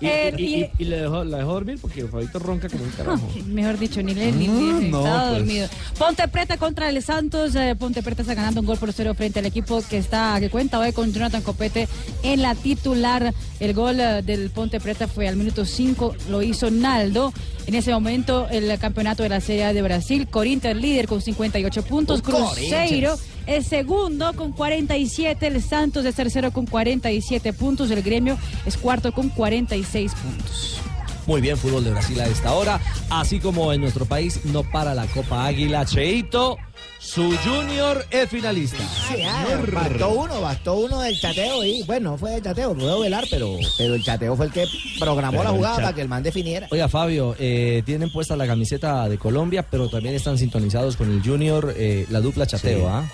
Y, 0.00 0.06
El- 0.06 0.40
y- 0.40 0.44
y- 0.44 0.60
y- 0.62 0.70
y 0.78 0.84
le 0.84 1.00
dejó, 1.02 1.24
la 1.24 1.38
dejó 1.38 1.52
dormir 1.54 1.78
porque 1.80 2.04
Fabito 2.06 2.38
ronca 2.38 2.68
como 2.68 2.84
un 2.84 2.90
carajo. 2.90 3.28
Mejor 3.46 3.78
dicho, 3.78 4.02
ni 4.02 4.14
le 4.14 4.32
ni, 4.32 4.48
Mm, 4.48 4.80
ni- 4.80 4.88
no, 4.90 4.98
estaba 4.98 5.28
pues. 5.28 5.38
dormido. 5.38 5.68
Ponte 5.98 6.28
Preta 6.28 6.56
contra 6.56 6.88
el 6.88 7.02
Santos. 7.02 7.54
eh, 7.54 7.74
Ponte 7.78 8.02
Preta 8.02 8.22
está 8.22 8.34
ganando 8.34 8.60
un 8.60 8.66
gol 8.66 8.78
por 8.78 8.92
cero 8.92 9.14
frente 9.14 9.38
al 9.40 9.46
equipo 9.46 9.82
que 9.88 9.98
está 9.98 10.36
que 10.40 10.50
cuenta 10.50 10.78
hoy 10.78 10.92
con 10.92 11.12
Jonathan 11.12 11.42
Copete 11.42 11.88
en 12.22 12.42
la 12.42 12.54
titular. 12.54 13.32
El 13.60 13.74
gol 13.74 14.00
eh, 14.00 14.22
del 14.22 14.50
Ponte 14.50 14.80
Preta 14.80 15.08
fue 15.08 15.28
al 15.28 15.36
minuto 15.36 15.64
5, 15.64 16.14
lo 16.30 16.42
hizo 16.42 16.70
Naldo. 16.70 17.32
En 17.66 17.74
ese 17.74 17.92
momento, 17.92 18.46
el 18.50 18.78
campeonato 18.78 19.22
de 19.22 19.30
la 19.30 19.40
Serie 19.40 19.64
A 19.64 19.72
de 19.72 19.80
Brasil. 19.82 20.28
Corinthians 20.28 20.80
líder 20.80 21.06
con 21.06 21.22
58 21.22 21.82
puntos. 21.82 22.16
Un 22.20 22.22
Cruzeiro 22.22 23.10
Corinthians. 23.16 23.20
Es 23.46 23.66
segundo 23.66 24.32
con 24.34 24.52
47. 24.52 25.46
El 25.46 25.62
Santos 25.62 26.04
es 26.04 26.14
tercero 26.14 26.52
con 26.52 26.66
47 26.66 27.52
puntos. 27.52 27.90
El 27.90 28.02
Gremio 28.02 28.38
es 28.66 28.76
cuarto 28.76 29.12
con 29.12 29.28
46 29.28 30.12
puntos. 30.14 30.80
Muy 31.26 31.40
bien, 31.40 31.56
fútbol 31.56 31.84
de 31.84 31.90
Brasil 31.90 32.20
a 32.20 32.26
esta 32.26 32.52
hora. 32.52 32.80
Así 33.08 33.40
como 33.40 33.72
en 33.72 33.80
nuestro 33.80 34.04
país 34.04 34.40
no 34.44 34.62
para 34.62 34.94
la 34.94 35.06
Copa 35.06 35.46
Águila. 35.46 35.86
Cheito, 35.86 36.58
su 36.98 37.34
junior 37.38 38.04
es 38.10 38.28
finalista. 38.28 38.84
Sí, 39.08 39.22
ah, 39.26 39.44
bastó 39.72 40.10
uno, 40.10 40.40
bastó 40.42 40.74
uno 40.74 41.00
del 41.00 41.18
chateo 41.18 41.64
y 41.64 41.82
bueno, 41.84 42.10
no 42.10 42.18
fue 42.18 42.32
del 42.32 42.42
chateo, 42.42 42.74
puedo 42.74 43.00
velar, 43.00 43.24
pero, 43.30 43.56
pero 43.78 43.94
el 43.94 44.02
chateo 44.02 44.36
fue 44.36 44.46
el 44.46 44.52
que 44.52 44.66
programó 45.00 45.38
Pero 45.38 45.44
la 45.44 45.50
el 45.50 45.56
jugada 45.56 45.76
para 45.76 45.92
que 45.94 46.02
el 46.02 46.08
man 46.08 46.22
definiera. 46.22 46.68
Oiga, 46.70 46.88
Fabio, 46.88 47.34
eh, 47.38 47.82
tienen 47.86 48.10
puesta 48.12 48.36
la 48.36 48.46
camiseta 48.46 49.08
de 49.08 49.16
Colombia, 49.16 49.62
pero 49.70 49.88
también 49.88 50.14
están 50.14 50.36
sintonizados 50.36 50.96
con 50.96 51.10
el 51.10 51.22
Junior, 51.22 51.72
eh, 51.74 52.06
la 52.10 52.20
dupla 52.20 52.46
chateo, 52.46 52.80
Sí. 52.80 52.84
¿ah? 52.86 53.04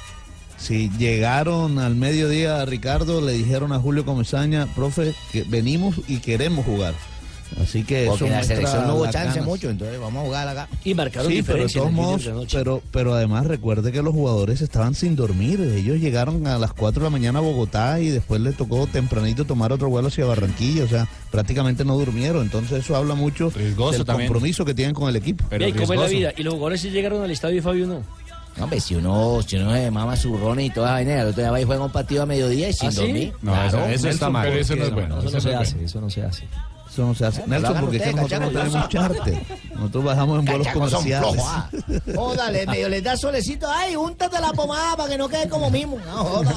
Sí, 0.60 0.90
llegaron 0.98 1.78
al 1.78 1.96
mediodía, 1.96 2.64
Ricardo, 2.66 3.20
le 3.20 3.32
dijeron 3.32 3.72
a 3.72 3.80
Julio 3.80 4.04
Comesaña, 4.04 4.66
profe, 4.74 5.14
que 5.32 5.42
venimos 5.44 5.96
y 6.06 6.18
queremos 6.18 6.66
jugar. 6.66 6.94
Así 7.60 7.82
que 7.82 8.06
Porque 8.06 8.24
eso 8.24 8.26
en 8.26 8.30
la 8.30 8.36
muestra 8.36 8.56
selección 8.56 8.86
no 8.86 8.94
hubo 8.94 9.04
chance 9.06 9.18
ganas. 9.18 9.44
mucho, 9.44 9.70
entonces 9.70 9.98
vamos 9.98 10.22
a 10.22 10.26
jugar 10.26 10.48
acá. 10.48 10.68
Y 10.84 10.94
marcaron 10.94 11.32
Sí, 11.32 11.42
pero 11.42 11.66
todos 11.66 12.48
pero, 12.52 12.82
pero 12.92 13.14
además 13.14 13.46
recuerde 13.46 13.90
que 13.90 14.02
los 14.02 14.14
jugadores 14.14 14.60
estaban 14.60 14.94
sin 14.94 15.16
dormir. 15.16 15.60
Ellos 15.60 15.98
llegaron 15.98 16.46
a 16.46 16.58
las 16.58 16.72
4 16.72 17.00
de 17.00 17.06
la 17.06 17.10
mañana 17.10 17.40
a 17.40 17.42
Bogotá 17.42 18.00
y 18.00 18.08
después 18.08 18.40
les 18.40 18.56
tocó 18.56 18.86
tempranito 18.86 19.44
tomar 19.44 19.72
otro 19.72 19.88
vuelo 19.88 20.08
hacia 20.08 20.26
Barranquilla. 20.26 20.84
O 20.84 20.88
sea, 20.88 21.08
prácticamente 21.30 21.84
no 21.84 21.96
durmieron. 21.98 22.42
Entonces 22.42 22.84
eso 22.84 22.94
habla 22.94 23.14
mucho 23.14 23.50
del 23.50 23.74
también. 24.04 24.28
compromiso 24.28 24.64
que 24.64 24.74
tienen 24.74 24.94
con 24.94 25.08
el 25.08 25.16
equipo. 25.16 25.44
¿y 25.52 25.72
¿Cómo 25.72 25.92
es 25.94 26.00
la 26.00 26.06
vida? 26.06 26.32
Y 26.36 26.42
los 26.42 26.54
jugadores 26.54 26.80
sí 26.80 26.90
llegaron 26.90 27.22
al 27.22 27.30
estadio 27.30 27.58
y 27.58 27.60
Fabio 27.62 27.86
no. 27.86 28.19
No, 28.56 28.64
hombre, 28.64 28.80
si 28.80 28.94
uno, 28.94 29.40
si 29.46 29.56
uno 29.56 29.72
se 29.72 29.90
mama 29.90 30.16
su 30.16 30.36
ron 30.36 30.60
y 30.60 30.70
toda 30.70 30.88
esa 30.88 30.94
vaina, 30.94 31.22
el 31.22 31.28
otro 31.28 31.42
día 31.42 31.50
va 31.50 31.60
y 31.60 31.64
juega 31.64 31.84
un 31.84 31.92
partido 31.92 32.22
a 32.22 32.26
mediodía 32.26 32.68
y 32.68 32.72
sin 32.72 32.88
¿Ah, 32.88 32.92
sí? 32.92 32.96
dormir. 32.98 33.32
No, 33.42 33.52
Claro, 33.52 33.68
eso, 33.68 33.88
eso 33.94 34.08
está 34.08 34.28
mal. 34.30 34.48
pero 34.48 34.60
eso 34.60 34.76
no 34.76 34.84
es 34.84 34.90
bueno. 34.92 35.18
Eso 35.18 35.22
no 35.22 35.28
eso 35.38 35.40
se 35.40 35.54
no 35.54 35.60
hace, 35.60 35.84
eso 35.84 36.00
no 36.00 36.10
se 36.10 36.22
hace. 36.22 36.48
Eso 36.90 37.06
no 37.06 37.14
se 37.14 37.24
hace. 37.24 37.46
Nelson, 37.46 37.76
porque 37.80 37.98
ustedes, 37.98 38.16
nosotros 38.16 38.40
no 38.40 38.48
tenemos 38.50 38.88
charter. 38.88 39.42
Nosotros 39.76 40.04
bajamos 40.04 40.38
en 40.40 40.44
vuelos 40.44 40.68
comerciales. 40.74 41.30
flojos, 41.34 41.44
ah. 41.46 41.70
Jódale, 42.16 42.66
medio 42.66 42.88
les 42.88 43.04
da 43.04 43.16
solecito. 43.16 43.68
Ay, 43.70 43.94
úntate 43.94 44.40
la 44.40 44.52
pomada 44.52 44.96
para 44.96 45.08
que 45.10 45.16
no 45.16 45.28
quede 45.28 45.48
como 45.48 45.70
mismo. 45.70 45.98
No, 46.04 46.24
joda. 46.24 46.54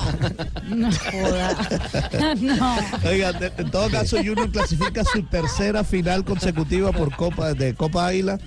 No 0.70 0.90
joda. 0.92 2.36
no. 2.42 2.78
Oiga, 3.08 3.32
en 3.58 3.70
todo 3.70 3.92
caso, 3.92 4.18
Junior 4.18 4.50
clasifica 4.50 5.04
su 5.06 5.22
tercera 5.24 5.84
final 5.84 6.26
consecutiva 6.26 6.92
por 6.92 7.16
Copa 7.16 7.54
de 7.54 7.76
Copa 7.76 8.08
Águila 8.08 8.40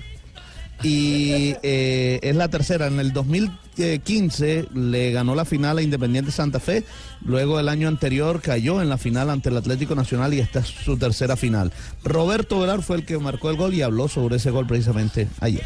y 0.83 1.55
eh, 1.63 2.19
es 2.21 2.35
la 2.35 2.49
tercera. 2.49 2.87
En 2.87 2.99
el 2.99 3.13
2015 3.13 4.67
le 4.73 5.11
ganó 5.11 5.35
la 5.35 5.45
final 5.45 5.77
a 5.77 5.81
Independiente 5.81 6.31
Santa 6.31 6.59
Fe. 6.59 6.83
Luego 7.25 7.59
el 7.59 7.69
año 7.69 7.87
anterior 7.87 8.41
cayó 8.41 8.81
en 8.81 8.89
la 8.89 8.97
final 8.97 9.29
ante 9.29 9.49
el 9.49 9.57
Atlético 9.57 9.95
Nacional 9.95 10.33
y 10.33 10.39
esta 10.39 10.59
es 10.59 10.67
su 10.67 10.97
tercera 10.97 11.35
final. 11.35 11.71
Roberto 12.03 12.59
Velar 12.59 12.81
fue 12.81 12.97
el 12.97 13.05
que 13.05 13.17
marcó 13.17 13.49
el 13.49 13.57
gol 13.57 13.73
y 13.73 13.81
habló 13.81 14.07
sobre 14.07 14.37
ese 14.37 14.51
gol 14.51 14.67
precisamente 14.67 15.27
ayer. 15.39 15.65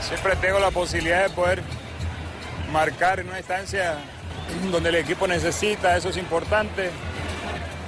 Siempre 0.00 0.34
tengo 0.36 0.58
la 0.58 0.70
posibilidad 0.70 1.28
de 1.28 1.30
poder 1.34 1.62
marcar 2.72 3.20
en 3.20 3.28
una 3.28 3.38
instancia 3.38 3.98
donde 4.72 4.88
el 4.88 4.96
equipo 4.96 5.26
necesita, 5.26 5.96
eso 5.96 6.08
es 6.08 6.16
importante. 6.16 6.90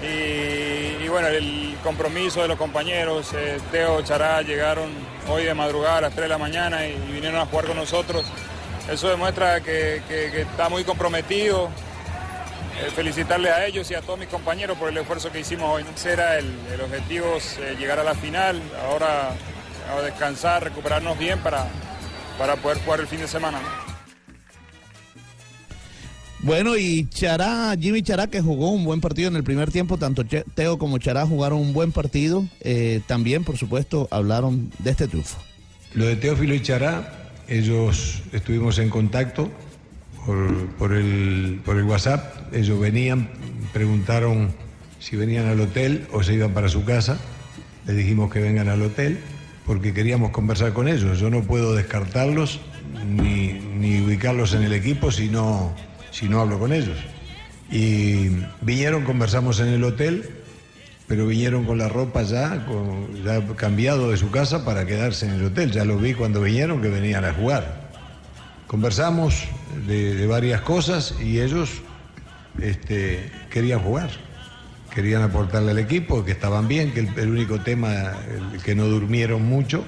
Y, 0.03 1.07
bueno, 1.09 1.29
el 1.29 1.77
compromiso 1.85 2.43
de 2.43 2.49
los 2.49 2.59
compañeros, 2.59 3.33
eh, 3.35 3.59
Teo, 3.71 4.03
Chará, 4.03 4.43
llegaron 4.43 4.91
hoy 5.29 5.45
de 5.45 5.55
madrugada 5.55 5.99
a 5.99 6.01
las 6.03 6.13
3 6.13 6.25
de 6.25 6.29
la 6.29 6.39
mañana 6.39 6.87
y, 6.87 6.95
vinieron 7.13 7.41
a 7.41 7.47
jugar 7.47 7.67
con 7.67 7.77
nosotros. 7.77 8.25
Eso 8.91 9.09
demuestra 9.09 9.61
que, 9.61 10.03
está 10.35 10.69
muy 10.69 10.83
comprometido. 10.85 11.71
Eh, 12.81 12.91
felicitarle 12.97 13.51
a 13.51 13.67
ellos 13.67 13.91
y 13.91 13.95
a 13.95 14.01
todos 14.01 14.19
mis 14.19 14.29
compañeros 14.29 14.79
por 14.79 14.89
el 14.89 14.97
esfuerzo 14.97 15.31
que 15.31 15.41
hicimos 15.41 15.71
hoy. 15.71 15.85
Ese 15.95 16.13
era 16.13 16.39
el, 16.39 16.81
objetivo, 16.83 17.37
eh, 17.61 17.77
llegar 17.79 18.01
a 18.01 18.05
la 18.05 18.15
final, 18.15 18.61
ahora 18.89 19.31
a 19.91 20.01
descansar, 20.01 20.65
recuperarnos 20.65 21.19
bien 21.19 21.39
para, 21.41 21.67
para 22.39 22.57
poder 22.57 22.83
jugar 22.83 23.01
el 23.01 23.07
fin 23.07 23.21
de 23.21 23.29
semana. 23.29 23.61
Bueno, 26.43 26.77
y 26.77 27.09
Chará, 27.09 27.73
Jimmy 27.81 28.03
Chará, 28.03 28.27
que 28.27 28.41
jugó 28.41 28.73
un 28.73 28.85
buen 28.85 29.01
partido 29.01 29.29
en 29.29 29.37
el 29.37 29.45
primer 29.45 29.71
tiempo, 29.71 29.97
tanto 29.97 30.25
Teo 30.25 30.77
como 30.77 30.99
Chará 30.99 31.25
jugaron 31.25 31.61
un 31.61 31.73
buen 31.73 31.93
partido. 31.93 32.45
eh, 32.61 33.01
también, 33.07 33.45
por 33.45 33.57
supuesto, 33.57 34.09
hablaron 34.11 34.73
de 34.81 34.91
este 34.91 35.07
triunfo. 35.07 35.39
Lo 35.95 36.07
de 36.07 36.17
Teófilo 36.17 36.55
y 36.55 36.61
Chará, 36.61 37.31
ellos 37.47 38.23
estuvimos 38.33 38.79
en 38.79 38.89
contacto 38.89 39.51
por, 40.27 40.67
por 40.79 40.93
el, 40.95 41.61
por 41.65 41.77
el 41.77 41.85
WhatsApp. 41.85 42.53
Ellos 42.53 42.81
venían, 42.81 43.29
preguntaron 43.73 44.51
si 44.99 45.15
venían 45.17 45.47
al 45.47 45.61
hotel 45.61 46.07
o 46.13 46.25
se 46.25 46.35
iban 46.35 46.53
para 46.55 46.69
su 46.69 46.85
casa. 46.85 47.21
Les 47.87 47.97
dijimos 47.97 48.33
que 48.33 48.41
vengan 48.41 48.69
al 48.69 48.83
hotel 48.83 49.21
porque 49.65 49.95
queríamos 49.95 50.31
conversar 50.31 50.73
con 50.73 50.89
ellos. 50.89 51.21
Yo 51.21 51.31
no 51.31 51.43
puedo 51.43 51.75
descartarlos 51.75 52.59
ni, 53.07 53.53
ni 53.79 54.01
ubicarlos 54.01 54.55
en 54.55 54.63
el 54.63 54.73
equipo 54.73 55.11
si 55.11 55.29
no, 55.29 55.75
si 56.13 56.29
no 56.29 56.41
hablo 56.41 56.59
con 56.59 56.73
ellos. 56.73 56.97
Y 57.71 58.29
vinieron, 58.61 59.05
conversamos 59.05 59.59
en 59.61 59.69
el 59.69 59.83
hotel, 59.83 60.31
pero 61.09 61.27
vinieron 61.27 61.65
con 61.65 61.79
la 61.79 61.89
ropa 61.89 62.23
ya, 62.23 62.65
ya 63.25 63.47
cambiado 63.57 64.11
de 64.11 64.17
su 64.17 64.31
casa 64.31 64.65
para 64.65 64.87
quedarse 64.87 65.27
en 65.27 65.33
el 65.33 65.47
hotel. 65.47 65.73
Ya 65.73 65.85
los 65.85 66.01
vi 66.01 66.15
cuando 66.15 66.41
vinieron 66.41 66.81
que 66.81 66.89
venían 66.89 67.25
a 67.25 67.33
jugar. 67.33 67.91
Conversamos 68.67 69.45
de, 69.87 70.27
varias 70.27 70.63
cosas 70.63 71.15
y 71.23 71.41
ellos 71.41 71.83
este, 72.61 73.31
querían 73.51 73.81
jugar. 73.81 74.11
Querían 74.95 75.23
aportarle 75.23 75.73
al 75.73 75.79
equipo, 75.79 76.25
que 76.25 76.33
estaban 76.33 76.69
bien, 76.69 76.93
que 76.93 77.01
el, 77.01 77.31
único 77.31 77.61
tema, 77.61 78.13
que 78.63 78.75
no 78.75 78.87
durmieron 78.87 79.43
mucho, 79.43 79.85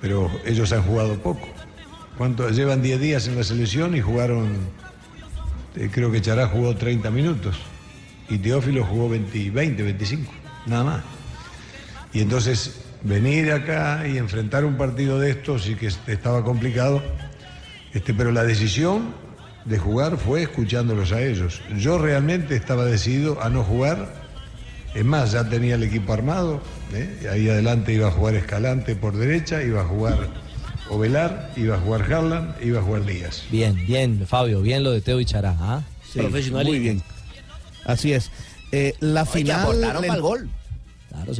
pero 0.00 0.30
ellos 0.44 0.72
han 0.72 0.82
jugado 0.82 1.14
poco. 1.22 1.48
¿Cuánto? 2.18 2.48
Llevan 2.50 2.82
10 2.82 3.00
días 3.00 3.26
en 3.26 3.36
la 3.36 3.42
selección 3.42 3.96
y 3.96 4.00
jugaron, 4.00 4.56
creo 5.90 6.10
que 6.10 6.20
Chará 6.20 6.48
jugó 6.48 6.76
30 6.76 7.10
minutos 7.10 7.56
y 8.28 8.38
Teófilo 8.38 8.84
jugó 8.84 9.08
20, 9.08 9.50
20, 9.50 9.82
25, 9.82 10.32
nada 10.66 10.84
más. 10.84 11.02
Y 12.12 12.20
entonces 12.20 12.82
venir 13.02 13.52
acá 13.52 14.06
y 14.06 14.18
enfrentar 14.18 14.64
un 14.64 14.76
partido 14.76 15.18
de 15.18 15.30
estos 15.30 15.68
y 15.68 15.74
que 15.74 15.88
estaba 16.06 16.44
complicado, 16.44 17.02
este, 17.92 18.14
pero 18.14 18.32
la 18.32 18.44
decisión 18.44 19.14
de 19.64 19.78
jugar 19.78 20.16
fue 20.16 20.42
escuchándolos 20.42 21.12
a 21.12 21.22
ellos. 21.22 21.60
Yo 21.76 21.98
realmente 21.98 22.56
estaba 22.56 22.84
decidido 22.84 23.42
a 23.42 23.48
no 23.48 23.64
jugar, 23.64 24.22
es 24.94 25.04
más, 25.04 25.32
ya 25.32 25.48
tenía 25.48 25.76
el 25.76 25.82
equipo 25.82 26.12
armado, 26.12 26.60
¿eh? 26.92 27.28
ahí 27.30 27.48
adelante 27.48 27.92
iba 27.92 28.08
a 28.08 28.10
jugar 28.10 28.34
Escalante 28.34 28.94
por 28.94 29.16
derecha, 29.16 29.62
iba 29.62 29.82
a 29.82 29.84
jugar 29.84 30.28
Ovelar, 30.90 31.52
iba 31.56 31.76
a 31.76 31.80
jugar 31.80 32.12
Harlan, 32.12 32.54
iba 32.62 32.80
a 32.80 32.82
jugar 32.82 33.04
Díaz. 33.06 33.44
Bien, 33.50 33.74
bien, 33.86 34.26
Fabio, 34.26 34.60
bien 34.62 34.84
lo 34.84 34.92
de 34.92 35.00
Teo 35.00 35.20
y 35.20 35.24
Chará. 35.24 35.56
¿ah? 35.58 35.82
Sí, 36.12 36.20
Muy 36.50 36.78
bien. 36.78 37.02
Así 37.84 38.12
es. 38.12 38.30
Eh, 38.72 38.94
la 39.00 39.24
final. 39.24 39.80
pa'l 40.06 40.20
gol. 40.20 40.48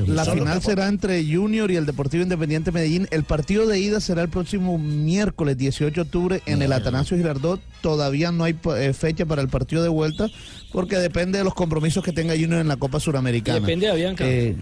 La 0.07 0.25
final 0.25 0.63
será 0.63 0.89
entre 0.89 1.25
Junior 1.25 1.71
y 1.71 1.77
el 1.77 1.87
Deportivo 1.87 2.23
Independiente 2.23 2.73
Medellín. 2.73 3.09
El 3.11 3.25
partido 3.25 3.67
de 3.67 3.81
ida 3.81 4.01
será 4.01 4.23
el 4.23 4.29
próximo 4.29 4.79
miércoles 4.79 5.57
18 5.57 5.95
de 5.95 6.01
octubre 6.03 6.43
en 6.47 6.63
el 6.63 6.73
Atanasio 6.73 7.17
Girardot. 7.17 7.61
Todavía 7.81 8.33
no 8.33 8.45
hay 8.45 8.55
eh, 8.77 8.93
fecha 8.93 9.25
para 9.25 9.41
el 9.41 9.49
partido 9.49 9.83
de 9.83 9.89
vuelta 9.89 10.29
porque 10.73 10.99
depende 10.99 11.39
de 11.39 11.45
los 11.45 11.55
compromisos 11.55 12.05
que 12.05 12.13
tenga 12.13 12.35
Junior 12.35 12.61
en 12.61 12.69
la 12.69 12.77
Copa 12.77 13.01
Suramericana. 13.01 13.59
Y 13.59 13.61
depende 13.63 13.87
de 13.87 13.93
Avianca. 13.93 14.25
Eh, 14.27 14.57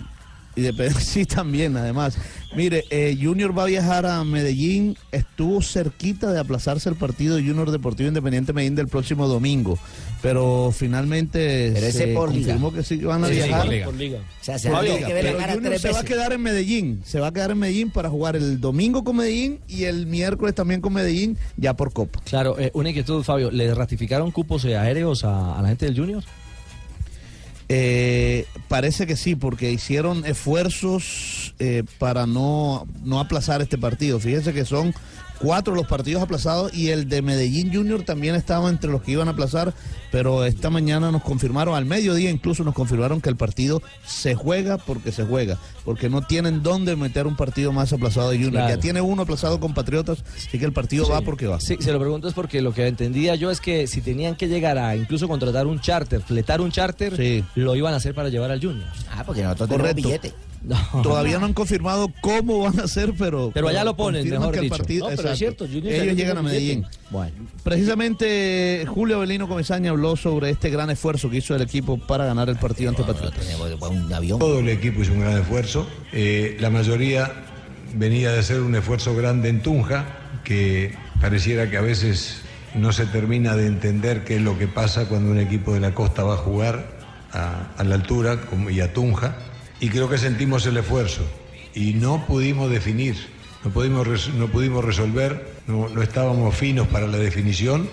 y 0.57 0.63
depende, 0.63 0.95
sí, 1.01 1.25
también, 1.27 1.77
además. 1.77 2.17
Mire, 2.57 2.85
eh, 2.91 3.17
Junior 3.21 3.57
va 3.57 3.63
a 3.63 3.67
viajar 3.67 4.07
a 4.07 4.25
Medellín. 4.25 4.97
Estuvo 5.13 5.63
cerquita 5.63 6.33
de 6.33 6.41
aplazarse 6.41 6.89
el 6.89 6.97
partido 6.97 7.37
de 7.37 7.43
Junior 7.43 7.71
Deportivo 7.71 8.09
Independiente 8.09 8.53
Medellín 8.53 8.75
del 8.75 8.89
próximo 8.89 9.29
domingo. 9.29 9.79
Pero 10.21 10.71
finalmente 10.77 11.71
Pero 11.73 11.87
ese 11.87 11.93
se 11.99 12.07
por 12.09 12.31
liga. 12.31 12.49
confirmó 12.49 12.73
que 12.75 12.83
sí 12.83 12.97
van 12.99 13.25
a 13.25 13.29
Sí, 13.29 13.35
viajar. 13.35 13.61
por 13.63 13.69
liga. 13.73 13.85
Por 13.87 13.95
liga. 13.95 14.19
O 14.19 14.45
sea, 14.45 14.59
se 14.59 14.69
Por 14.69 14.83
le 14.83 14.91
tiene 14.91 14.97
liga. 14.99 15.07
que 15.09 15.15
ver 15.15 15.25
la 15.25 15.31
Pero 15.31 15.41
cara 15.41 15.55
Junior 15.55 15.79
se 15.79 15.93
va 15.93 16.01
a 16.01 16.05
quedar 16.05 16.33
en 16.33 16.41
Medellín. 16.43 17.01
Se 17.05 17.21
va 17.21 17.29
a 17.29 17.33
quedar 17.33 17.53
en 17.53 17.59
Medellín 17.59 17.91
para 17.91 18.11
jugar 18.11 18.35
el 18.37 18.61
domingo 18.61 19.05
con 19.05 19.17
Medellín 19.17 19.61
y 19.69 19.85
el 19.85 20.07
miércoles 20.07 20.55
también 20.55 20.81
con 20.81 20.93
Medellín, 20.93 21.39
ya 21.57 21.75
por 21.75 21.93
Copa. 21.93 22.21
Claro, 22.25 22.59
eh, 22.59 22.71
una 22.75 22.89
inquietud, 22.91 23.23
Fabio. 23.23 23.51
¿Le 23.51 23.73
ratificaron 23.75 24.31
cupos 24.33 24.65
eh, 24.65 24.77
aéreos 24.77 25.25
a, 25.25 25.59
a 25.59 25.63
la 25.63 25.69
gente 25.69 25.87
del 25.87 25.97
Junior? 25.97 26.23
Eh, 27.73 28.47
parece 28.67 29.07
que 29.07 29.15
sí, 29.15 29.37
porque 29.37 29.71
hicieron 29.71 30.27
esfuerzos 30.27 31.55
eh, 31.61 31.85
para 32.01 32.27
no, 32.27 32.85
no 33.05 33.21
aplazar 33.21 33.63
este 33.63 33.79
partido. 33.79 34.19
Fíjense 34.19 34.53
que 34.53 34.65
son 34.65 34.93
cuatro 35.39 35.77
los 35.77 35.87
partidos 35.87 36.21
aplazados 36.21 36.75
y 36.75 36.89
el 36.89 37.09
de 37.09 37.23
Medellín 37.23 37.73
Junior 37.73 38.03
también 38.03 38.35
estaba 38.35 38.69
entre 38.69 38.91
los 38.91 39.03
que 39.03 39.13
iban 39.13 39.29
a 39.29 39.31
aplazar, 39.31 39.73
pero 40.11 40.45
esta 40.45 40.69
mañana 40.69 41.13
nos 41.13 41.23
confirmaron, 41.23 41.77
al 41.77 41.87
mediodía 41.87 42.29
incluso 42.31 42.65
nos 42.65 42.75
confirmaron 42.75 43.21
que 43.21 43.29
el 43.29 43.37
partido 43.37 43.81
se 44.05 44.35
juega 44.35 44.77
porque 44.77 45.13
se 45.13 45.25
juega, 45.25 45.57
porque 45.85 46.09
no 46.09 46.23
tienen 46.23 46.63
dónde 46.63 46.97
meter 46.97 47.27
un 47.27 47.37
partido 47.37 47.73
más 47.73 47.93
aplazado 47.93 48.31
de 48.31 48.37
Junior. 48.37 48.53
Claro. 48.53 48.69
Ya 48.75 48.81
tiene 48.81 49.01
uno 49.01 49.23
aplazado 49.23 49.59
con 49.61 49.75
Patriotas, 49.75 50.23
así 50.37 50.59
que 50.59 50.65
el 50.65 50.73
partido 50.73 51.09
va 51.09 51.21
porque 51.23 51.47
va. 51.47 51.61
Sí, 51.61 51.77
se 51.81 51.93
lo 51.93 51.99
pregunto 51.99 52.29
es 52.29 52.35
porque 52.35 52.61
lo 52.63 52.73
que 52.75 52.87
entendía 52.87 53.35
yo 53.35 53.51
es 53.51 53.61
que 53.61 53.87
si 53.87 54.01
tenían 54.01 54.37
que 54.37 54.49
llegar 54.49 54.79
a 54.79 54.97
incluso 54.97 55.29
contratar 55.29 55.67
un 55.67 55.81
charter, 55.81 56.21
fletar 56.23 56.61
un 56.61 56.71
charter, 56.71 57.45
lo 57.55 57.75
iban 57.77 57.95
a 57.95 57.97
hacer 57.99 58.15
para 58.15 58.29
llevar 58.29 58.51
al 58.51 58.61
Junior. 58.61 58.87
Ah, 59.11 59.23
porque 59.25 59.43
nosotros 59.43 59.69
tenemos 59.69 59.89
Correcto. 59.91 60.09
billete. 60.09 60.35
Todavía 61.03 61.39
no 61.39 61.47
han 61.47 61.55
confirmado 61.55 62.13
cómo 62.21 62.59
van 62.61 62.79
a 62.81 62.83
hacer, 62.83 63.15
pero. 63.19 63.51
Pero 63.55 63.69
allá 63.69 63.83
lo 63.83 63.97
ponen, 63.97 64.29
mejor 64.29 64.53
que 64.53 64.59
el 64.59 64.65
dicho. 64.65 64.77
partido- 64.77 65.09
No, 65.11 65.17
pero 65.17 65.31
es 65.31 65.39
cierto, 65.39 65.67
Junior 65.67 65.87
Ellos 65.95 66.15
llegan 66.17 66.37
a. 66.37 66.43
Medellín. 66.43 66.85
Bueno. 67.09 67.33
Precisamente 67.65 68.85
Julio 68.87 69.17
Avelino 69.17 69.49
Comesaña 69.49 69.91
habló 69.91 70.17
sobre 70.17 70.51
este 70.51 70.69
gran 70.69 70.91
esfuerzo 70.91 71.31
que 71.31 71.39
hizo 71.39 71.55
el 71.57 71.63
equipo 71.63 71.97
para 71.99 72.27
ganar 72.27 72.51
el 72.51 72.57
partido 72.57 72.91
ante 72.91 73.03
Patriotas. 73.05 73.43
Todo 74.39 74.59
el 74.59 74.69
equipo 74.69 75.01
hizo 75.01 75.13
un 75.15 75.21
gran 75.21 75.39
esfuerzo. 75.41 75.80
Eh, 76.13 76.57
la 76.61 76.71
mayoría 76.71 77.33
venía 77.95 78.33
de 78.33 78.39
hacer 78.39 78.61
un 78.61 78.75
esfuerzo 78.75 79.15
grande 79.15 79.49
en 79.49 79.63
Tunja, 79.63 80.05
que 80.45 80.95
pareciera 81.21 81.71
que 81.71 81.77
a 81.77 81.81
veces 81.81 82.43
no 82.75 82.93
se 82.93 83.07
termina 83.07 83.57
de 83.57 83.67
entender 83.67 84.25
qué 84.25 84.37
es 84.37 84.43
lo 84.43 84.59
que 84.59 84.69
pasa 84.69 85.07
cuando 85.09 85.31
un 85.31 85.39
equipo 85.39 85.75
de 85.75 85.81
la 85.81 85.95
costa 85.95 86.23
va 86.23 86.35
a 86.35 86.39
jugar 86.39 86.99
a, 87.33 87.83
la 87.85 87.95
altura 87.95 88.39
y 88.71 88.81
a 88.81 88.93
Tunja. 88.93 89.37
Y 89.81 89.89
creo 89.89 90.09
que 90.09 90.19
sentimos 90.19 90.67
el 90.67 90.77
esfuerzo 90.77 91.23
y 91.75 91.95
no 91.95 92.27
pudimos 92.27 92.71
definir, 92.71 93.17
no 93.65 93.71
pudimos, 93.71 94.29
no 94.35 94.49
pudimos 94.49 94.85
resolver, 94.85 95.55
no 95.67 96.03
estábamos 96.03 96.55
finos 96.55 96.87
para 96.89 97.07
la 97.07 97.19
definición. 97.19 97.89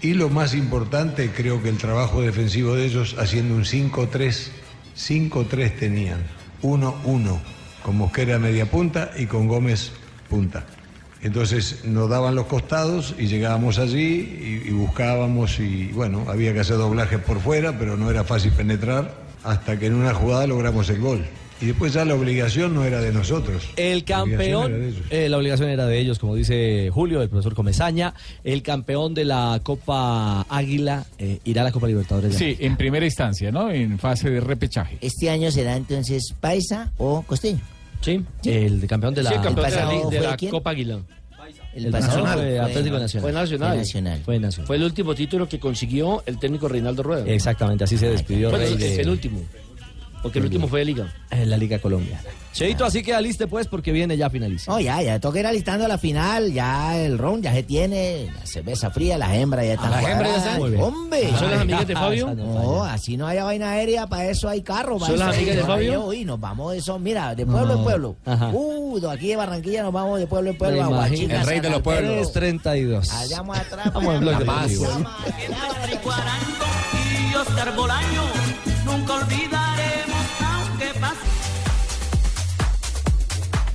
Y 0.00 0.14
lo 0.14 0.28
más 0.28 0.54
importante, 0.54 1.30
creo 1.32 1.60
que 1.62 1.68
el 1.68 1.76
trabajo 1.76 2.22
defensivo 2.22 2.74
de 2.74 2.86
ellos 2.86 3.16
haciendo 3.18 3.56
un 3.56 3.64
5-3, 3.64 4.48
5-3 4.96 5.76
tenían, 5.76 6.24
1-1, 6.62 7.38
con 7.82 7.96
Mosquera 7.96 8.38
media 8.38 8.70
punta 8.70 9.10
y 9.16 9.26
con 9.26 9.48
Gómez 9.48 9.92
punta. 10.28 10.64
Entonces 11.22 11.84
nos 11.84 12.08
daban 12.08 12.34
los 12.34 12.46
costados 12.46 13.14
y 13.18 13.26
llegábamos 13.26 13.78
allí 13.78 14.62
y, 14.64 14.68
y 14.68 14.70
buscábamos 14.70 15.58
y 15.58 15.88
bueno, 15.88 16.24
había 16.28 16.52
que 16.52 16.60
hacer 16.60 16.76
doblajes 16.76 17.18
por 17.18 17.40
fuera, 17.40 17.78
pero 17.78 17.96
no 17.96 18.10
era 18.10 18.22
fácil 18.24 18.52
penetrar 18.52 19.14
hasta 19.42 19.78
que 19.78 19.86
en 19.86 19.94
una 19.94 20.14
jugada 20.14 20.46
logramos 20.46 20.88
el 20.90 21.00
gol. 21.00 21.24
Y 21.60 21.66
después 21.66 21.92
ya 21.92 22.04
la 22.04 22.14
obligación 22.14 22.72
no 22.74 22.84
era 22.84 23.00
de 23.00 23.12
nosotros. 23.12 23.64
El 23.76 24.04
La 24.06 24.22
obligación 24.22 24.30
era 24.30 24.38
de 24.38 24.52
campeón, 24.62 24.82
ellos. 24.84 25.02
eh, 25.10 25.28
la 25.28 25.36
obligación 25.38 25.68
era 25.70 25.86
de 25.86 25.98
ellos, 25.98 26.18
como 26.20 26.36
dice 26.36 26.88
Julio, 26.92 27.20
el 27.20 27.28
profesor 27.28 27.54
Comesaña. 27.54 28.14
El 28.44 28.62
campeón 28.62 29.12
de 29.14 29.24
la 29.24 29.60
Copa 29.64 30.42
Águila 30.48 31.04
eh, 31.18 31.40
irá 31.44 31.62
a 31.62 31.64
la 31.64 31.72
Copa 31.72 31.88
Libertadores. 31.88 32.32
de 32.32 32.38
Sí, 32.38 32.56
en 32.60 32.76
primera 32.76 33.04
instancia, 33.04 33.50
¿no? 33.50 33.70
En 33.72 33.98
fase 33.98 34.30
de 34.30 34.40
repechaje. 34.40 34.98
Este 35.00 35.30
año 35.30 35.50
será 35.50 35.76
entonces 35.76 36.32
Paisa 36.40 36.92
o 36.96 37.22
Costeño. 37.22 37.60
Sí. 38.02 38.24
El 38.44 38.86
campeón 38.86 39.14
de 39.14 39.24
la, 39.24 39.30
Sí, 39.30 39.36
el 39.36 39.42
campeón 39.42 39.66
de 40.10 40.20
la, 40.20 40.36
de? 40.36 40.48
Copa 40.50 40.70
Águila. 40.70 41.00
El 41.74 41.90
pasado 41.90 42.22
Nacional. 42.24 42.38
fue 42.38 42.58
Atlético 42.60 42.98
Nacional. 42.98 43.22
Fue 43.22 43.32
Nacional. 43.32 43.68
Fue 43.68 43.78
Nacional. 43.78 44.20
Fue 44.24 44.38
Nacional. 44.38 44.66
Fue 44.68 44.76
el 44.76 44.82
último 44.84 45.14
título 45.14 45.48
que 45.48 45.58
consiguió 45.58 46.22
el 46.26 46.38
técnico 46.38 46.68
Reinaldo 46.68 47.02
Rueda. 47.02 47.24
Exactamente, 47.26 47.84
así 47.84 47.98
se 47.98 48.08
despidió 48.10 48.50
Bueno, 48.50 48.64
Rey 48.64 48.74
el, 48.74 48.78
de- 48.78 49.00
el 49.02 49.08
último. 49.08 49.40
Porque 50.22 50.38
el 50.38 50.46
último 50.46 50.68
fue 50.68 50.80
de 50.80 50.86
Liga. 50.86 51.12
en 51.30 51.50
la 51.50 51.56
Liga 51.56 51.78
Colombiana. 51.78 52.22
Cheito, 52.52 52.84
así 52.84 53.02
que 53.02 53.14
aliste 53.14 53.46
pues 53.46 53.68
porque 53.68 53.92
viene 53.92 54.16
ya 54.16 54.30
finaliza. 54.30 54.72
No, 54.72 54.80
ya, 54.80 55.00
ya 55.00 55.20
toca 55.20 55.38
ir 55.38 55.46
alistando 55.46 55.86
la 55.86 55.98
final, 55.98 56.52
ya 56.52 56.96
el 56.98 57.18
ron 57.18 57.42
ya 57.42 57.52
se 57.52 57.62
tiene, 57.62 58.30
la 58.34 58.46
cerveza 58.46 58.90
fría, 58.90 59.16
las 59.16 59.32
hembras 59.34 59.64
ya 59.64 59.74
están 59.74 59.90
las 59.90 60.04
hembras 60.04 60.30
ya 60.30 60.36
están? 60.38 60.58
Muy 60.58 60.70
bien. 60.70 60.82
¡Hombre! 60.82 61.30
¿Son 61.38 61.50
las 61.50 61.60
amigas 61.60 61.86
de 61.86 61.94
Fabio? 61.94 62.34
No, 62.34 62.84
así 62.84 63.16
no 63.16 63.26
haya 63.26 63.44
vaina 63.44 63.70
aérea, 63.70 64.06
para 64.08 64.26
eso 64.26 64.48
hay 64.48 64.62
carro. 64.62 64.98
para 64.98 65.10
¿Son 65.12 65.20
las 65.20 65.36
amigas 65.36 65.56
de 65.56 65.62
Fabio? 65.62 66.06
Uy, 66.06 66.24
nos 66.24 66.40
vamos 66.40 66.72
de 66.72 66.78
eso, 66.78 66.98
mira, 66.98 67.34
de 67.34 67.46
pueblo 67.46 67.74
en 67.74 67.84
pueblo. 67.84 68.16
Ajá. 68.24 68.50
Uh, 68.52 68.98
de 68.98 69.10
aquí 69.10 69.28
de 69.28 69.36
Barranquilla 69.36 69.82
nos 69.82 69.92
vamos 69.92 70.18
de 70.18 70.26
pueblo 70.26 70.50
en 70.50 70.58
pueblo 70.58 71.00
a 71.00 71.06
El 71.06 71.46
rey 71.46 71.60
de 71.60 71.70
los 71.70 71.82
pueblos. 71.82 72.10
Alberto. 72.10 72.32
332. 72.32 73.12
Allá 73.12 73.36
vamos 73.38 73.58
atrás. 73.58 73.92
Vamos 73.94 74.14
en 74.14 74.20
bloque 74.20 74.44
y 77.30 77.34
Oscar 77.34 77.74
Bolaño. 77.74 78.22
Nunca 78.84 79.14
olvidaremos, 79.14 79.57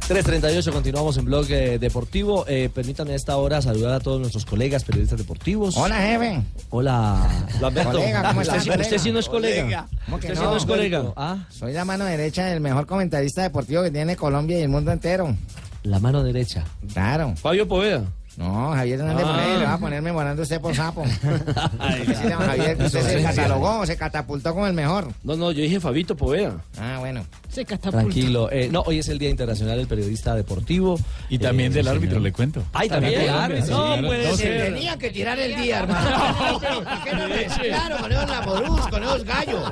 338, 0.07 0.73
continuamos 0.73 1.17
en 1.17 1.25
blog 1.25 1.45
eh, 1.49 1.79
deportivo. 1.79 2.45
Eh, 2.47 2.69
permítanme 2.73 3.13
a 3.13 3.15
esta 3.15 3.37
hora 3.37 3.61
saludar 3.61 3.93
a 3.93 3.99
todos 4.01 4.19
nuestros 4.19 4.45
colegas 4.45 4.83
periodistas 4.83 5.17
deportivos. 5.17 5.77
Hola, 5.77 5.95
jefe. 5.95 6.41
Hola, 6.69 7.45
Lamberto. 7.61 7.93
Colega, 7.93 8.23
¿cómo 8.27 8.41
está? 8.41 8.57
Usted, 8.57 8.79
usted 8.81 8.97
sí 8.97 9.11
no 9.13 9.19
es 9.19 9.29
colega. 9.29 9.87
¿Cómo 10.05 10.19
que 10.19 10.27
Usted 10.27 10.39
no? 10.39 10.41
sí 10.41 10.51
no 10.51 10.57
es 10.57 10.65
colega. 10.65 11.13
Ah, 11.15 11.45
Soy 11.49 11.71
la 11.71 11.85
mano 11.85 12.03
derecha 12.03 12.45
del 12.47 12.59
mejor 12.59 12.85
comentarista 12.85 13.43
deportivo 13.43 13.81
que 13.81 13.91
tiene 13.91 14.17
Colombia 14.17 14.59
y 14.59 14.63
el 14.63 14.69
mundo 14.69 14.91
entero. 14.91 15.35
la 15.83 15.99
mano 15.99 16.21
derecha. 16.21 16.65
Claro. 16.91 17.33
Fabio 17.37 17.65
Poveda. 17.67 18.03
No, 18.37 18.71
Javier 18.71 18.99
Hernández 18.99 19.25
Ah. 19.27 19.31
Bonet, 19.31 19.59
le 19.59 19.65
va 19.65 19.73
a 19.73 19.77
poner 19.77 20.01
memorando 20.01 20.41
usted 20.41 20.59
por 20.59 20.75
sapo. 20.75 21.03
Sí, 21.13 22.27
don 22.29 22.39
Javier, 22.39 22.77
usted 22.81 23.01
se 23.01 23.21
catalogó, 23.23 23.85
se 23.85 23.95
catapultó 23.97 24.53
como 24.53 24.65
el 24.67 24.73
mejor. 24.73 25.09
No, 25.23 25.35
no, 25.35 25.51
yo 25.51 25.61
dije 25.61 25.79
Fabito 25.79 26.15
Poveda. 26.17 26.57
Ah, 26.79 26.97
bueno. 26.99 27.23
Se 27.49 27.63
catapulta. 27.65 27.99
Tranquilo. 27.99 28.49
Eh, 28.51 28.69
no, 28.71 28.81
hoy 28.87 28.99
es 28.99 29.09
el 29.09 29.19
Día 29.19 29.29
Internacional 29.29 29.77
del 29.77 29.87
Periodista 29.87 30.33
Deportivo. 30.35 30.99
Y 31.29 31.37
también 31.37 31.71
Eh, 31.71 31.75
del 31.75 31.87
árbitro, 31.87 32.19
le 32.19 32.31
cuento. 32.31 32.63
Ay, 32.73 32.89
también 32.89 33.19
del 33.19 33.29
árbitro. 33.29 33.97
No 34.01 34.07
puede 34.07 34.29
No, 34.31 34.35
ser. 34.35 34.65
sí. 34.65 34.73
Tenía 34.73 34.97
que 34.97 35.09
tirar 35.11 35.37
el 35.39 35.55
día, 35.55 35.79
hermano. 35.79 36.59
¿Qué 37.03 37.13
no 37.13 37.27
me- 37.27 37.43
Claro, 37.67 37.97
con 37.97 38.11
esos 38.11 38.29
laborús, 38.29 38.87
con 38.87 39.03
esos 39.03 39.23
gallos, 39.23 39.71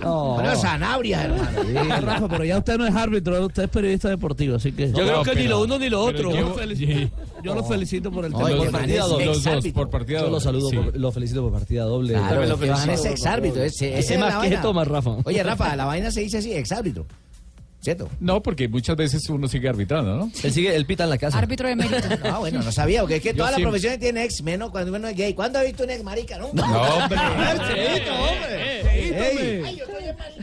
No. 0.00 0.36
zanabrias, 0.56 1.24
hermano. 1.24 1.62
Sí, 1.64 1.72
Rafa, 2.02 2.28
pero 2.28 2.44
ya 2.44 2.58
usted 2.58 2.78
no 2.78 2.86
es 2.86 2.94
árbitro, 2.94 3.46
usted 3.46 3.62
es 3.64 3.68
periodista 3.70 4.08
deportivo, 4.08 4.56
así 4.56 4.72
que. 4.72 4.88
Yo 4.88 4.94
creo 5.04 5.22
que 5.22 5.30
ni 5.34 5.36
pero- 5.42 5.50
lo 5.50 5.62
uno 5.64 5.78
ni 5.78 5.88
lo 5.88 6.06
pero 6.06 6.28
otro. 6.28 6.30
llevo- 6.32 6.54
Felicito- 6.54 7.10
Yo 7.42 7.54
lo 7.54 7.64
felicito 7.64 8.10
por 8.10 8.24
el 8.24 8.32
tema. 8.32 8.48
por 8.48 8.70
partida 8.70 9.04
doble. 9.06 9.26
Los 9.26 9.42
dos, 9.44 9.66
por 9.68 9.90
partida 9.90 10.18
Yo 10.20 10.24
lo 10.24 10.30
doble. 10.30 10.44
saludo, 10.44 10.70
Sí. 10.70 10.76
por- 10.76 10.96
lo 10.96 11.12
felicito 11.12 11.42
por 11.42 11.52
partida 11.52 11.84
doble. 11.84 12.12
Claro, 12.14 12.28
También 12.28 12.48
lo 12.48 12.58
que 12.58 12.70
van 12.70 12.80
felicito. 12.80 13.08
es 13.08 13.12
exárbitro. 13.14 13.62
Ese, 13.62 13.88
Ese 13.90 13.98
esa 13.98 14.14
es 14.14 14.20
más 14.20 14.36
vaina. 14.36 14.72
más 14.72 14.88
Rafa. 14.88 15.10
Oye, 15.24 15.42
Rafa, 15.42 15.76
la 15.76 15.84
vaina 15.84 16.10
se 16.10 16.20
dice 16.20 16.38
así, 16.38 16.52
exárbitro. 16.52 17.06
¿Cierto? 17.84 18.08
No, 18.18 18.42
porque 18.42 18.66
muchas 18.68 18.96
veces 18.96 19.28
uno 19.28 19.46
sigue 19.46 19.68
arbitrando, 19.68 20.16
¿no? 20.16 20.30
Él 20.42 20.52
sigue, 20.52 20.74
él 20.74 20.86
pita 20.86 21.04
en 21.04 21.10
la 21.10 21.18
casa. 21.18 21.38
Árbitro 21.38 21.68
de 21.68 21.76
mérito. 21.76 21.96
Ah, 22.24 22.38
bueno, 22.38 22.62
no 22.62 22.72
sabía, 22.72 23.02
porque 23.02 23.16
es 23.16 23.22
que 23.22 23.28
Yo 23.30 23.36
todas 23.36 23.50
las 23.52 23.56
siempre- 23.56 23.70
profesiones 23.70 24.00
tienen 24.00 24.24
ex, 24.24 24.42
menos 24.42 24.70
cuando 24.70 24.96
uno 24.96 25.06
es 25.06 25.16
gay. 25.16 25.34
¿Cuándo 25.34 25.58
ha 25.58 25.62
visto 25.62 25.84
un 25.84 25.90
ex 25.90 26.02
marica? 26.02 26.38
No, 26.38 26.48
No, 26.52 26.64
hombre. 26.82 27.18
Ey. 28.94 29.78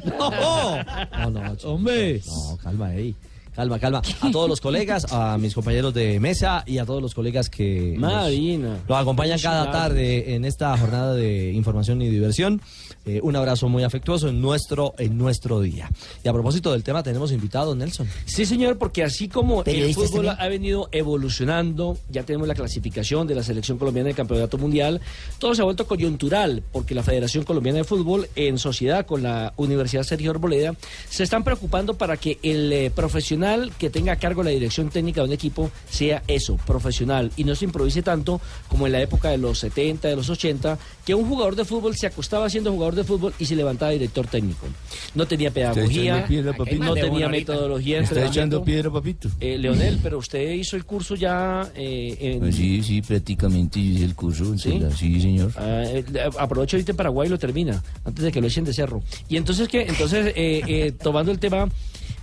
No, 0.06 1.30
no, 1.30 1.30
no, 1.30 1.54
hombre. 1.64 2.22
No, 2.26 2.58
calma, 2.58 2.94
ey. 2.96 3.16
Calma, 3.56 3.80
calma. 3.80 4.02
A 4.22 4.32
todos 4.32 4.48
los 4.50 4.62
colegas, 4.62 5.06
a 5.12 5.38
mis 5.38 5.54
compañeros 5.54 5.94
de 5.94 6.20
mesa 6.22 6.64
y 6.66 6.78
a 6.78 6.86
todos 6.86 7.02
los 7.02 7.14
colegas 7.14 7.50
que 7.50 7.96
nos- 7.98 8.12
Marina. 8.12 8.80
nos 8.88 9.02
acompañan 9.02 9.40
cada 9.40 9.70
tarde 9.72 10.36
en 10.36 10.46
esta 10.46 10.76
jornada 10.78 11.14
de 11.16 11.52
información 11.52 12.02
y 12.02 12.10
diversión. 12.10 12.62
Eh, 13.06 13.20
un 13.24 13.36
abrazo 13.36 13.68
muy 13.68 13.84
afectuoso 13.84 14.30
en 14.30 14.42
nuestro, 14.42 14.94
en 15.00 15.18
nuestro 15.18 15.60
día. 15.60 15.90
Y 16.24 16.28
a 16.28 16.34
propósito 16.34 16.72
del 16.72 16.84
tema, 16.84 17.02
tenemos 17.02 17.32
invitado, 17.32 17.76
Nelson. 17.76 18.08
Sí, 18.26 18.46
señor, 18.46 18.78
porque 18.78 19.04
así 19.04 19.28
como 19.28 19.60
el 19.60 19.66
¿Periodistas 19.66 20.10
fútbol 20.10 20.26
también? 20.28 20.46
ha 20.46 20.50
venido 20.50 20.90
evolucionando, 20.92 21.98
ya 22.10 22.24
tenemos 22.24 22.48
la 22.48 22.54
clasificación 22.54 23.26
de 23.26 23.34
la 23.36 23.44
selección 23.44 23.80
colombiana 23.80 24.08
del 24.08 24.16
campeonato 24.16 24.60
mundial, 24.60 25.02
todo 25.40 25.56
se 25.56 25.62
ha 25.62 25.66
vuelto 25.66 25.88
coyuntural, 25.88 26.64
porque 26.72 26.94
la 26.94 27.02
Federación 27.02 27.44
Colombiana 27.44 27.80
de 27.80 27.84
Fútbol, 27.86 28.28
en 28.36 28.60
sociedad 28.60 29.06
con 29.06 29.24
la 29.24 29.54
Universidad 29.58 30.04
Sergio 30.04 30.32
Arboleda, 30.32 30.76
se 31.10 31.24
están 31.24 31.44
preocupando 31.44 31.96
para 31.96 32.18
que 32.18 32.38
el 32.44 32.72
eh, 32.72 32.92
profesional 32.94 33.72
que 33.80 33.90
tenga 33.90 34.14
a 34.14 34.18
cargo 34.18 34.44
la 34.44 34.52
dirección 34.52 34.90
técnica 34.90 35.22
de 35.22 35.28
un 35.28 35.34
equipo 35.34 35.72
sea 35.90 36.22
eso, 36.28 36.58
profesional, 36.68 37.32
y 37.36 37.46
no 37.46 37.56
se 37.56 37.66
improvise 37.66 38.04
tanto 38.04 38.40
como 38.68 38.86
en 38.86 38.94
la 38.94 39.02
época 39.02 39.30
de 39.30 39.38
los 39.38 39.60
70, 39.60 40.08
de 40.08 40.16
los 40.16 40.30
80, 40.30 40.78
que 41.06 41.16
un 41.16 41.28
jugador 41.28 41.56
de 41.56 41.66
fútbol 41.66 41.96
se 41.96 42.08
acostaba 42.08 42.50
siendo 42.50 42.72
jugador 42.72 42.91
de 42.96 43.04
fútbol 43.04 43.34
y 43.40 43.46
se 43.46 43.56
levantaba 43.56 43.92
director 43.92 44.28
técnico. 44.28 44.68
No 45.16 45.26
tenía 45.26 45.52
pedagogía, 45.52 46.18
echando 46.18 46.28
piedra, 46.28 46.54
papito. 46.54 46.84
no 46.84 46.94
tenía 46.94 47.30
metodología. 47.30 48.00
Está 48.00 48.26
echando 48.26 48.64
piedra, 48.64 48.92
papito. 48.92 49.30
Eh, 49.40 49.58
Leonel, 49.58 50.00
pero 50.02 50.18
usted 50.18 50.52
hizo 50.54 50.76
el 50.76 50.86
curso 50.86 51.16
ya 51.16 51.70
eh, 51.76 52.18
en... 52.20 52.40
Pues 52.40 52.56
sí, 52.56 52.84
sí, 52.84 53.02
prácticamente 53.02 53.80
hice 53.80 54.06
el 54.06 54.16
curso. 54.16 54.58
¿Sí? 54.58 54.82
¿Sí? 54.98 55.12
sí, 55.12 55.22
señor. 55.22 55.52
Ah, 55.56 55.84
eh, 55.86 56.04
aprovecho 56.40 56.78
ahorita 56.78 56.92
en 56.92 56.98
Paraguay 56.98 57.28
y 57.28 57.32
lo 57.32 57.40
termina, 57.40 57.84
antes 58.06 58.24
de 58.24 58.32
que 58.32 58.42
lo 58.42 58.48
echen 58.48 58.66
de 58.66 58.74
cerro. 58.74 59.02
Y 59.30 59.38
entonces, 59.38 59.68
¿qué? 59.68 59.84
Entonces, 59.84 60.34
eh, 60.36 60.62
eh, 60.68 60.92
tomando 60.92 61.32
el 61.32 61.40
tema 61.40 61.70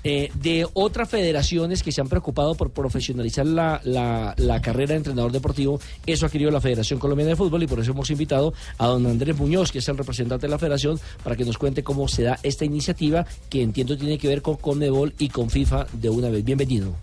eh, 0.08 0.30
de 0.34 0.66
otras 0.72 1.08
federaciones 1.10 1.82
que 1.82 1.92
se 1.92 2.00
han 2.00 2.08
preocupado 2.08 2.54
por 2.54 2.70
profesionalizar 2.70 3.44
la, 3.46 3.80
la- 3.84 4.34
la 4.38 4.62
carrera 4.62 4.92
de 4.92 4.96
entrenador 4.96 5.32
deportivo, 5.32 5.80
eso 6.06 6.24
ha 6.24 6.30
querido 6.30 6.50
la 6.50 6.60
Federación 6.62 6.98
Colombiana 6.98 7.30
de 7.30 7.36
Fútbol 7.36 7.62
y 7.62 7.66
por 7.66 7.78
eso 7.80 7.90
hemos 7.92 8.10
invitado 8.10 8.54
a 8.78 8.86
don 8.86 9.04
Andrés 9.06 9.36
Muñoz, 9.36 9.70
que 9.70 9.80
es 9.80 9.88
el 9.88 9.98
representante 9.98 10.46
de 10.46 10.50
la 10.50 10.58
federación, 10.58 10.98
para 11.22 11.36
que 11.36 11.44
nos 11.44 11.58
cuente 11.58 11.82
cómo 11.82 12.08
se 12.08 12.22
da 12.22 12.38
esta 12.42 12.64
iniciativa 12.64 13.26
que 13.50 13.62
entiendo 13.62 13.98
tiene 13.98 14.16
que 14.18 14.28
ver 14.28 14.40
con 14.40 14.56
Conmebol 14.56 15.12
y 15.18 15.28
con 15.28 15.50
FIFA 15.50 15.86
de 15.92 16.08
una 16.08 16.30
vez. 16.30 16.42
Bienvenido. 16.44 16.94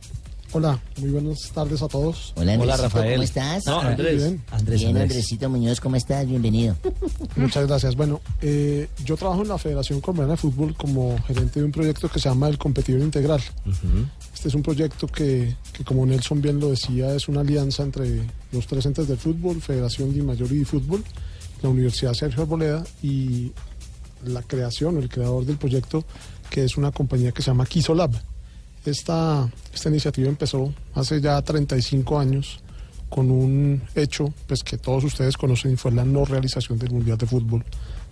Hola, 0.58 0.80
muy 1.02 1.10
buenas 1.10 1.52
tardes 1.52 1.82
a 1.82 1.90
todos. 1.90 2.32
Hola, 2.38 2.54
Andresito, 2.54 2.90
¿cómo 2.90 3.24
estás? 3.24 3.66
No, 3.66 3.82
Andrés. 3.82 4.16
Bien. 4.16 4.44
Bien, 4.66 4.98
Andresito 4.98 5.50
Muñoz, 5.50 5.82
¿cómo 5.82 5.98
estás? 5.98 6.26
Bienvenido. 6.26 6.78
Muchas 7.36 7.68
gracias. 7.68 7.98
Bueno, 7.98 8.22
eh, 8.42 8.88
yo 9.04 9.18
trabajo 9.18 9.42
en 9.42 9.50
la 9.50 9.58
Federación 9.58 10.00
Colombiana 10.00 10.32
de 10.32 10.38
Fútbol 10.38 10.74
como 10.76 11.22
gerente 11.28 11.60
de 11.60 11.66
un 11.66 11.74
proyecto 11.74 12.08
que 12.08 12.22
se 12.22 12.30
llama 12.30 12.48
el 12.48 12.58
Competidor 12.58 13.02
Integral. 13.02 13.42
Este 14.34 14.48
es 14.48 14.56
un 14.56 14.62
proyecto 14.62 15.08
que, 15.08 15.58
que, 15.74 15.84
como 15.84 16.06
Nelson 16.06 16.42
bien 16.42 16.58
lo 16.62 16.70
decía, 16.70 17.14
es 17.14 17.28
una 17.28 17.42
alianza 17.42 17.84
entre 17.84 18.22
los 18.54 18.66
tres 18.66 18.86
entes 18.86 19.10
del 19.10 19.18
fútbol, 19.18 19.62
Federación 19.62 20.14
Di 20.14 20.22
Mayor 20.22 20.50
y 20.54 20.60
Di 20.60 20.64
Fútbol, 20.64 21.04
la 21.64 21.68
Universidad 21.68 22.14
Sergio 22.14 22.44
Arboleda 22.44 22.82
y 23.04 23.52
la 24.24 24.42
creación, 24.42 25.00
el 25.00 25.10
creador 25.10 25.44
del 25.46 25.58
proyecto, 25.58 26.06
que 26.50 26.64
es 26.64 26.78
una 26.78 26.94
compañía 26.94 27.34
que 27.34 27.42
se 27.42 27.48
llama 27.48 27.66
Kisolab. 27.66 28.16
Esta, 28.86 29.50
esta 29.74 29.90
iniciativa 29.90 30.30
empezó 30.30 30.74
hace 30.94 31.20
ya 31.22 31.42
35 31.42 32.20
años 32.20 32.60
con 33.10 33.32
un 33.32 33.82
hecho 33.96 34.34
pues, 34.48 34.64
que 34.64 34.78
todos 34.78 35.04
ustedes 35.04 35.38
conocen 35.38 35.74
y 35.74 35.76
fue 35.76 35.92
la 35.92 36.06
no 36.06 36.26
realización 36.26 36.78
del 36.78 36.92
Mundial 36.92 37.18
de 37.18 37.26
Fútbol 37.26 37.64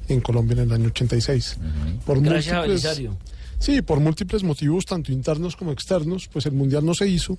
en 0.07 0.21
Colombia 0.21 0.53
en 0.53 0.59
el 0.69 0.71
año 0.73 0.87
86. 0.87 1.57
Por 2.05 2.21
Gracias 2.21 2.53
a 2.53 2.59
múltiples- 2.61 2.67
Belisario. 2.67 3.17
Sí, 3.59 3.81
por 3.81 3.99
múltiples 3.99 4.43
motivos, 4.43 4.85
tanto 4.85 5.11
internos 5.11 5.55
como 5.55 5.71
externos, 5.71 6.27
pues 6.31 6.45
el 6.45 6.51
Mundial 6.53 6.85
no 6.85 6.93
se 6.93 7.07
hizo, 7.07 7.37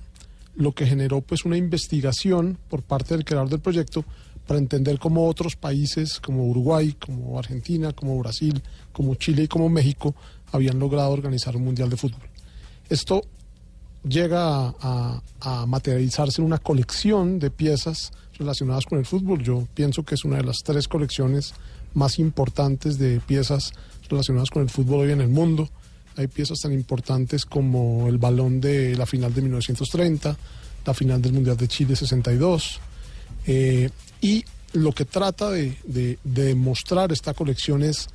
lo 0.55 0.71
que 0.71 0.85
generó 0.87 1.21
pues 1.21 1.45
una 1.45 1.57
investigación 1.57 2.57
por 2.69 2.81
parte 2.81 3.13
del 3.15 3.25
creador 3.25 3.49
del 3.49 3.59
proyecto 3.59 4.03
para 4.47 4.59
entender 4.59 4.97
cómo 4.99 5.27
otros 5.27 5.55
países 5.55 6.19
como 6.19 6.47
Uruguay, 6.47 6.93
como 6.93 7.37
Argentina, 7.37 7.91
como 7.93 8.17
Brasil, 8.19 8.61
como 8.91 9.15
Chile 9.15 9.43
y 9.43 9.47
como 9.47 9.69
México 9.69 10.15
habían 10.51 10.79
logrado 10.79 11.11
organizar 11.11 11.55
un 11.55 11.65
Mundial 11.65 11.89
de 11.89 11.97
Fútbol. 11.97 12.21
Esto 12.89 13.21
llega 14.07 14.73
a, 14.79 15.21
materializarse 15.67 16.41
en 16.41 16.45
una 16.47 16.57
colección 16.59 17.39
de 17.39 17.49
piezas 17.51 18.11
relacionadas 18.37 18.85
con 18.85 18.99
el 18.99 19.05
fútbol. 19.05 19.43
Yo 19.43 19.67
pienso 19.73 20.03
que 20.03 20.15
es 20.15 20.25
una 20.25 20.37
de 20.37 20.43
las 20.43 20.57
tres 20.63 20.87
colecciones 20.87 21.53
más 21.93 22.19
importantes 22.19 22.97
de 22.99 23.19
piezas 23.19 23.71
relacionadas 24.09 24.49
con 24.49 24.63
el 24.63 24.69
fútbol 24.69 25.01
hoy 25.01 25.11
en 25.11 25.21
el 25.21 25.29
mundo. 25.29 25.69
Hay 26.17 26.27
piezas 26.27 26.59
tan 26.61 26.73
importantes 26.73 27.45
como 27.45 28.07
el 28.07 28.17
balón 28.17 28.61
de 28.61 28.95
la 28.95 29.05
final 29.05 29.33
de 29.33 29.41
1930, 29.41 30.37
la 30.85 30.93
final 30.93 31.21
del 31.21 31.33
Mundial 31.33 31.57
de 31.57 31.67
Chile 31.67 31.95
62. 31.95 32.79
eh, 33.47 33.89
y 34.21 34.43
lo 34.73 34.91
que 34.91 35.05
trata 35.05 35.49
de, 35.51 35.77
de- 35.85 36.17
demostrar 36.23 37.11
esta 37.13 37.33
colección 37.33 37.81
es 37.83 38.07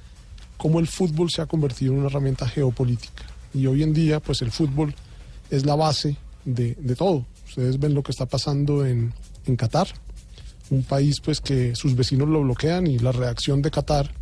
cómo 0.58 0.78
el 0.78 0.86
fútbol 0.88 1.30
se 1.30 1.40
ha 1.40 1.46
convertido 1.46 1.92
en 1.92 2.00
una 2.00 2.08
herramienta 2.08 2.46
geopolítica. 2.48 3.24
Y 3.52 3.66
hoy 3.66 3.82
en 3.82 3.92
día, 3.92 4.20
pues 4.20 4.42
el 4.42 4.50
fútbol 4.50 4.94
es 5.50 5.66
la 5.66 5.74
base 5.74 6.16
de, 6.44 6.74
de 6.74 6.96
todo. 6.96 7.26
Ustedes 7.48 7.78
ven 7.78 7.94
lo 7.94 8.02
que 8.02 8.12
está 8.12 8.26
pasando 8.26 8.86
en, 8.86 9.12
en 9.46 9.56
Qatar, 9.56 9.88
un 10.70 10.84
país 10.84 11.20
pues 11.20 11.40
que 11.40 11.74
sus 11.74 11.96
vecinos 11.96 12.28
lo 12.28 12.42
bloquean 12.42 12.86
y 12.86 12.98
la 12.98 13.12
reacción 13.12 13.60
de 13.60 13.70
Qatar 13.70 14.12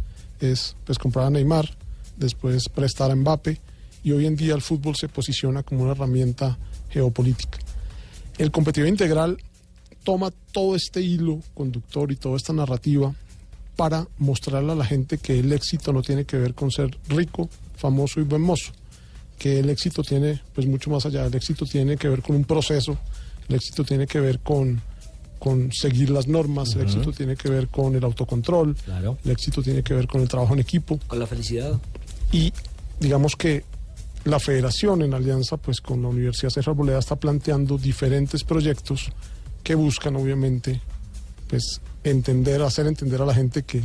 es 0.41 0.77
pues 0.85 0.99
comprar 0.99 1.27
a 1.27 1.31
Neymar, 1.31 1.77
después 2.17 2.69
prestar 2.69 3.11
a 3.11 3.17
Mbappe 3.17 3.61
y 4.03 4.13
hoy 4.13 4.27
en 4.27 4.37
día 4.37 4.55
el 4.55 4.63
fútbol 4.63 4.97
se 4.97 5.09
posiciona 5.09 5.63
como 5.63 5.83
una 5.83 5.93
herramienta 5.93 6.59
geopolítica. 6.91 7.59
El 8.39 8.51
competidor 8.51 8.89
integral 8.89 9.37
toma 10.05 10.31
todo 10.53 10.75
este 10.75 11.03
hilo 11.03 11.41
conductor 11.55 12.11
y 12.13 12.17
toda 12.17 12.37
esta 12.37 12.53
narrativa 12.53 13.15
para 13.77 14.09
mostrarle 14.19 14.73
a 14.73 14.77
la 14.77 14.85
gente 14.85 15.19
que 15.19 15.39
el 15.39 15.53
éxito 15.53 15.93
no 15.93 16.03
tiene 16.03 16.25
que 16.25 16.37
ver 16.37 16.55
con 16.55 16.71
ser 16.71 16.97
rico, 17.09 17.49
famoso 17.77 18.21
y 18.21 18.25
buen 18.25 18.43
mozo, 18.43 18.73
que 19.39 19.61
el 19.61 19.71
éxito 19.71 20.03
tiene 20.03 20.41
pues 20.55 20.67
mucho 20.67 20.91
más 20.91 21.07
allá, 21.07 21.27
el 21.27 21.35
éxito 21.35 21.65
tiene 21.65 21.97
que 21.97 22.09
ver 22.09 22.23
con 22.23 22.37
un 22.37 22.45
proceso, 22.45 22.99
el 23.49 23.55
éxito 23.55 23.85
tiene 23.85 24.07
que 24.07 24.21
ver 24.21 24.41
con, 24.41 24.81
con 25.39 25.73
seguir 25.73 26.11
las 26.11 26.27
normas, 26.27 26.75
el 26.75 26.83
éxito 26.83 27.13
tiene 27.13 27.37
que 27.37 27.49
ver 27.49 27.69
con 27.69 27.95
el 27.95 28.05
autocontrol, 28.05 28.77
el 29.25 29.31
éxito 29.31 29.63
tiene 29.63 29.83
que 29.83 29.95
ver 29.95 30.07
con 30.07 30.21
el 30.21 30.29
trabajo 30.29 30.55
en 30.55 30.61
equipo. 30.61 30.99
Con 31.07 31.19
la 31.19 31.27
felicidad. 31.27 31.79
y 32.33 32.53
digamos 33.01 33.37
que 33.37 33.65
la 34.25 34.41
federación 34.41 35.03
en 35.03 35.15
alianza 35.15 35.57
pues 35.57 35.81
con 35.81 36.03
la 36.03 36.09
Universidad 36.09 36.51
Central 36.51 36.73
Arboleda 36.73 36.99
está 36.99 37.17
planteando 37.17 37.79
diferentes 37.79 38.45
proyectos 38.45 39.11
que 39.63 39.75
buscan 39.75 40.17
obviamente 40.17 40.81
pues 41.49 41.81
entender, 42.05 42.63
hacer 42.63 42.87
entender 42.87 43.23
a 43.23 43.27
la 43.27 43.35
gente 43.35 43.63
que, 43.63 43.85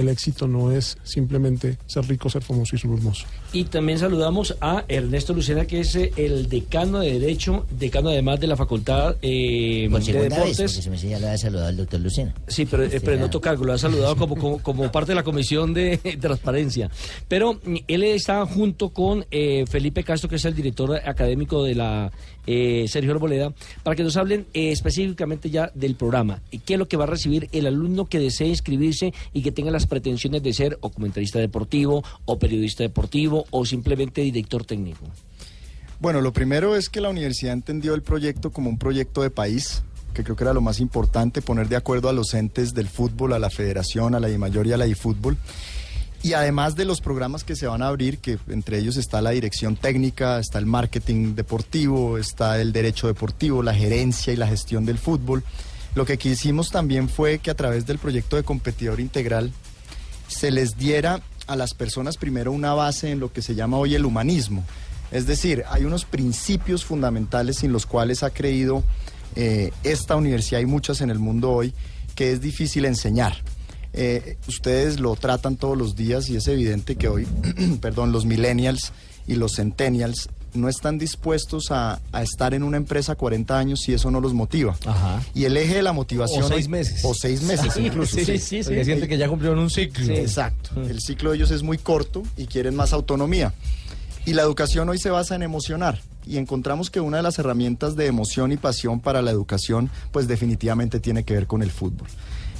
que 0.00 0.06
el 0.06 0.08
éxito 0.08 0.46
no 0.48 0.72
es 0.72 0.96
simplemente 1.02 1.78
ser 1.86 2.06
rico, 2.06 2.30
ser 2.30 2.42
famoso 2.42 2.76
y 2.76 2.78
ser 2.78 2.90
hermoso. 2.90 3.26
Y 3.52 3.64
también 3.64 3.98
saludamos 3.98 4.56
a 4.60 4.84
Ernesto 4.88 5.34
Lucena, 5.34 5.64
que 5.66 5.80
es 5.80 5.94
eh, 5.96 6.12
el 6.16 6.48
decano 6.48 7.00
de 7.00 7.18
Derecho, 7.18 7.66
decano 7.70 8.10
además 8.10 8.40
de 8.40 8.46
la 8.46 8.56
Facultad 8.56 9.16
eh, 9.22 9.88
Por 9.90 10.00
de 10.00 10.06
segunda 10.06 10.28
vez, 10.28 10.38
porque 10.38 10.50
Deportes. 10.50 10.72
se 10.72 10.90
me 10.90 10.96
decía, 10.96 11.10
ya 11.10 11.18
lo 11.18 11.26
había 11.26 11.38
saludado 11.38 11.68
el 11.68 11.76
doctor 11.76 12.00
Lucena. 12.00 12.34
Sí, 12.46 12.66
pero, 12.66 12.84
eh, 12.84 13.00
pero 13.04 13.18
no 13.18 13.40
cargo, 13.40 13.64
lo 13.64 13.72
ha 13.72 13.78
saludado 13.78 14.16
como, 14.16 14.36
como, 14.36 14.62
como 14.62 14.92
parte 14.92 15.12
de 15.12 15.16
la 15.16 15.22
Comisión 15.22 15.74
de 15.74 15.98
Transparencia. 16.20 16.90
Pero 17.28 17.54
mm, 17.54 17.76
él 17.88 18.02
está 18.04 18.46
junto 18.46 18.90
con 18.90 19.26
eh, 19.30 19.64
Felipe 19.68 20.04
Castro, 20.04 20.28
que 20.28 20.36
es 20.36 20.44
el 20.44 20.54
director 20.54 20.94
académico 20.96 21.64
de 21.64 21.74
la 21.74 22.12
eh, 22.46 22.86
Sergio 22.88 23.12
Arboleda, 23.12 23.52
para 23.82 23.96
que 23.96 24.02
nos 24.02 24.16
hablen 24.16 24.46
eh, 24.54 24.72
específicamente 24.72 25.50
ya 25.50 25.70
del 25.74 25.94
programa. 25.94 26.40
y 26.50 26.58
¿Qué 26.58 26.74
es 26.74 26.78
lo 26.78 26.88
que 26.88 26.96
va 26.96 27.04
a 27.04 27.08
recibir 27.08 27.48
el 27.52 27.66
alumno 27.66 28.06
que 28.06 28.18
desee 28.18 28.48
inscribirse 28.48 29.12
y 29.32 29.42
que 29.42 29.52
tenga 29.52 29.70
las 29.70 29.86
pretensiones 29.86 30.42
de 30.42 30.52
ser 30.52 30.78
o 30.80 30.90
comentarista 30.90 31.38
deportivo, 31.38 32.02
o 32.24 32.38
periodista 32.38 32.82
deportivo, 32.82 33.44
o 33.50 33.64
simplemente 33.64 34.22
director 34.22 34.64
técnico? 34.64 35.06
Bueno, 36.00 36.22
lo 36.22 36.32
primero 36.32 36.76
es 36.76 36.88
que 36.88 37.00
la 37.00 37.10
universidad 37.10 37.52
entendió 37.52 37.94
el 37.94 38.02
proyecto 38.02 38.50
como 38.50 38.70
un 38.70 38.78
proyecto 38.78 39.22
de 39.22 39.30
país, 39.30 39.82
que 40.14 40.24
creo 40.24 40.34
que 40.34 40.44
era 40.44 40.54
lo 40.54 40.62
más 40.62 40.80
importante, 40.80 41.42
poner 41.42 41.68
de 41.68 41.76
acuerdo 41.76 42.08
a 42.08 42.12
los 42.12 42.32
entes 42.34 42.72
del 42.72 42.88
fútbol, 42.88 43.34
a 43.34 43.38
la 43.38 43.50
federación, 43.50 44.14
a 44.14 44.20
la 44.20 44.28
DIMAYOR 44.28 44.66
y 44.66 44.72
a 44.72 44.76
la 44.78 44.86
DIFútbol. 44.86 45.36
Y 46.22 46.34
además 46.34 46.76
de 46.76 46.84
los 46.84 47.00
programas 47.00 47.44
que 47.44 47.56
se 47.56 47.66
van 47.66 47.82
a 47.82 47.88
abrir, 47.88 48.18
que 48.18 48.38
entre 48.48 48.78
ellos 48.78 48.96
está 48.98 49.22
la 49.22 49.30
dirección 49.30 49.76
técnica, 49.76 50.38
está 50.38 50.58
el 50.58 50.66
marketing 50.66 51.34
deportivo, 51.34 52.18
está 52.18 52.60
el 52.60 52.72
derecho 52.72 53.06
deportivo, 53.06 53.62
la 53.62 53.74
gerencia 53.74 54.32
y 54.32 54.36
la 54.36 54.46
gestión 54.46 54.84
del 54.84 54.98
fútbol, 54.98 55.42
lo 55.94 56.04
que 56.04 56.18
quisimos 56.18 56.70
también 56.70 57.08
fue 57.08 57.38
que 57.38 57.50
a 57.50 57.54
través 57.54 57.86
del 57.86 57.98
proyecto 57.98 58.36
de 58.36 58.44
competidor 58.44 59.00
integral 59.00 59.50
se 60.28 60.50
les 60.50 60.76
diera 60.76 61.20
a 61.46 61.56
las 61.56 61.74
personas 61.74 62.16
primero 62.16 62.52
una 62.52 62.74
base 62.74 63.10
en 63.10 63.18
lo 63.18 63.32
que 63.32 63.42
se 63.42 63.54
llama 63.54 63.78
hoy 63.78 63.94
el 63.94 64.04
humanismo. 64.04 64.64
Es 65.10 65.26
decir, 65.26 65.64
hay 65.68 65.84
unos 65.84 66.04
principios 66.04 66.84
fundamentales 66.84 67.56
sin 67.56 67.72
los 67.72 67.86
cuales 67.86 68.22
ha 68.22 68.30
creído 68.30 68.84
eh, 69.34 69.72
esta 69.82 70.14
universidad 70.14 70.60
y 70.60 70.66
muchas 70.66 71.00
en 71.00 71.10
el 71.10 71.18
mundo 71.18 71.50
hoy 71.50 71.74
que 72.14 72.30
es 72.30 72.40
difícil 72.40 72.84
enseñar. 72.84 73.42
Eh, 73.92 74.36
ustedes 74.46 75.00
lo 75.00 75.16
tratan 75.16 75.56
todos 75.56 75.76
los 75.76 75.96
días 75.96 76.28
y 76.30 76.36
es 76.36 76.46
evidente 76.48 76.96
que 76.96 77.08
hoy, 77.08 77.26
perdón, 77.80 78.12
los 78.12 78.24
millennials 78.24 78.92
y 79.26 79.34
los 79.34 79.56
centennials 79.56 80.28
no 80.52 80.68
están 80.68 80.98
dispuestos 80.98 81.70
a, 81.70 82.00
a 82.10 82.22
estar 82.22 82.54
en 82.54 82.64
una 82.64 82.76
empresa 82.76 83.14
40 83.14 83.56
años 83.56 83.80
si 83.84 83.92
eso 83.92 84.10
no 84.10 84.20
los 84.20 84.34
motiva. 84.34 84.76
Y 85.34 85.44
el 85.44 85.56
eje 85.56 85.76
de 85.76 85.82
la 85.82 85.92
motivación... 85.92 86.42
O 86.42 86.48
seis 86.48 86.64
hoy- 86.66 86.70
meses. 86.70 87.04
O 87.04 87.14
seis 87.14 87.42
meses 87.42 87.72
Sí, 87.72 87.86
incluso. 87.86 88.16
sí, 88.16 88.24
sí, 88.24 88.38
sí. 88.38 88.62
Sienten 88.64 89.08
que 89.08 89.16
ya 89.16 89.28
cumplieron 89.28 89.60
un 89.60 89.70
ciclo. 89.70 90.04
Sí, 90.04 90.12
exacto. 90.12 90.80
El 90.82 91.00
ciclo 91.00 91.30
de 91.30 91.36
ellos 91.36 91.52
es 91.52 91.62
muy 91.62 91.78
corto 91.78 92.24
y 92.36 92.46
quieren 92.46 92.74
más 92.74 92.92
autonomía. 92.92 93.54
Y 94.26 94.32
la 94.34 94.42
educación 94.42 94.88
hoy 94.88 94.98
se 94.98 95.10
basa 95.10 95.36
en 95.36 95.42
emocionar. 95.44 96.00
Y 96.26 96.36
encontramos 96.36 96.90
que 96.90 97.00
una 97.00 97.18
de 97.18 97.22
las 97.22 97.38
herramientas 97.38 97.94
de 97.94 98.06
emoción 98.06 98.50
y 98.50 98.56
pasión 98.56 98.98
para 99.00 99.22
la 99.22 99.30
educación, 99.30 99.88
pues 100.10 100.26
definitivamente 100.26 100.98
tiene 100.98 101.22
que 101.24 101.34
ver 101.34 101.46
con 101.46 101.62
el 101.62 101.70
fútbol. 101.70 102.08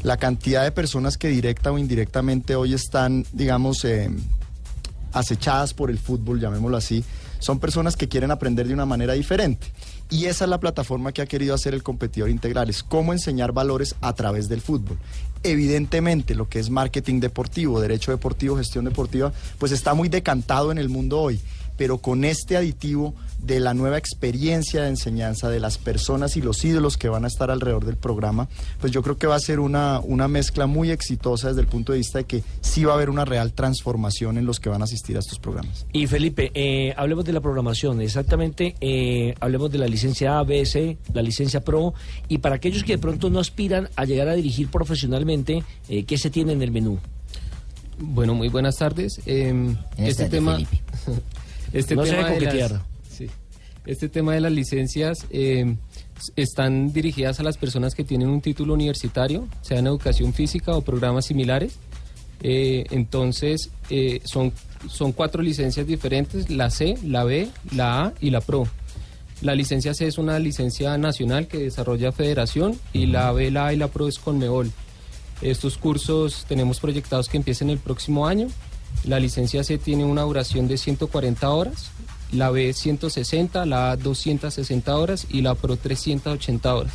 La 0.02 0.16
cantidad 0.16 0.64
de 0.64 0.72
personas 0.72 1.18
que 1.18 1.28
directa 1.28 1.70
o 1.70 1.78
indirectamente 1.78 2.56
hoy 2.56 2.72
están, 2.72 3.26
digamos, 3.32 3.84
eh, 3.84 4.10
acechadas 5.12 5.74
por 5.74 5.90
el 5.90 5.98
fútbol, 5.98 6.40
llamémoslo 6.40 6.76
así, 6.76 7.04
son 7.38 7.58
personas 7.58 7.96
que 7.96 8.08
quieren 8.08 8.30
aprender 8.30 8.66
de 8.66 8.74
una 8.74 8.86
manera 8.86 9.12
diferente. 9.14 9.66
Y 10.08 10.24
esa 10.24 10.44
es 10.44 10.50
la 10.50 10.58
plataforma 10.58 11.12
que 11.12 11.22
ha 11.22 11.26
querido 11.26 11.54
hacer 11.54 11.74
el 11.74 11.82
competidor 11.82 12.30
integral, 12.30 12.68
es 12.70 12.82
cómo 12.82 13.12
enseñar 13.12 13.52
valores 13.52 13.94
a 14.00 14.12
través 14.14 14.48
del 14.48 14.60
fútbol. 14.60 14.98
Evidentemente, 15.42 16.34
lo 16.34 16.48
que 16.48 16.58
es 16.58 16.70
marketing 16.70 17.20
deportivo, 17.20 17.80
derecho 17.80 18.10
deportivo, 18.10 18.56
gestión 18.56 18.84
deportiva, 18.86 19.32
pues 19.58 19.72
está 19.72 19.94
muy 19.94 20.08
decantado 20.08 20.72
en 20.72 20.78
el 20.78 20.88
mundo 20.88 21.20
hoy, 21.20 21.40
pero 21.76 21.98
con 21.98 22.24
este 22.24 22.56
aditivo 22.56 23.14
de 23.42 23.60
la 23.60 23.74
nueva 23.74 23.98
experiencia 23.98 24.82
de 24.82 24.88
enseñanza 24.88 25.48
de 25.48 25.60
las 25.60 25.78
personas 25.78 26.36
y 26.36 26.42
los 26.42 26.64
ídolos 26.64 26.96
que 26.96 27.08
van 27.08 27.24
a 27.24 27.28
estar 27.28 27.50
alrededor 27.50 27.84
del 27.84 27.96
programa, 27.96 28.48
pues 28.80 28.92
yo 28.92 29.02
creo 29.02 29.18
que 29.18 29.26
va 29.26 29.36
a 29.36 29.40
ser 29.40 29.60
una, 29.60 30.00
una 30.00 30.28
mezcla 30.28 30.66
muy 30.66 30.90
exitosa 30.90 31.48
desde 31.48 31.60
el 31.60 31.66
punto 31.66 31.92
de 31.92 31.98
vista 31.98 32.18
de 32.18 32.24
que 32.24 32.42
sí 32.60 32.84
va 32.84 32.92
a 32.92 32.94
haber 32.96 33.10
una 33.10 33.24
real 33.24 33.52
transformación 33.52 34.38
en 34.38 34.46
los 34.46 34.60
que 34.60 34.68
van 34.68 34.82
a 34.82 34.84
asistir 34.84 35.16
a 35.16 35.20
estos 35.20 35.38
programas. 35.38 35.86
Y 35.92 36.06
Felipe, 36.06 36.50
eh, 36.54 36.94
hablemos 36.96 37.24
de 37.24 37.32
la 37.32 37.40
programación, 37.40 38.00
exactamente, 38.00 38.74
eh, 38.80 39.34
hablemos 39.40 39.70
de 39.70 39.78
la 39.78 39.86
licencia 39.86 40.38
A, 40.38 40.44
B, 40.44 40.64
C, 40.66 40.98
la 41.12 41.22
licencia 41.22 41.60
Pro, 41.60 41.94
y 42.28 42.38
para 42.38 42.56
aquellos 42.56 42.84
que 42.84 42.92
de 42.92 42.98
pronto 42.98 43.30
no 43.30 43.40
aspiran 43.40 43.88
a 43.96 44.04
llegar 44.04 44.28
a 44.28 44.34
dirigir 44.34 44.68
profesionalmente, 44.68 45.64
eh, 45.88 46.04
¿qué 46.04 46.18
se 46.18 46.30
tiene 46.30 46.52
en 46.52 46.62
el 46.62 46.70
menú? 46.70 46.98
Bueno, 47.98 48.34
muy 48.34 48.48
buenas 48.48 48.76
tardes. 48.76 49.20
Eh, 49.26 49.74
este 49.98 50.24
tardes, 50.24 50.30
tema, 50.30 50.54
Felipe. 50.54 50.80
este 51.72 51.94
No 51.94 52.02
tema 52.02 52.30
de 52.30 52.40
las. 52.40 52.80
Este 53.86 54.08
tema 54.08 54.34
de 54.34 54.40
las 54.40 54.52
licencias 54.52 55.26
eh, 55.30 55.76
están 56.36 56.92
dirigidas 56.92 57.40
a 57.40 57.42
las 57.42 57.56
personas 57.56 57.94
que 57.94 58.04
tienen 58.04 58.28
un 58.28 58.40
título 58.40 58.74
universitario, 58.74 59.48
sea 59.62 59.78
en 59.78 59.86
educación 59.86 60.34
física 60.34 60.72
o 60.72 60.82
programas 60.82 61.26
similares. 61.26 61.74
Eh, 62.42 62.84
entonces, 62.90 63.70
eh, 63.90 64.20
son, 64.24 64.52
son 64.88 65.12
cuatro 65.12 65.42
licencias 65.42 65.86
diferentes, 65.86 66.50
la 66.50 66.70
C, 66.70 66.96
la 67.04 67.24
B, 67.24 67.48
la 67.74 68.04
A 68.04 68.12
y 68.20 68.30
la 68.30 68.40
Pro. 68.40 68.66
La 69.42 69.54
licencia 69.54 69.94
C 69.94 70.06
es 70.06 70.18
una 70.18 70.38
licencia 70.38 70.98
nacional 70.98 71.46
que 71.46 71.58
desarrolla 71.58 72.12
Federación 72.12 72.78
y 72.92 73.06
la 73.06 73.32
B, 73.32 73.50
la 73.50 73.68
A 73.68 73.72
y 73.72 73.76
la 73.76 73.88
Pro 73.88 74.06
es 74.06 74.18
Conmebol. 74.18 74.70
Estos 75.40 75.78
cursos 75.78 76.44
tenemos 76.46 76.80
proyectados 76.80 77.28
que 77.28 77.38
empiecen 77.38 77.70
el 77.70 77.78
próximo 77.78 78.26
año. 78.26 78.48
La 79.04 79.18
licencia 79.18 79.64
C 79.64 79.78
tiene 79.78 80.04
una 80.04 80.22
duración 80.22 80.68
de 80.68 80.76
140 80.76 81.48
horas, 81.48 81.90
la 82.32 82.50
B 82.50 82.72
160, 82.72 83.66
la 83.66 83.92
A 83.92 83.96
260 83.96 84.96
horas 84.96 85.26
y 85.30 85.42
la 85.42 85.54
Pro 85.54 85.76
380 85.76 86.74
horas. 86.74 86.92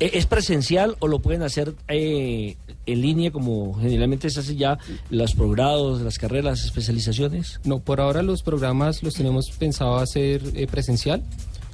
¿E- 0.00 0.12
¿Es 0.14 0.26
presencial 0.26 0.96
o 1.00 1.08
lo 1.08 1.18
pueden 1.18 1.42
hacer 1.42 1.74
eh, 1.88 2.56
en 2.86 3.00
línea 3.02 3.32
como 3.32 3.74
generalmente 3.80 4.30
se 4.30 4.40
hace 4.40 4.56
ya 4.56 4.78
los 5.10 5.34
posgrados, 5.34 6.00
las 6.02 6.18
carreras, 6.18 6.58
las 6.58 6.64
especializaciones? 6.66 7.60
No, 7.64 7.80
por 7.80 8.00
ahora 8.00 8.22
los 8.22 8.42
programas 8.42 9.02
los 9.02 9.14
tenemos 9.14 9.50
pensado 9.50 9.96
hacer 9.96 10.42
eh, 10.54 10.66
presencial 10.68 11.22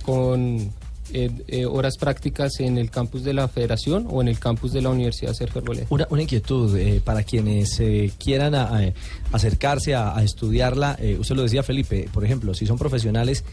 con 0.04 0.72
eh, 1.14 1.30
eh, 1.48 1.64
horas 1.64 1.96
prácticas 1.98 2.60
en 2.60 2.76
el 2.76 2.90
campus 2.90 3.24
de 3.24 3.32
la 3.32 3.48
Federación 3.48 4.06
o 4.10 4.20
en 4.20 4.28
el 4.28 4.38
campus 4.38 4.72
de 4.72 4.82
la 4.82 4.90
Universidad 4.90 5.32
Sergio 5.32 5.60
Arboleda. 5.60 5.86
Una, 5.90 6.06
una 6.10 6.22
inquietud 6.22 6.76
eh, 6.76 7.00
para 7.02 7.22
quienes 7.22 7.78
eh, 7.80 8.10
quieran 8.18 8.54
a- 8.54 8.64
a- 8.64 8.92
acercarse 9.32 9.94
a, 9.94 10.16
a 10.16 10.22
estudiarla. 10.22 10.96
eh, 11.00 11.16
usted 11.18 11.34
lo 11.36 11.42
decía, 11.42 11.62
Felipe, 11.62 12.08
por 12.12 12.24
ejemplo, 12.24 12.52
si 12.54 12.66
son 12.66 12.76
profesionales, 12.78 13.44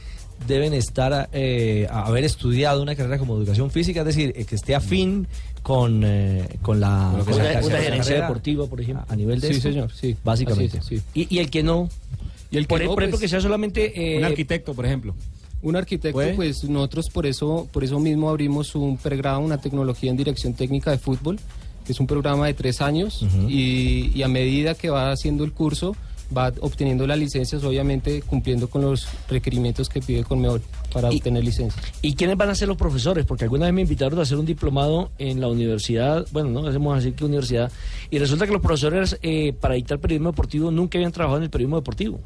deben 0.48 0.74
estar 0.74 1.30
eh, 1.34 1.88
a 1.90 2.08
haber 2.08 2.24
estudiado 2.24 2.82
una 2.82 2.96
carrera 2.96 3.20
como 3.20 3.38
educación 3.38 3.70
física, 3.70 4.00
es 4.02 4.08
decir, 4.08 4.34
eh, 4.36 4.46
que 4.46 4.56
esté 4.56 4.74
afín 4.76 5.28
con, 5.62 6.02
eh, 6.04 6.48
con 6.64 6.80
la, 6.80 7.12
Una- 7.14 7.24
con 7.24 7.38
la 7.38 7.44
una 7.44 7.54
carrera- 7.54 7.82
gerencia 7.84 8.22
deportiva, 8.22 8.66
por 8.66 8.82
ejemplo. 8.82 9.06
A, 9.08 9.14
a 9.14 9.16
nivel 9.16 9.40
de 9.40 9.50
Sí, 9.50 9.54
esto, 9.58 9.70
señor, 9.70 9.92
sí. 9.94 10.16
Básicamente. 10.24 10.80
Es, 10.80 10.86
sí. 10.86 11.02
¿Y, 11.14 11.36
y 11.36 11.40
el 11.40 11.50
que 11.52 11.62
no? 11.62 11.88
Y 12.50 12.58
el 12.58 12.64
que 12.64 12.70
por, 12.70 12.80
no, 12.84 12.88
por 12.96 13.04
ejemplo, 13.04 13.10
pues, 13.12 13.22
que 13.22 13.28
sea 13.30 13.40
solamente... 13.40 14.16
eh, 14.16 14.18
un 14.18 14.24
arquitecto, 14.26 14.74
por 14.74 14.86
ejemplo. 14.86 15.14
Un 15.64 15.76
arquitecto, 15.76 16.14
¿Puede? 16.14 16.34
pues 16.34 16.64
nosotros 16.64 17.10
por 17.10 17.26
eso, 17.26 17.68
por 17.72 17.84
eso 17.84 18.00
mismo 18.00 18.30
abrimos 18.30 18.76
un 18.76 18.98
pregrado, 18.98 19.40
una 19.40 19.60
tecnología 19.60 20.10
en 20.10 20.18
dirección 20.18 20.54
técnica 20.54 20.92
de 20.92 20.98
fútbol, 20.98 21.40
que 21.86 21.92
es 21.92 22.00
un 22.00 22.08
programa 22.08 22.48
de 22.48 22.54
tres 22.54 22.82
años 22.82 23.26
y, 23.48 24.12
y 24.14 24.24
a 24.24 24.28
medida 24.28 24.76
que 24.76 24.90
va 24.90 25.12
haciendo 25.12 25.44
el 25.44 25.52
curso 25.52 25.96
va 26.36 26.52
obteniendo 26.62 27.06
las 27.06 27.18
licencias, 27.18 27.64
obviamente 27.64 28.22
cumpliendo 28.22 28.70
con 28.70 28.82
los 28.82 29.08
requerimientos 29.30 29.90
que 29.90 30.02
pide 30.02 30.24
Conmebol 30.24 30.62
para 30.94 31.10
obtener 31.10 31.44
licencias. 31.44 31.84
¿Y 32.02 32.16
quiénes 32.16 32.38
van 32.38 32.50
a 32.50 32.56
ser 32.56 32.68
los 32.68 32.78
profesores? 32.78 33.26
Porque 33.26 33.44
alguna 33.44 33.66
vez 33.66 33.74
me 33.74 33.82
invitaron 33.82 34.18
a 34.20 34.22
hacer 34.24 34.38
un 34.38 34.46
diplomado 34.46 35.12
en 35.18 35.42
la 35.42 35.48
universidad, 35.48 36.26
bueno, 36.32 36.50
no 36.50 36.68
hacemos 36.68 36.98
así 36.98 37.12
que 37.12 37.26
universidad, 37.26 37.72
y 38.10 38.18
resulta 38.18 38.46
que 38.46 38.54
los 38.54 38.62
profesores 38.62 39.18
eh, 39.22 39.54
para 39.54 39.76
dictar 39.76 40.00
periodismo 40.00 40.32
deportivo 40.32 40.72
nunca 40.72 40.98
habían 40.98 41.12
trabajado 41.12 41.38
en 41.38 41.44
el 41.44 41.50
periodismo 41.50 41.78
deportivo. 41.78 42.20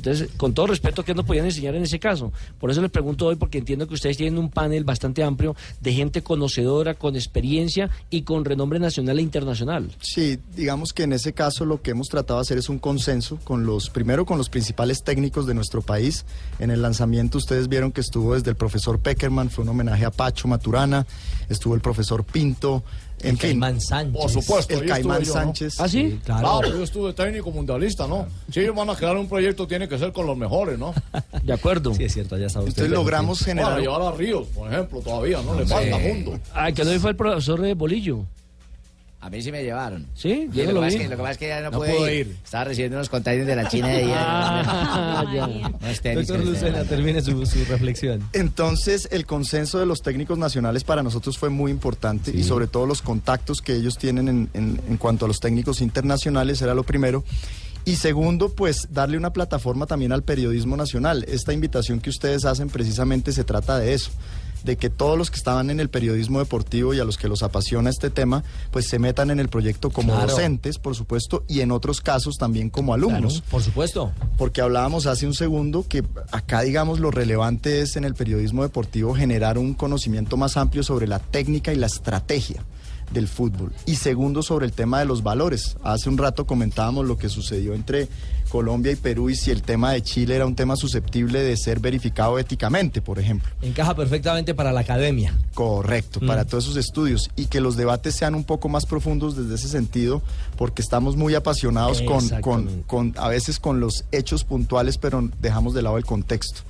Entonces, 0.00 0.30
con 0.36 0.54
todo 0.54 0.68
respeto, 0.68 1.04
¿qué 1.04 1.14
nos 1.14 1.26
podían 1.26 1.44
enseñar 1.44 1.74
en 1.74 1.82
ese 1.82 1.98
caso? 1.98 2.32
Por 2.58 2.70
eso 2.70 2.80
les 2.80 2.90
pregunto 2.90 3.26
hoy, 3.26 3.36
porque 3.36 3.58
entiendo 3.58 3.86
que 3.86 3.94
ustedes 3.94 4.16
tienen 4.16 4.38
un 4.38 4.50
panel 4.50 4.84
bastante 4.84 5.22
amplio 5.22 5.54
de 5.80 5.92
gente 5.92 6.22
conocedora, 6.22 6.94
con 6.94 7.16
experiencia 7.16 7.90
y 8.08 8.22
con 8.22 8.44
renombre 8.44 8.78
nacional 8.78 9.18
e 9.18 9.22
internacional. 9.22 9.90
Sí, 10.00 10.38
digamos 10.56 10.92
que 10.92 11.02
en 11.02 11.12
ese 11.12 11.32
caso 11.32 11.64
lo 11.64 11.82
que 11.82 11.90
hemos 11.90 12.08
tratado 12.08 12.40
de 12.40 12.42
hacer 12.42 12.58
es 12.58 12.68
un 12.68 12.78
consenso 12.78 13.38
con 13.44 13.66
los, 13.66 13.90
primero 13.90 14.24
con 14.24 14.38
los 14.38 14.48
principales 14.48 15.02
técnicos 15.02 15.46
de 15.46 15.54
nuestro 15.54 15.82
país. 15.82 16.24
En 16.58 16.70
el 16.70 16.82
lanzamiento 16.82 17.38
ustedes 17.38 17.68
vieron 17.68 17.92
que 17.92 18.00
estuvo 18.00 18.34
desde 18.34 18.50
el 18.50 18.56
profesor 18.56 18.98
Peckerman, 18.98 19.50
fue 19.50 19.64
un 19.64 19.70
homenaje 19.70 20.04
a 20.04 20.10
Pacho 20.10 20.48
Maturana, 20.48 21.06
estuvo 21.48 21.74
el 21.74 21.80
profesor 21.80 22.24
Pinto, 22.24 22.82
en 23.22 23.30
El 23.30 23.38
fin. 23.38 23.50
Caimán 23.50 23.80
Sánchez. 23.80 24.20
Por 24.20 24.30
supuesto, 24.30 24.74
El 24.74 24.86
Caimán 24.86 25.22
yo, 25.22 25.28
¿no? 25.28 25.40
Sánchez. 25.40 25.80
¿Ah, 25.80 25.88
sí? 25.88 26.18
Claro, 26.24 26.66
yo 26.68 26.82
estuve 26.82 27.12
técnico 27.12 27.50
mundialista, 27.50 28.06
¿no? 28.06 28.26
Si 28.50 28.60
ellos 28.60 28.74
van 28.74 28.90
a 28.90 28.96
crear 28.96 29.16
un 29.16 29.28
proyecto, 29.28 29.66
tiene 29.66 29.88
que 29.88 29.98
ser 29.98 30.12
con 30.12 30.26
los 30.26 30.36
mejores, 30.36 30.78
¿no? 30.78 30.94
De 31.42 31.52
acuerdo. 31.52 31.94
Sí, 31.94 32.04
es 32.04 32.12
cierto, 32.12 32.36
ya 32.36 32.46
usted. 32.46 32.60
Entonces 32.60 32.90
logramos 32.90 33.44
generar... 33.44 33.72
Para 33.72 33.82
llevar 33.82 34.02
a 34.02 34.12
Ríos, 34.12 34.46
por 34.48 34.72
ejemplo, 34.72 35.00
todavía, 35.00 35.40
¿no? 35.42 35.58
Le 35.58 35.66
falta 35.66 35.98
mundo. 35.98 36.38
Ah, 36.54 36.72
que 36.72 36.84
no 36.84 36.98
fue 37.00 37.10
el 37.10 37.16
profesor 37.16 37.60
de 37.60 37.74
Bolillo. 37.74 38.24
A 39.22 39.28
mí 39.28 39.42
sí 39.42 39.52
me 39.52 39.62
llevaron. 39.62 40.06
¿Sí, 40.14 40.48
Sí, 40.52 40.62
lo, 40.62 40.72
lo 40.72 40.80
que 40.80 40.86
es 40.88 40.96
que, 40.96 41.04
lo 41.04 41.10
que 41.10 41.16
pasa 41.18 41.30
es 41.32 41.38
que 41.38 41.48
ya 41.48 41.60
no, 41.60 41.70
No 41.70 41.78
pude 41.78 41.92
pudo 41.94 42.08
ir. 42.10 42.26
ir. 42.28 42.36
Estaba 42.42 42.64
recibiendo 42.64 42.96
unos 42.96 43.10
containers 43.10 43.46
de 43.46 43.54
la 43.56 43.68
China 43.68 43.88
de. 43.88 44.04
Ah, 44.14 45.24
tenis 46.02 46.26
Doctor 46.26 46.46
Lucena, 46.46 46.84
termine 46.84 47.20
su, 47.20 47.44
su 47.44 47.64
reflexión. 47.66 48.22
Entonces, 48.32 49.08
el 49.12 49.26
consenso 49.26 49.78
de 49.78 49.86
los 49.86 50.00
técnicos 50.02 50.38
nacionales 50.38 50.84
para 50.84 51.02
nosotros 51.02 51.36
fue 51.38 51.50
muy 51.50 51.70
importante 51.70 52.30
y 52.34 52.44
sobre 52.44 52.66
todo 52.66 52.86
los 52.86 53.02
contactos 53.02 53.60
que 53.60 53.74
ellos 53.74 53.98
tienen 53.98 54.28
en, 54.28 54.48
en- 54.54 54.80
en 54.88 54.96
cuanto 54.96 55.26
a 55.26 55.28
los 55.28 55.38
técnicos 55.40 55.80
internacionales 55.82 56.62
era 56.62 56.74
lo 56.74 56.84
primero. 56.84 57.22
Y 57.84 57.96
segundo, 57.96 58.50
pues 58.50 58.88
darle 58.90 59.16
una 59.16 59.32
plataforma 59.32 59.86
también 59.86 60.12
al 60.12 60.22
periodismo 60.22 60.76
nacional. 60.76 61.24
Esta 61.28 61.52
invitación 61.54 61.98
que 62.00 62.10
ustedes 62.10 62.44
hacen 62.44 62.68
precisamente 62.68 63.32
se 63.32 63.42
trata 63.44 63.78
de 63.78 63.94
eso, 63.94 64.10
de 64.64 64.76
que 64.76 64.90
todos 64.90 65.16
los 65.18 65.30
que 65.30 65.36
estaban 65.36 65.70
en 65.70 65.80
el 65.80 65.88
periodismo 65.90 66.38
deportivo 66.38 66.94
y 66.94 67.00
a 67.00 67.04
los 67.04 67.16
que 67.18 67.28
los 67.28 67.42
apasiona 67.42 67.90
este 67.90 68.10
tema, 68.10 68.44
pues 68.70 68.86
se 68.88 68.98
metan 68.98 69.30
en 69.30 69.40
el 69.40 69.48
proyecto 69.48 69.90
como 69.90 70.12
Claro. 70.14 70.30
docentes, 70.30 70.78
por 70.78 70.94
supuesto, 70.94 71.44
y 71.48 71.60
en 71.60 71.70
otros 71.72 72.00
casos 72.00 72.36
también 72.38 72.70
como 72.70 72.94
alumnos. 72.94 73.34
Claro, 73.40 73.46
por 73.50 73.62
supuesto. 73.62 74.12
Porque 74.36 74.60
hablábamos 74.60 75.06
hace 75.06 75.26
un 75.26 75.34
segundo 75.34 75.84
que 75.88 76.04
acá, 76.32 76.62
digamos, 76.62 77.00
lo 77.00 77.10
relevante 77.10 77.80
es 77.80 77.96
en 77.96 78.04
el 78.04 78.14
periodismo 78.14 78.62
deportivo 78.62 79.14
generar 79.14 79.58
un 79.58 79.74
conocimiento 79.74 80.36
más 80.36 80.56
amplio 80.56 80.82
sobre 80.82 81.06
la 81.06 81.18
técnica 81.18 81.72
y 81.72 81.76
la 81.76 81.86
estrategia. 81.86 82.64
Del 83.10 83.28
fútbol. 83.28 83.72
Y 83.86 83.96
segundo, 83.96 84.42
sobre 84.42 84.66
el 84.66 84.72
tema 84.72 84.98
de 85.00 85.04
los 85.04 85.22
valores. 85.22 85.76
Hace 85.82 86.08
un 86.08 86.18
rato 86.18 86.46
comentábamos 86.46 87.06
lo 87.06 87.18
que 87.18 87.28
sucedió 87.28 87.74
entre 87.74 88.08
Colombia 88.48 88.90
y 88.92 88.96
Perú 88.96 89.30
y 89.30 89.36
si 89.36 89.50
el 89.52 89.62
tema 89.62 89.92
de 89.92 90.02
Chile 90.02 90.34
era 90.34 90.44
un 90.46 90.56
tema 90.56 90.74
susceptible 90.76 91.40
de 91.40 91.56
ser 91.56 91.78
verificado 91.78 92.38
éticamente, 92.38 93.00
por 93.00 93.18
ejemplo. 93.20 93.48
Encaja 93.62 93.94
perfectamente 93.94 94.54
para 94.54 94.72
la 94.72 94.80
academia. 94.80 95.36
Correcto, 95.54 96.18
Mm. 96.20 96.26
para 96.26 96.44
todos 96.44 96.64
esos 96.64 96.76
estudios 96.76 97.30
y 97.36 97.46
que 97.46 97.60
los 97.60 97.76
debates 97.76 98.16
sean 98.16 98.34
un 98.34 98.42
poco 98.44 98.68
más 98.68 98.86
profundos 98.86 99.36
desde 99.36 99.54
ese 99.54 99.68
sentido, 99.68 100.20
porque 100.56 100.82
estamos 100.82 101.16
muy 101.16 101.34
apasionados 101.36 102.02
con, 102.02 102.28
con, 102.40 102.82
con 102.88 103.14
a 103.18 103.28
veces 103.28 103.60
con 103.60 103.78
los 103.78 104.04
hechos 104.10 104.42
puntuales, 104.44 104.98
pero 104.98 105.28
dejamos 105.40 105.72
de 105.74 105.82
lado 105.82 105.96
el 105.96 106.04
contexto. 106.04 106.62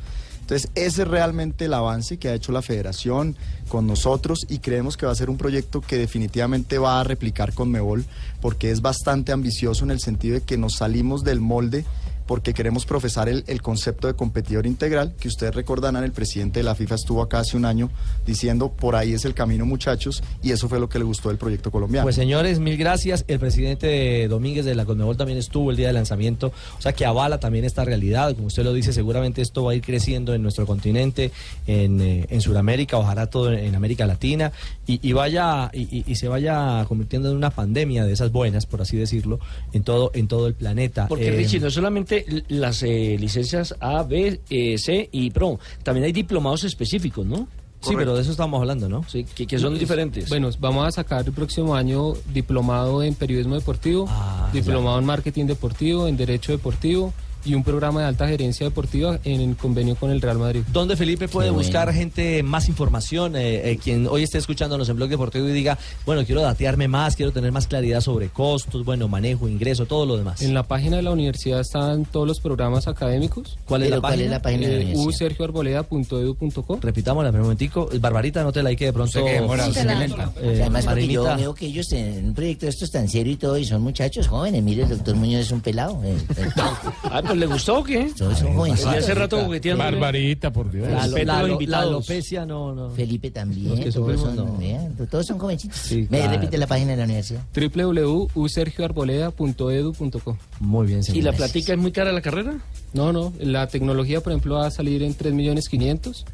Entonces, 0.51 0.73
ese 0.75 1.03
es 1.03 1.09
realmente 1.09 1.67
el 1.67 1.75
avance 1.75 2.17
que 2.17 2.29
ha 2.29 2.35
hecho 2.35 2.51
la 2.51 2.61
federación 2.61 3.37
con 3.69 3.87
nosotros 3.87 4.41
y 4.49 4.59
creemos 4.59 4.97
que 4.97 5.07
va 5.07 5.13
a 5.13 5.15
ser 5.15 5.31
un 5.31 5.37
proyecto 5.37 5.81
que 5.81 5.97
definitivamente 5.97 6.77
va 6.79 6.99
a 6.99 7.05
replicar 7.05 7.55
con 7.55 7.71
Mebol 7.71 8.05
porque 8.41 8.73
es 8.73 8.81
bastante 8.81 9.31
ambicioso 9.31 9.85
en 9.85 9.93
el 9.93 10.01
sentido 10.01 10.35
de 10.35 10.41
que 10.41 10.59
nos 10.59 10.75
salimos 10.75 11.23
del 11.23 11.41
molde 11.41 11.85
porque 12.31 12.55
queremos 12.55 12.87
profesar 12.87 13.29
el, 13.29 13.43
el 13.49 13.61
concepto 13.61 14.07
de 14.07 14.15
competidor 14.15 14.65
integral, 14.65 15.15
que 15.19 15.27
ustedes 15.27 15.53
recordarán, 15.53 16.05
el 16.05 16.13
presidente 16.13 16.61
de 16.61 16.63
la 16.63 16.77
FIFA 16.77 16.95
estuvo 16.95 17.23
acá 17.23 17.41
hace 17.41 17.57
un 17.57 17.65
año 17.65 17.91
diciendo, 18.25 18.71
por 18.71 18.95
ahí 18.95 19.15
es 19.15 19.25
el 19.25 19.35
camino 19.35 19.67
muchachos, 19.67 20.23
y 20.41 20.53
eso 20.53 20.69
fue 20.69 20.79
lo 20.79 20.89
que 20.89 21.01
le 21.01 21.05
gustó 21.05 21.31
del 21.31 21.39
proyecto 21.39 21.73
colombiano. 21.73 22.05
Pues 22.05 22.15
señores, 22.15 22.61
mil 22.61 22.77
gracias. 22.77 23.25
El 23.27 23.41
presidente 23.41 24.29
Domínguez 24.29 24.65
de 24.65 24.77
la 24.77 24.85
Conmebol 24.85 25.17
también 25.17 25.39
estuvo 25.41 25.73
el 25.73 25.77
día 25.77 25.89
del 25.89 25.97
lanzamiento, 25.97 26.53
o 26.79 26.81
sea 26.81 26.93
que 26.93 27.05
avala 27.05 27.41
también 27.41 27.65
esta 27.65 27.85
realidad. 27.85 28.33
Como 28.37 28.47
usted 28.47 28.63
lo 28.63 28.73
dice, 28.75 28.93
seguramente 28.93 29.43
esto 29.43 29.65
va 29.65 29.73
a 29.73 29.75
ir 29.75 29.83
creciendo 29.83 30.33
en 30.33 30.41
nuestro 30.45 30.67
continente, 30.67 31.33
en, 31.67 32.01
eh, 32.01 32.27
en 32.31 32.41
Sudamérica, 32.41 32.97
ojalá 32.97 33.27
todo 33.27 33.53
en, 33.53 33.75
América 33.75 34.07
Latina, 34.07 34.53
y, 34.87 35.01
y 35.03 35.13
vaya 35.15 35.69
y, 35.73 36.15
se 36.15 36.29
vaya 36.29 36.85
convirtiendo 36.87 37.29
en 37.29 37.37
una 37.37 37.51
pandemia 37.51 38.05
de 38.05 38.13
esas 38.13 38.31
buenas, 38.31 38.67
por 38.67 38.83
así 38.83 38.97
decirlo, 38.97 39.41
en 39.73 39.83
todo 39.83 40.13
en 40.15 40.29
todo 40.29 40.47
el 40.47 40.55
planeta. 40.55 41.09
Porque 41.09 41.27
Eh, 41.27 41.33
Richie, 41.33 41.59
no 41.59 41.67
es 41.67 41.77
solamente 42.27 42.55
las 42.55 42.83
eh, 42.83 43.17
licencias 43.19 43.75
A, 43.81 44.03
B, 44.03 44.41
eh, 44.51 44.79
C 44.79 45.09
y 45.13 45.31
PRO, 45.31 45.59
también 45.83 46.05
hay 46.05 46.13
diplomados 46.13 46.65
específicos, 46.65 47.27
¿no? 47.27 47.49
Sí, 47.83 47.95
pero 47.97 48.15
de 48.15 48.21
eso 48.21 48.31
estamos 48.31 48.61
hablando, 48.61 48.91
¿no? 48.91 49.05
Sí, 49.09 49.25
que, 49.25 49.47
que 49.47 49.59
son 49.59 49.79
diferentes. 49.79 50.29
Bueno, 50.29 50.51
vamos 50.59 50.87
a 50.87 50.91
sacar 50.91 51.25
el 51.25 51.33
próximo 51.33 51.75
año 51.75 52.13
diplomado 52.33 53.03
en 53.03 53.15
periodismo 53.15 53.55
deportivo, 53.55 54.07
Ah, 54.09 54.51
diplomado 54.53 54.99
en 54.99 55.07
marketing 55.07 55.47
deportivo, 55.47 56.07
en 56.07 56.17
derecho 56.19 56.53
deportivo 56.53 57.15
y 57.45 57.55
un 57.55 57.63
programa 57.65 58.01
de 58.01 58.07
alta 58.07 58.27
gerencia 58.29 58.67
deportiva 58.67 59.19
en 59.25 59.41
el 59.41 59.57
convenio 59.57 59.97
con 59.97 60.11
el 60.11 60.21
Real 60.21 60.39
Madrid. 60.39 60.63
¿Dónde 60.73 60.97
Felipe 60.97 61.29
puede 61.29 61.51
bueno. 61.51 61.63
buscar 61.65 61.93
gente 61.93 62.43
más 62.43 62.69
información? 62.69 63.37
Eh, 63.37 63.71
eh, 63.73 63.79
quien 63.83 64.07
hoy 64.07 64.23
esté 64.23 64.39
escuchándonos 64.39 64.89
en 64.89 64.97
Blog 64.97 65.09
Deportivo 65.09 65.49
y 65.49 65.53
diga, 65.53 65.79
bueno, 66.07 66.25
quiero 66.25 66.43
datearme 66.43 66.89
más, 66.89 67.17
quiero 67.17 67.33
tener 67.33 67.53
más 67.53 67.67
claridad 67.67 68.01
sobre 68.01 68.29
costos, 68.29 68.85
bueno, 68.85 69.09
manejo, 69.09 69.49
ingreso, 69.49 69.87
todo 69.87 70.07
lo 70.07 70.17
demás. 70.17 70.43
En 70.43 70.55
la 70.55 70.63
página 70.65 70.97
de 70.97 71.03
la 71.03 71.11
universidad 71.13 71.61
están 71.61 72.05
todos 72.05 72.27
los 72.27 72.41
programas 72.41 72.89
académicos. 72.89 73.59
¿Cuál 73.67 73.83
es 73.85 73.91
la 73.91 74.01
¿cuál 74.01 74.11
página? 74.13 74.25
es 74.25 74.31
la 74.31 74.43
página 74.43 74.67
de 74.67 74.69
la 74.69 74.75
Eh, 74.81 74.85
universidad? 74.85 75.09
usergioarboleda.edu.co. 75.09 76.79
Repitámosla 76.81 77.31
un 77.31 77.41
momentico. 77.41 77.89
Barbarita, 78.01 78.43
no 78.43 78.53
te 78.53 78.63
la 78.63 78.71
hay 78.71 78.77
que 78.77 78.87
de 78.87 78.93
pronto. 78.93 79.21
La-. 79.21 79.31
Eh, 79.31 80.59
Además, 80.61 80.85
porque 80.87 81.07
yo 81.09 81.25
veo 81.37 81.55
que 81.55 81.67
ellos 81.67 81.93
en 81.93 82.27
un 82.29 82.35
proyecto 82.35 82.67
de 82.67 82.71
estos 82.71 82.91
tan 82.91 83.09
serio 83.09 83.33
y 83.33 83.37
todo, 83.37 83.57
y 83.59 83.65
son 83.65 83.83
muchachos 83.83 84.29
jóvenes. 84.29 84.63
Mire, 84.63 84.83
el 84.85 84.89
doctor 84.91 85.17
Muñoz 85.17 85.43
es 85.43 85.51
un 85.53 85.61
pelado. 85.61 86.01
pues 87.31 87.41
le 87.41 87.47
gustó 87.47 87.79
o 87.79 87.85
qué? 87.85 88.11
Todos 88.17 88.39
son 88.39 88.55
jovencitos. 88.55 88.95
Y 88.95 88.99
hace 88.99 89.15
rato 89.15 89.43
jugueteando. 89.45 89.83
Barbarita, 89.85 90.53
por 90.53 90.71
Dios. 90.71 90.89
La, 90.89 91.03
alopecia 91.81 92.45
no, 92.45 92.75
no. 92.75 92.91
Felipe 92.91 93.31
también. 93.31 93.71
Los 93.71 93.81
que 93.81 93.91
todos, 93.93 94.21
son, 94.21 94.37
no. 94.37 94.57
vean, 94.57 94.95
todos 95.11 95.27
son 95.27 95.39
jovencitos. 95.39 95.79
Sí, 95.79 96.07
Me 96.11 96.19
claro. 96.19 96.33
repite 96.33 96.59
la 96.59 96.67
página 96.67 96.91
de 96.93 96.99
la 96.99 97.05
universidad. 97.05 97.41
www.usergioarboleda.edu.co. 97.55 100.39
Muy 100.61 100.87
bien, 100.87 101.01
¿Y 101.13 101.23
la 101.23 101.33
platica 101.33 101.73
es 101.73 101.79
muy 101.79 101.93
cara 101.93 102.13
la 102.13 102.21
carrera? 102.21 102.59
No, 102.93 103.13
no. 103.13 103.33
La 103.39 103.67
tecnología, 103.69 104.21
por 104.21 104.33
ejemplo, 104.33 104.57
va 104.57 104.67
a 104.67 104.71
salir 104.71 105.03
en 105.03 105.15
3 105.15 105.33
millones 105.33 105.69
500. 105.69 106.27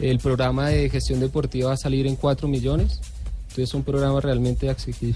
El 0.00 0.18
programa 0.18 0.68
de 0.68 0.88
gestión 0.90 1.20
deportiva 1.20 1.68
va 1.68 1.74
a 1.74 1.78
salir 1.78 2.06
en 2.06 2.16
4 2.16 2.48
millones. 2.48 3.00
Entonces 3.52 3.68
es 3.68 3.74
un 3.74 3.82
programa 3.82 4.18
realmente 4.20 4.70
accesible. 4.70 5.14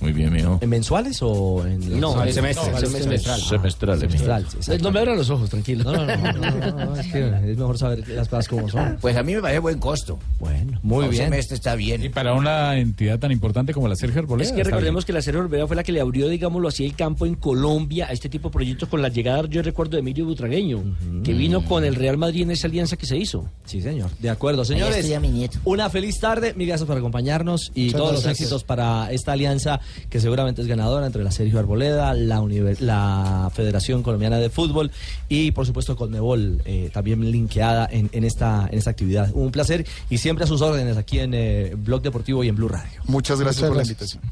muy 0.00 0.12
bien, 0.12 0.30
mijo. 0.30 0.58
¿En 0.60 0.68
mensuales 0.68 1.18
o 1.22 1.64
en 1.66 1.98
No, 1.98 2.20
en 2.22 2.28
es- 2.28 2.34
semestres? 2.34 2.70
no, 2.70 2.78
semestral. 2.78 3.40
Semestral, 3.40 3.98
Semestral, 4.00 4.46
sí, 4.60 4.72
No 4.82 4.90
me 4.90 5.00
abran 5.00 5.16
los 5.16 5.30
ojos, 5.30 5.48
tranquilo. 5.48 5.84
No, 5.84 5.92
no, 5.92 6.04
no, 6.06 6.32
no, 6.32 6.50
no, 6.50 6.84
no, 6.86 6.96
es 6.96 7.06
que 7.10 7.26
es 7.50 7.56
mejor 7.56 7.78
saber 7.78 8.06
las 8.08 8.28
cosas 8.28 8.48
como 8.48 8.68
son. 8.68 8.98
Pues 9.00 9.16
a 9.16 9.22
mí 9.22 9.34
me 9.34 9.40
parece 9.40 9.60
buen 9.60 9.78
costo. 9.78 10.18
Bueno, 10.38 10.78
muy 10.82 11.04
Un 11.06 11.10
bien. 11.12 11.24
semestre 11.24 11.56
está 11.56 11.74
bien. 11.76 12.02
Y 12.04 12.10
para 12.10 12.34
una 12.34 12.76
entidad 12.78 13.18
tan 13.18 13.32
importante 13.32 13.72
como 13.72 13.88
la 13.88 13.96
Sergio 13.96 14.20
Arboleda. 14.20 14.50
Es 14.50 14.54
que 14.54 14.64
recordemos 14.64 15.06
que 15.06 15.14
la 15.14 15.22
Serie 15.22 15.40
Orbea 15.40 15.66
fue 15.66 15.76
la 15.76 15.82
que 15.82 15.92
le 15.92 16.00
abrió, 16.02 16.28
digámoslo 16.28 16.68
así, 16.68 16.84
el 16.84 16.94
campo 16.94 17.24
en 17.24 17.36
Colombia 17.36 18.06
a 18.08 18.12
este 18.12 18.28
tipo 18.28 18.48
de 18.48 18.52
proyectos 18.52 18.88
con 18.90 19.00
la 19.00 19.08
llegada, 19.08 19.46
yo 19.48 19.62
recuerdo, 19.62 19.92
de 19.92 20.00
Emilio 20.00 20.26
Butragueño, 20.26 20.82
que 21.24 21.32
vino 21.32 21.64
con 21.64 21.84
el 21.84 21.94
Real 21.94 22.18
Madrid 22.18 22.42
en 22.42 22.50
esa 22.50 22.66
alianza 22.66 22.96
que 22.98 23.06
se 23.06 23.16
hizo. 23.16 23.48
Sí, 23.64 23.80
señor. 23.80 24.10
De 24.18 24.28
acuerdo, 24.28 24.60
Ahí 24.62 24.68
señores. 24.68 25.20
mi 25.22 25.28
nieto. 25.28 25.58
Una 25.64 25.88
feliz 25.88 26.18
tarde. 26.20 26.52
Mil 26.54 26.66
gracias 26.66 26.86
por 26.86 26.98
acompañarnos 26.98 27.45
y 27.74 27.86
Muchas 27.86 27.98
todos 27.98 28.12
los 28.12 28.26
éxitos 28.26 28.64
para 28.64 29.10
esta 29.12 29.32
alianza 29.32 29.80
que 30.10 30.20
seguramente 30.20 30.62
es 30.62 30.68
ganadora 30.68 31.06
entre 31.06 31.22
la 31.22 31.30
Sergio 31.30 31.58
Arboleda, 31.58 32.14
la, 32.14 32.42
la 32.80 33.50
Federación 33.54 34.02
Colombiana 34.02 34.38
de 34.38 34.50
Fútbol 34.50 34.90
y, 35.28 35.52
por 35.52 35.66
supuesto, 35.66 35.96
Conmebol, 35.96 36.60
eh, 36.64 36.90
también 36.92 37.30
linkeada 37.30 37.88
en, 37.90 38.10
en 38.12 38.24
esta, 38.24 38.68
en 38.70 38.78
esta 38.78 38.90
actividad. 38.90 39.30
Un 39.34 39.52
placer 39.52 39.86
y 40.10 40.18
siempre 40.18 40.44
a 40.44 40.48
sus 40.48 40.60
órdenes 40.60 40.96
aquí 40.96 41.20
en 41.20 41.34
eh, 41.34 41.74
Blog 41.76 42.02
Deportivo 42.02 42.42
y 42.44 42.48
en 42.48 42.56
Blue 42.56 42.68
Radio. 42.68 43.00
Muchas 43.04 43.40
gracias 43.40 43.62
Muchas 43.62 43.68
por 43.68 43.76
la 43.76 43.82
invitación. 43.82 44.22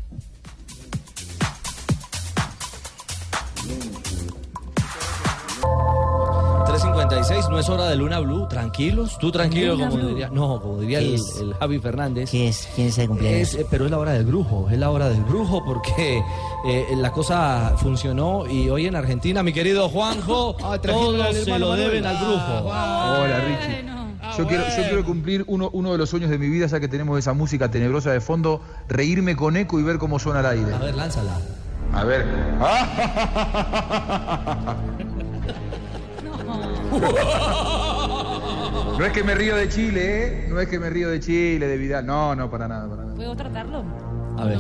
No 7.55 7.61
es 7.61 7.69
hora 7.69 7.89
de 7.89 7.95
Luna 7.95 8.19
Blue, 8.19 8.49
tranquilos, 8.49 9.17
tú 9.17 9.31
tranquilo, 9.31 9.79
como 9.79 9.95
Blue. 9.95 10.09
diría, 10.09 10.29
no, 10.29 10.61
como 10.61 10.81
diría 10.81 10.99
¿Qué 10.99 11.15
el, 11.15 11.23
el 11.41 11.55
Javi 11.55 11.79
Fernández. 11.79 12.29
¿Quién 12.29 12.49
es? 12.49 12.69
¿Quién 12.75 12.89
es 12.89 12.99
el 12.99 13.07
cumpleaños? 13.07 13.41
Es, 13.41 13.55
eh, 13.55 13.67
pero 13.71 13.85
es 13.85 13.93
la 13.93 13.99
hora 13.99 14.11
del 14.11 14.27
brujo, 14.27 14.69
es 14.69 14.77
la 14.77 14.91
hora 14.91 15.09
del 15.09 15.23
brujo 15.23 15.65
porque 15.65 16.21
eh, 16.67 16.87
la 16.97 17.13
cosa 17.13 17.75
funcionó 17.77 18.45
y 18.51 18.69
hoy 18.71 18.87
en 18.87 18.97
Argentina, 18.97 19.45
mi 19.45 19.53
querido 19.53 19.89
Juanjo, 19.89 20.57
todos 20.83 21.37
se 21.37 21.57
lo 21.61 21.77
deben 21.77 22.05
al 22.05 22.17
brujo. 22.17 22.65
Hola, 22.65 23.41
Richie. 23.47 23.85
Yo 24.37 24.49
quiero, 24.49 24.65
yo 24.65 24.83
quiero 24.89 25.05
cumplir 25.05 25.45
uno, 25.47 25.71
uno 25.73 25.93
de 25.93 25.99
los 25.99 26.11
sueños 26.11 26.31
de 26.31 26.39
mi 26.39 26.49
vida, 26.49 26.67
ya 26.67 26.81
que 26.81 26.89
tenemos 26.89 27.17
esa 27.17 27.35
música 27.35 27.71
tenebrosa 27.71 28.11
de 28.11 28.21
fondo, 28.21 28.63
reírme 28.89 29.37
con 29.37 29.57
eco 29.57 29.79
y 29.79 29.85
ver 29.85 29.99
cómo 29.99 30.19
suena 30.19 30.41
al 30.41 30.47
aire. 30.47 30.75
A 30.75 30.79
ver, 30.79 30.97
lánzala. 30.97 31.39
A 31.93 32.03
ver. 32.03 32.27
No 38.99 39.05
es 39.05 39.13
que 39.13 39.25
me 39.25 39.35
río 39.35 39.57
de 39.57 39.69
Chile, 39.69 40.27
¿eh? 40.27 40.47
No 40.49 40.61
es 40.61 40.69
que 40.69 40.79
me 40.79 40.89
río 40.89 41.11
de 41.11 41.19
Chile, 41.19 41.67
de 41.67 41.77
Vidal. 41.77 42.07
No, 42.07 42.37
no, 42.37 42.49
para 42.49 42.69
nada, 42.69 42.89
para 42.89 43.03
nada. 43.03 43.17
¿Puedo 43.17 43.35
tratarlo? 43.35 43.85
A 44.39 44.45
ver. 44.45 44.59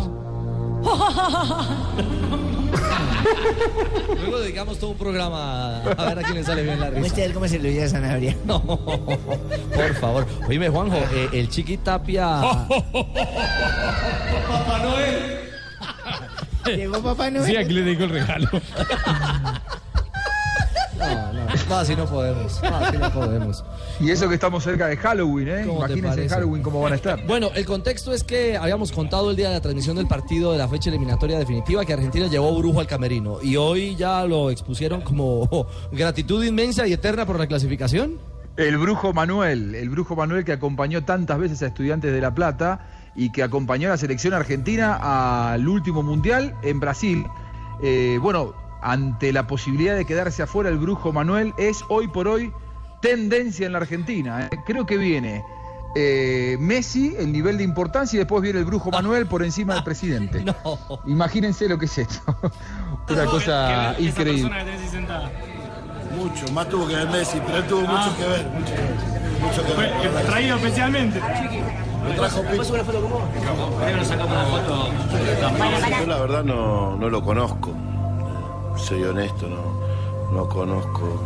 Luego 4.21 4.39
dedicamos 4.41 4.79
todo 4.79 4.91
un 4.91 4.99
programa 4.99 5.79
a 5.83 6.05
ver 6.05 6.19
a 6.19 6.23
quién 6.23 6.35
le 6.35 6.45
sale 6.45 6.63
bien 6.63 6.81
la 6.81 6.91
risa. 6.91 7.17
Cómo 7.33 7.47
se 7.49 7.59
le 7.59 7.71
oye 7.71 7.85
a 7.85 7.89
Sanabria. 7.89 8.37
No, 8.45 8.61
por 8.63 9.95
favor. 10.01 10.27
Oíme, 10.49 10.69
Juanjo, 10.69 10.97
eh, 11.13 11.29
el 11.33 11.49
Chiqui 11.49 11.77
Tapia. 11.79 12.41
Papá 14.49 14.79
Noel. 14.83 15.41
Llegó 16.67 17.01
Papá 17.03 17.31
Noel. 17.31 17.47
Sí, 17.47 17.57
aquí 17.57 17.73
le 17.73 17.83
digo 17.83 18.05
el 18.05 18.11
regalo. 18.11 18.49
No, 20.99 21.33
no, 21.33 21.77
así 21.77 21.97
no 21.97 22.07
podemos. 22.07 22.63
Así 22.63 22.99
no 22.99 23.13
podemos. 23.13 23.65
Y 24.01 24.11
eso 24.11 24.29
que 24.29 24.35
estamos 24.35 24.63
cerca 24.65 24.87
de 24.87 24.97
Halloween, 24.97 25.49
¿eh? 25.49 25.65
¿Cómo 25.67 25.87
te 25.87 25.99
Imagínense? 25.99 26.35
Halloween 26.35 26.63
cómo 26.63 26.81
van 26.83 26.93
a 26.93 26.97
estar. 26.97 27.27
Bueno, 27.27 27.51
el 27.55 27.65
contexto 27.65 28.13
es 28.13 28.25
que 28.25 28.57
habíamos 28.57 28.93
contado 28.93 29.31
el 29.31 29.37
día 29.37 29.49
de 29.49 29.55
la 29.55 29.61
transmisión 29.61 29.97
del 29.97 30.07
partido 30.07 30.53
de 30.53 30.59
la 30.59 30.69
fecha 30.69 30.91
eliminatoria 30.91 31.39
definitiva 31.39 31.85
que 31.85 31.93
Argentina 31.93 32.27
llevó 32.27 32.57
brujo 32.59 32.81
al 32.81 32.87
camerino 32.87 33.39
y 33.43 33.57
hoy 33.57 33.97
ya 33.97 34.25
lo 34.25 34.51
expusieron 34.51 35.03
como 35.03 35.67
gratitud 35.93 36.45
inmensa 36.45 36.87
y 36.87 36.93
eterna 36.93 37.27
por 37.27 37.39
la 37.39 37.47
clasificación. 37.47 38.19
El 38.57 38.79
brujo 38.79 39.13
Manuel, 39.13 39.75
el 39.75 39.91
brujo 39.91 40.15
Manuel 40.15 40.45
que 40.45 40.53
acompañó 40.53 41.05
tantas 41.05 41.39
veces 41.39 41.63
a 41.63 41.67
estudiantes 41.67 42.13
de 42.13 42.21
La 42.21 42.33
Plata 42.33 42.87
y 43.17 43.33
que 43.33 43.43
acompañó 43.43 43.89
a 43.89 43.93
la 43.93 43.97
selección 43.97 44.33
argentina 44.33 45.53
al 45.53 45.67
último 45.69 46.03
mundial 46.03 46.55
en 46.63 46.79
Brasil. 46.79 47.25
Eh, 47.83 48.19
bueno, 48.21 48.55
ante 48.85 49.33
la 49.33 49.47
posibilidad 49.47 49.97
de 49.97 50.05
quedarse 50.05 50.43
afuera, 50.43 50.69
el 50.69 50.79
brujo 50.79 51.11
Manuel 51.11 51.55
es 51.57 51.83
hoy 51.89 52.07
por 52.07 52.29
hoy 52.29 52.53
tendencia 53.01 53.67
en 53.67 53.73
la 53.73 53.79
Argentina. 53.79 54.47
¿eh? 54.47 54.59
Creo 54.67 54.85
que 54.85 54.99
viene 54.99 55.43
eh, 55.97 56.59
Messi, 56.61 57.15
el 57.19 57.33
nivel 57.33 57.57
de 57.57 57.65
importancia, 57.65 58.17
y 58.17 58.19
después 58.19 58.43
viene 58.43 58.59
el 58.59 58.67
brujo 58.67 58.91
Manuel 58.91 59.27
por 59.27 59.43
encima 59.43 59.75
del 59.75 59.85
presidente. 59.91 60.45
Imagínense 61.07 61.67
lo 61.67 61.79
que 61.79 61.87
es 61.87 61.97
esto. 61.97 62.21
Una 63.09 63.25
cosa 63.25 63.97
increíble. 63.99 64.51
Mucho, 66.15 66.53
más 66.53 66.69
tuvo 66.69 66.87
que 66.87 66.95
ver 66.95 67.09
Messi, 67.09 67.41
pero 67.45 67.59
él 67.59 67.65
tuvo 67.65 67.81
mucho 67.81 68.17
que 68.17 68.25
ver, 68.25 68.47
mucho 68.51 68.67
que 68.67 68.81
ver. 68.81 69.41
mucho 69.41 69.67
que 69.67 69.73
ver. 69.81 70.13
Fue 70.13 70.23
traído 70.23 70.57
especialmente. 70.57 71.21
Yo 76.01 76.07
la 76.07 76.19
verdad 76.19 76.45
no, 76.45 76.97
no 76.97 77.09
lo 77.09 77.23
conozco, 77.23 77.75
soy 78.77 79.03
honesto, 79.05 79.49
no, 79.49 80.33
no 80.33 80.49
conozco 80.49 81.23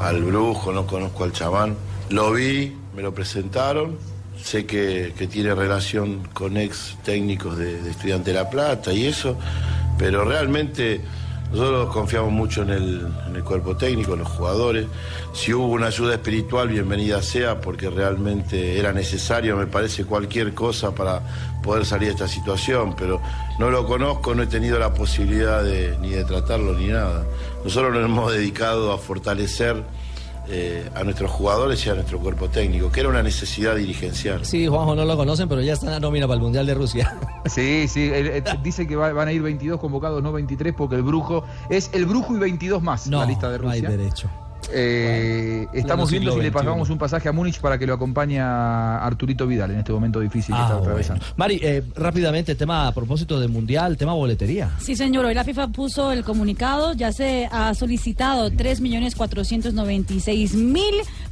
al 0.00 0.22
brujo, 0.22 0.72
no 0.72 0.86
conozco 0.86 1.24
al 1.24 1.32
chamán. 1.32 1.76
Lo 2.10 2.32
vi, 2.32 2.76
me 2.94 3.02
lo 3.02 3.12
presentaron, 3.12 3.98
sé 4.42 4.66
que, 4.66 5.12
que 5.16 5.26
tiene 5.26 5.54
relación 5.54 6.28
con 6.32 6.56
ex 6.56 6.96
técnicos 7.04 7.56
de, 7.56 7.82
de 7.82 7.90
Estudiante 7.90 8.32
de 8.32 8.38
La 8.38 8.50
Plata 8.50 8.92
y 8.92 9.06
eso, 9.06 9.36
pero 9.98 10.24
realmente 10.24 11.00
nosotros 11.52 11.92
confiamos 11.92 12.30
mucho 12.30 12.62
en 12.62 12.70
el, 12.70 13.06
en 13.26 13.36
el 13.36 13.42
cuerpo 13.42 13.76
técnico, 13.76 14.12
en 14.12 14.20
los 14.20 14.28
jugadores. 14.28 14.86
Si 15.32 15.52
hubo 15.54 15.68
una 15.68 15.86
ayuda 15.86 16.14
espiritual, 16.14 16.68
bienvenida 16.68 17.22
sea, 17.22 17.60
porque 17.60 17.88
realmente 17.88 18.78
era 18.78 18.92
necesario, 18.92 19.56
me 19.56 19.66
parece, 19.66 20.04
cualquier 20.04 20.52
cosa 20.52 20.94
para 20.94 21.22
poder 21.68 21.84
salir 21.86 22.08
de 22.08 22.14
esta 22.14 22.28
situación, 22.28 22.94
pero 22.96 23.20
no 23.58 23.70
lo 23.70 23.86
conozco, 23.86 24.34
no 24.34 24.42
he 24.42 24.46
tenido 24.46 24.78
la 24.78 24.92
posibilidad 24.94 25.62
de, 25.62 25.96
ni 26.00 26.10
de 26.10 26.24
tratarlo 26.24 26.72
ni 26.72 26.86
nada. 26.88 27.24
Nosotros 27.62 27.92
nos 27.94 28.04
hemos 28.04 28.32
dedicado 28.32 28.92
a 28.92 28.98
fortalecer 28.98 29.84
eh, 30.50 30.88
a 30.94 31.04
nuestros 31.04 31.30
jugadores 31.30 31.84
y 31.84 31.90
a 31.90 31.94
nuestro 31.94 32.18
cuerpo 32.20 32.48
técnico, 32.48 32.90
que 32.90 33.00
era 33.00 33.10
una 33.10 33.22
necesidad 33.22 33.76
dirigencial. 33.76 34.46
Sí, 34.46 34.66
Juanjo 34.66 34.94
no 34.94 35.04
lo 35.04 35.14
conocen, 35.16 35.46
pero 35.46 35.60
ya 35.60 35.74
está 35.74 35.86
en 35.86 35.92
la 35.92 36.00
nómina 36.00 36.26
para 36.26 36.36
el 36.36 36.42
Mundial 36.42 36.64
de 36.66 36.72
Rusia. 36.74 37.14
Sí, 37.44 37.86
sí, 37.88 38.10
él, 38.12 38.26
eh, 38.28 38.42
dice 38.62 38.86
que 38.86 38.96
va- 38.96 39.12
van 39.12 39.28
a 39.28 39.32
ir 39.32 39.42
22 39.42 39.78
convocados, 39.78 40.22
no 40.22 40.32
23, 40.32 40.72
porque 40.74 40.96
el 40.96 41.02
brujo 41.02 41.44
es 41.68 41.90
el 41.92 42.06
brujo 42.06 42.34
y 42.34 42.38
22 42.38 42.82
más 42.82 43.06
No, 43.08 43.20
la 43.20 43.26
lista 43.26 43.50
de 43.50 43.58
no 43.58 43.68
hay 43.70 43.80
Rusia. 43.82 43.96
derecho. 43.96 44.30
Eh, 44.72 45.66
estamos 45.72 46.10
viendo 46.10 46.32
si 46.34 46.40
le 46.40 46.52
pagamos 46.52 46.90
un 46.90 46.98
pasaje 46.98 47.28
a 47.28 47.32
Múnich 47.32 47.60
para 47.60 47.78
que 47.78 47.86
lo 47.86 47.94
acompaña 47.94 48.98
Arturito 48.98 49.46
Vidal 49.46 49.70
en 49.70 49.78
este 49.78 49.92
momento 49.92 50.20
difícil 50.20 50.54
que 50.54 50.60
Ah, 50.60 50.64
está 50.64 50.74
bueno. 50.74 50.88
atravesando. 50.90 51.24
Mari, 51.36 51.60
eh, 51.62 51.82
rápidamente, 51.96 52.54
tema 52.54 52.86
a 52.86 52.92
propósito 52.92 53.40
del 53.40 53.48
Mundial, 53.50 53.96
tema 53.96 54.12
boletería. 54.14 54.70
Sí, 54.80 54.94
señor. 54.96 55.24
Hoy 55.24 55.34
la 55.34 55.44
FIFA 55.44 55.68
puso 55.68 56.12
el 56.12 56.24
comunicado. 56.24 56.92
Ya 56.94 57.12
se 57.12 57.48
ha 57.50 57.72
solicitado 57.74 58.50
3.496.000 58.50 60.82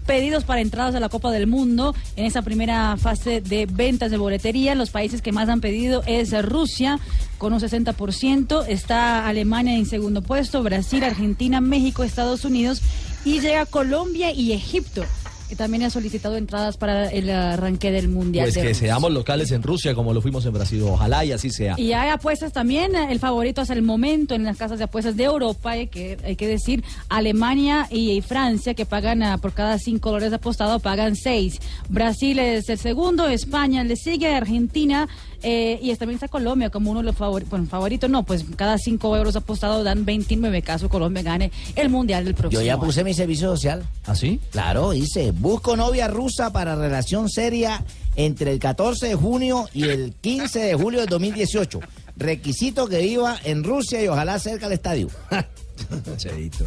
pedidos 0.07 0.45
para 0.45 0.61
entradas 0.61 0.95
a 0.95 1.01
la 1.01 1.09
Copa 1.09 1.31
del 1.33 1.47
Mundo 1.47 1.95
en 2.17 2.25
esa 2.27 2.43
primera 2.43 2.97
fase 2.97 3.41
de 3.41 3.67
ventas 3.67 4.11
de 4.11 4.17
boletería. 4.19 4.75
Los 4.75 4.91
países 4.91 5.23
que 5.23 5.33
más 5.33 5.49
han 5.49 5.61
pedido 5.61 6.03
es 6.07 6.33
Rusia 6.45 6.99
con 7.39 7.53
un 7.53 7.61
60%. 7.61 8.65
Está 8.69 9.27
Alemania 9.27 9.77
en 9.77 9.87
segundo 9.87 10.23
puesto, 10.23 10.63
Brasil, 10.63 11.03
Argentina, 11.05 11.61
México, 11.61 12.03
Estados 12.03 12.45
Unidos 12.45 12.83
y 13.27 13.41
llega 13.41 13.67
Colombia 13.67 14.31
y 14.31 14.53
Egipto 14.53 15.05
que 15.49 15.57
también 15.57 15.83
han 15.85 15.91
solicitado 15.91 16.37
entradas 16.37 16.77
para 16.77 17.09
el 17.11 17.31
arranque 17.31 17.91
del 17.91 18.09
Mundial. 18.09 18.47
Pues 18.47 18.55
de 18.55 18.63
que 18.63 18.69
Rusia. 18.69 18.87
seamos 18.89 19.13
locales 19.13 19.51
en 19.53 19.63
Rusia 19.63 19.95
como 19.95 20.13
lo 20.13 20.21
fuimos 20.21 20.45
en 20.47 20.53
Brasil. 20.53 20.83
Ojalá 20.83 21.25
y 21.25 21.33
así 21.33 21.51
sea. 21.51 21.75
Y 21.79 21.93
hay 21.93 22.11
apuestas 22.11 22.53
también, 22.53 22.95
el 22.95 23.19
favorito 23.19 23.61
hasta 23.61 23.75
el 23.75 23.83
momento 23.83 24.35
en 24.35 24.45
las 24.45 24.57
casas 24.57 24.79
de 24.79 24.85
apuestas 24.85 25.17
de 25.17 25.25
Europa, 25.25 25.71
hay 25.73 25.87
que, 25.89 26.19
hay 26.25 26.37
que 26.37 26.49
decir, 26.49 26.85
Alemania 27.09 27.87
y 27.91 28.21
Francia, 28.21 28.75
que 28.75 28.87
pagan 28.87 29.23
ah, 29.23 29.39
por 29.39 29.53
cada 29.53 29.79
cinco 29.79 30.11
dólares 30.11 30.33
apostado, 30.33 30.79
pagan 30.81 31.17
seis. 31.17 31.61
Brasil 31.89 32.39
es 32.39 32.69
el 32.69 32.79
segundo, 32.79 33.29
España 33.29 33.85
le 33.85 33.97
sigue, 33.97 34.35
Argentina, 34.35 35.09
eh, 35.43 35.79
y 35.83 35.95
también 35.97 36.17
está 36.17 36.29
Colombia 36.29 36.71
como 36.71 36.91
uno 36.91 37.01
de 37.01 37.07
los 37.07 37.17
favoritos. 37.17 37.51
Bueno, 37.51 37.67
favorito 37.67 38.09
no, 38.09 38.23
pues 38.25 38.45
cada 38.57 38.79
cinco 38.79 39.17
euros 39.17 39.37
apostado 39.37 39.85
dan 39.85 40.05
29 40.05 40.63
casos 40.63 40.91
Colombia 40.91 41.23
gane 41.23 41.51
el 41.75 41.89
Mundial 41.89 42.25
del 42.25 42.35
próximo 42.35 42.61
Yo 42.61 42.67
ya 42.67 42.75
año. 42.75 42.83
puse 42.83 43.05
mi 43.05 43.15
servicio 43.15 43.49
social. 43.49 43.87
¿Ah, 44.07 44.15
sí? 44.15 44.41
Claro, 44.51 44.91
dice, 44.91 45.33
busco 45.39 45.77
novia 45.77 46.09
rusa 46.09 46.53
para 46.53 46.75
relación 46.75 47.29
seria 47.29 47.85
entre 48.17 48.53
el 48.53 48.59
14 48.59 49.09
de 49.09 49.15
junio 49.15 49.69
y 49.73 49.85
el 49.85 50.15
15 50.15 50.59
de 50.59 50.75
julio 50.75 51.01
de 51.01 51.07
2018. 51.07 51.81
Requisito 52.17 52.89
que 52.89 52.99
viva 52.99 53.37
en 53.45 53.63
Rusia 53.63 54.03
y 54.03 54.09
ojalá 54.09 54.39
cerca 54.39 54.67
del 54.67 54.75
estadio. 54.75 55.09
Cheito. 56.17 56.65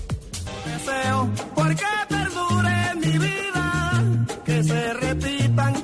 deseo 0.65 1.29
porque 1.55 1.83
perdure 2.07 2.95
mi 2.95 3.17
vida, 3.17 4.03
que 4.45 4.63
se 4.63 4.93
repitan 4.93 5.78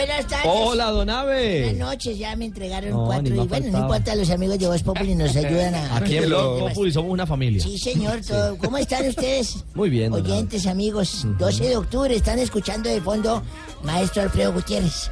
Buenas 0.00 0.26
tardes. 0.28 0.46
Hola, 0.46 0.90
don 0.92 1.10
Abe. 1.10 1.64
Buenas 1.64 1.88
noches, 1.90 2.18
ya 2.18 2.34
me 2.34 2.46
entregaron 2.46 2.90
No, 2.90 3.04
cuatro 3.04 3.34
y 3.34 3.46
bueno, 3.46 3.66
no 3.70 3.78
importa, 3.80 4.14
los 4.14 4.30
amigos 4.30 4.58
de 4.58 4.66
Voz 4.66 4.82
Populi 4.82 5.14
nos 5.14 5.36
ayudan 5.36 5.74
a... 5.74 5.96
Aquí 5.98 6.16
en 6.16 6.24
Blog 6.24 6.58
Populi 6.68 6.90
somos 6.90 7.12
una 7.12 7.26
familia. 7.26 7.62
Sí, 7.62 7.76
señor, 7.76 8.22
todo. 8.26 8.56
¿cómo 8.56 8.78
están 8.78 9.06
ustedes? 9.06 9.62
Muy 9.74 9.90
bien. 9.90 10.10
don 10.10 10.20
Abe. 10.24 10.32
Oyentes, 10.32 10.66
amigos, 10.66 11.26
12 11.38 11.64
de 11.64 11.76
octubre, 11.76 12.14
están 12.14 12.38
escuchando 12.38 12.88
de 12.88 12.98
fondo 13.02 13.42
Maestro 13.82 14.22
Alfredo 14.22 14.54
Gutiérrez. 14.54 15.10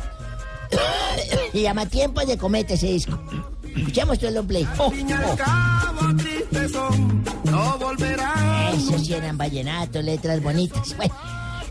Se 1.53 1.61
llama 1.61 1.85
Tiempos 1.85 2.27
de 2.27 2.39
Cometa 2.39 2.73
ese 2.73 2.87
disco. 2.87 3.21
Escuchamos 3.77 4.19
todo 4.19 4.29
el 4.29 4.37
long 4.37 4.47
play. 4.47 4.67
No 7.45 7.79
volverán. 7.79 8.75
Eso 8.75 8.99
sí 8.99 9.13
eran 9.13 9.37
vallenatos, 9.37 10.03
letras 10.03 10.43
bonitas. 10.43 10.97
Bueno, 10.97 11.15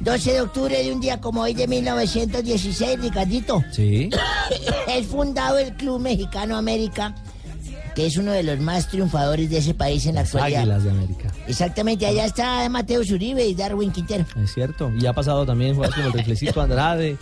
12 0.01 0.33
de 0.33 0.41
octubre 0.41 0.83
de 0.83 0.91
un 0.91 0.99
día 0.99 1.19
como 1.19 1.41
hoy 1.41 1.53
de 1.53 1.67
1916, 1.67 3.01
Ricardito. 3.01 3.63
Sí. 3.71 4.09
es 4.87 5.07
fundado 5.07 5.57
el 5.57 5.73
Club 5.73 5.99
Mexicano 5.99 6.55
América, 6.55 7.15
que 7.95 8.05
es 8.05 8.17
uno 8.17 8.31
de 8.31 8.43
los 8.43 8.59
más 8.59 8.89
triunfadores 8.89 9.49
de 9.49 9.57
ese 9.57 9.73
país 9.73 10.05
en 10.05 10.15
la 10.15 10.21
actualidad. 10.21 10.61
Águilas 10.61 10.83
de 10.83 10.91
América. 10.91 11.33
Exactamente, 11.47 12.05
allá 12.05 12.25
está 12.25 12.69
Mateo 12.69 13.03
Zuribe 13.03 13.45
y 13.45 13.55
Darwin 13.55 13.91
Quintero. 13.91 14.25
Es 14.41 14.53
cierto. 14.53 14.91
Y 14.99 15.05
ha 15.07 15.13
pasado 15.13 15.45
también 15.45 15.73
jugadores 15.73 15.95
como 15.95 16.07
el 16.07 16.13
riflecito 16.13 16.61
Andrade. 16.61 17.17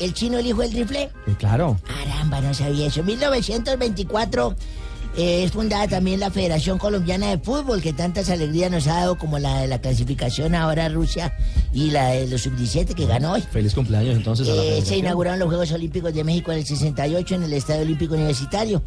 El 0.00 0.12
chino, 0.12 0.38
el 0.38 0.46
hijo 0.46 0.62
del 0.62 0.72
rifle. 0.72 1.02
Eh, 1.26 1.34
claro. 1.38 1.78
Caramba, 1.84 2.40
no 2.40 2.52
sabía 2.52 2.86
eso. 2.86 3.02
1924 3.04 4.56
eh, 5.16 5.44
es 5.44 5.52
fundada 5.52 5.86
también 5.86 6.18
la 6.18 6.30
Federación 6.30 6.78
Colombiana 6.78 7.30
de 7.30 7.38
Fútbol, 7.38 7.80
que 7.80 7.92
tantas 7.92 8.30
alegrías 8.30 8.70
nos 8.70 8.88
ha 8.88 8.94
dado 8.94 9.16
como 9.16 9.38
la 9.38 9.60
de 9.60 9.68
la 9.68 9.80
clasificación 9.80 10.54
ahora 10.54 10.86
a 10.86 10.88
Rusia 10.88 11.36
y 11.72 11.90
la 11.90 12.08
de 12.08 12.26
los 12.26 12.42
sub-17 12.42 12.94
que 12.94 13.06
ganó 13.06 13.32
hoy. 13.32 13.42
Feliz 13.42 13.74
cumpleaños 13.74 14.16
entonces 14.16 14.48
a 14.48 14.54
la 14.54 14.62
Eh, 14.62 14.82
se 14.84 14.96
inauguraron 14.96 15.38
los 15.38 15.48
Juegos 15.48 15.70
Olímpicos 15.70 16.12
de 16.12 16.24
México 16.24 16.50
en 16.50 16.58
el 16.58 16.66
68 16.66 17.36
en 17.36 17.42
el 17.44 17.52
Estadio 17.52 17.82
Olímpico 17.82 18.14
Universitario. 18.14 18.82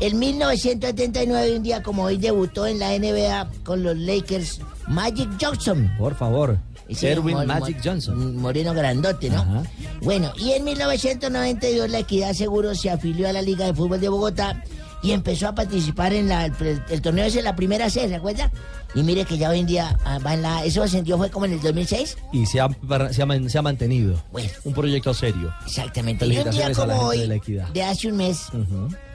En 0.00 0.18
1979, 0.18 1.56
un 1.56 1.62
día 1.62 1.82
como 1.82 2.04
hoy, 2.04 2.18
debutó 2.18 2.66
en 2.66 2.78
la 2.78 2.98
NBA 2.98 3.50
con 3.64 3.82
los 3.82 3.96
Lakers 3.96 4.60
Magic 4.86 5.28
Johnson. 5.40 5.90
Por 5.98 6.14
favor. 6.14 6.58
Erwin 7.02 7.46
Magic 7.46 7.78
Johnson. 7.82 8.36
Moreno 8.36 8.74
grandote, 8.74 9.30
¿no? 9.30 9.40
Ajá. 9.40 9.62
Bueno, 10.02 10.32
y 10.36 10.52
en 10.52 10.64
1992 10.64 11.88
la 11.88 12.00
Equidad 12.00 12.32
Seguro 12.32 12.74
se 12.74 12.90
afilió 12.90 13.28
a 13.28 13.32
la 13.32 13.42
Liga 13.42 13.66
de 13.66 13.74
Fútbol 13.74 14.00
de 14.00 14.08
Bogotá 14.08 14.62
y 15.02 15.12
empezó 15.12 15.48
a 15.48 15.54
participar 15.54 16.12
en 16.12 16.28
la, 16.28 16.46
el, 16.46 16.82
el 16.88 17.00
torneo 17.02 17.24
ese, 17.24 17.42
la 17.42 17.56
primera 17.56 17.88
C, 17.90 18.08
¿se 18.08 18.14
acuerda? 18.14 18.50
Y 18.94 19.02
mire 19.02 19.24
que 19.24 19.38
ya 19.38 19.50
hoy 19.50 19.60
en 19.60 19.66
día 19.66 19.96
ah, 20.04 20.18
va 20.18 20.34
en 20.34 20.42
la... 20.42 20.64
Eso 20.64 20.82
ascendió 20.82 21.16
fue 21.16 21.30
como 21.30 21.46
en 21.46 21.52
el 21.52 21.60
2006. 21.62 22.16
Y 22.32 22.44
se 22.46 22.60
ha, 22.60 22.68
se 23.12 23.22
ha 23.22 23.26
man- 23.26 23.48
se 23.48 23.56
ha 23.58 23.62
mantenido. 23.62 24.20
Un 24.64 24.74
proyecto 24.74 25.14
serio. 25.14 25.54
Exactamente. 25.64 26.26
Y 26.26 26.36
un 26.38 26.50
día 26.50 26.72
como 26.72 26.94
hoy, 27.02 27.28
de 27.72 27.82
hace 27.84 28.08
un 28.08 28.16
mes, 28.16 28.46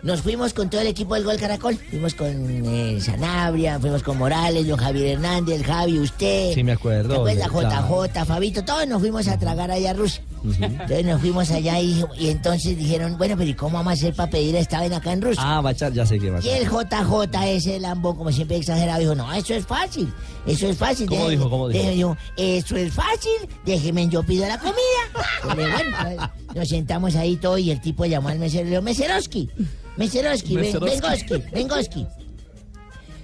nos 0.06 0.22
fuimos 0.22 0.54
con 0.54 0.70
todo 0.70 0.82
el 0.82 0.88
equipo 0.88 1.16
del 1.16 1.24
Gol 1.24 1.38
Caracol. 1.38 1.76
Fuimos 1.90 2.14
con 2.14 2.28
eh, 2.30 3.02
Sanabria, 3.02 3.80
fuimos 3.80 4.04
con 4.04 4.20
Morales, 4.20 4.68
don 4.68 4.78
Javier 4.78 5.14
Hernández, 5.14 5.56
el 5.56 5.66
Javi, 5.66 5.98
usted. 5.98 6.54
Sí, 6.54 6.64
me 6.64 6.74
acuerdo. 6.74 7.26
¿Se 7.26 7.44
acuerda? 7.44 7.70
Claro. 7.88 8.06
JJ, 8.06 8.26
Fabito, 8.26 8.64
todos 8.64 8.88
nos 8.88 9.02
fuimos 9.02 9.28
a 9.28 9.40
tragar 9.40 9.72
allá 9.72 9.90
a 9.90 9.94
Rusia. 9.94 10.22
Entonces 10.44 11.06
nos 11.06 11.20
fuimos 11.20 11.50
allá 11.50 11.80
y, 11.80 12.06
y 12.20 12.30
entonces 12.30 12.78
dijeron, 12.78 13.18
bueno, 13.18 13.36
pero 13.36 13.50
¿y 13.50 13.56
cómo 13.56 13.78
vamos 13.78 13.92
a 13.92 13.94
hacer 13.94 14.14
para 14.14 14.30
pedir 14.30 14.56
esta 14.56 14.78
vaina 14.78 14.98
acá 14.98 15.12
en 15.12 15.24
Rusia? 15.24 15.42
Ah, 15.44 15.62
va 15.62 15.70
a 15.70 15.74
echar, 15.74 15.92
ya 15.92 16.06
sé 16.06 16.20
que 16.20 16.30
va 16.30 16.38
a 16.38 16.42
Y 16.42 16.50
el 16.50 16.70
JJ, 16.70 17.44
ese 17.48 17.80
lambón, 17.80 18.16
como 18.16 18.32
siempre 18.32 18.58
exagerado, 18.58 19.00
dijo, 19.00 19.16
no, 19.16 19.34
eso 19.34 19.56
es 19.56 19.66
fácil, 19.66 20.14
eso 20.46 20.68
es 20.68 20.78
fácil. 20.78 21.08
¿Cómo 21.08 21.30
dijo? 21.30 21.50
¿Cómo 21.50 21.70
dijo? 21.70 22.18
eso 22.38 22.76
es 22.76 22.94
fácil, 22.94 23.50
déjeme, 23.66 24.08
yo 24.08 24.24
pido 24.24 24.48
la 24.48 24.58
comida. 24.58 25.56
Bueno, 25.56 25.76
pues, 26.02 26.56
nos 26.56 26.70
sentamos 26.70 27.16
ahí 27.16 27.38
todo 27.38 27.58
y 27.58 27.72
el 27.72 27.82
tipo 27.82 28.06
llamó 28.06 28.30
al 28.30 28.40
mesero 28.40 28.62
y 28.62 28.66
le 28.66 28.70
dijo, 28.72 28.82
Meseroski, 28.82 29.50
Meseroski, 29.98 30.56
ven-. 30.56 30.80
Vengoski, 30.80 31.44
Vengoski. 31.54 32.08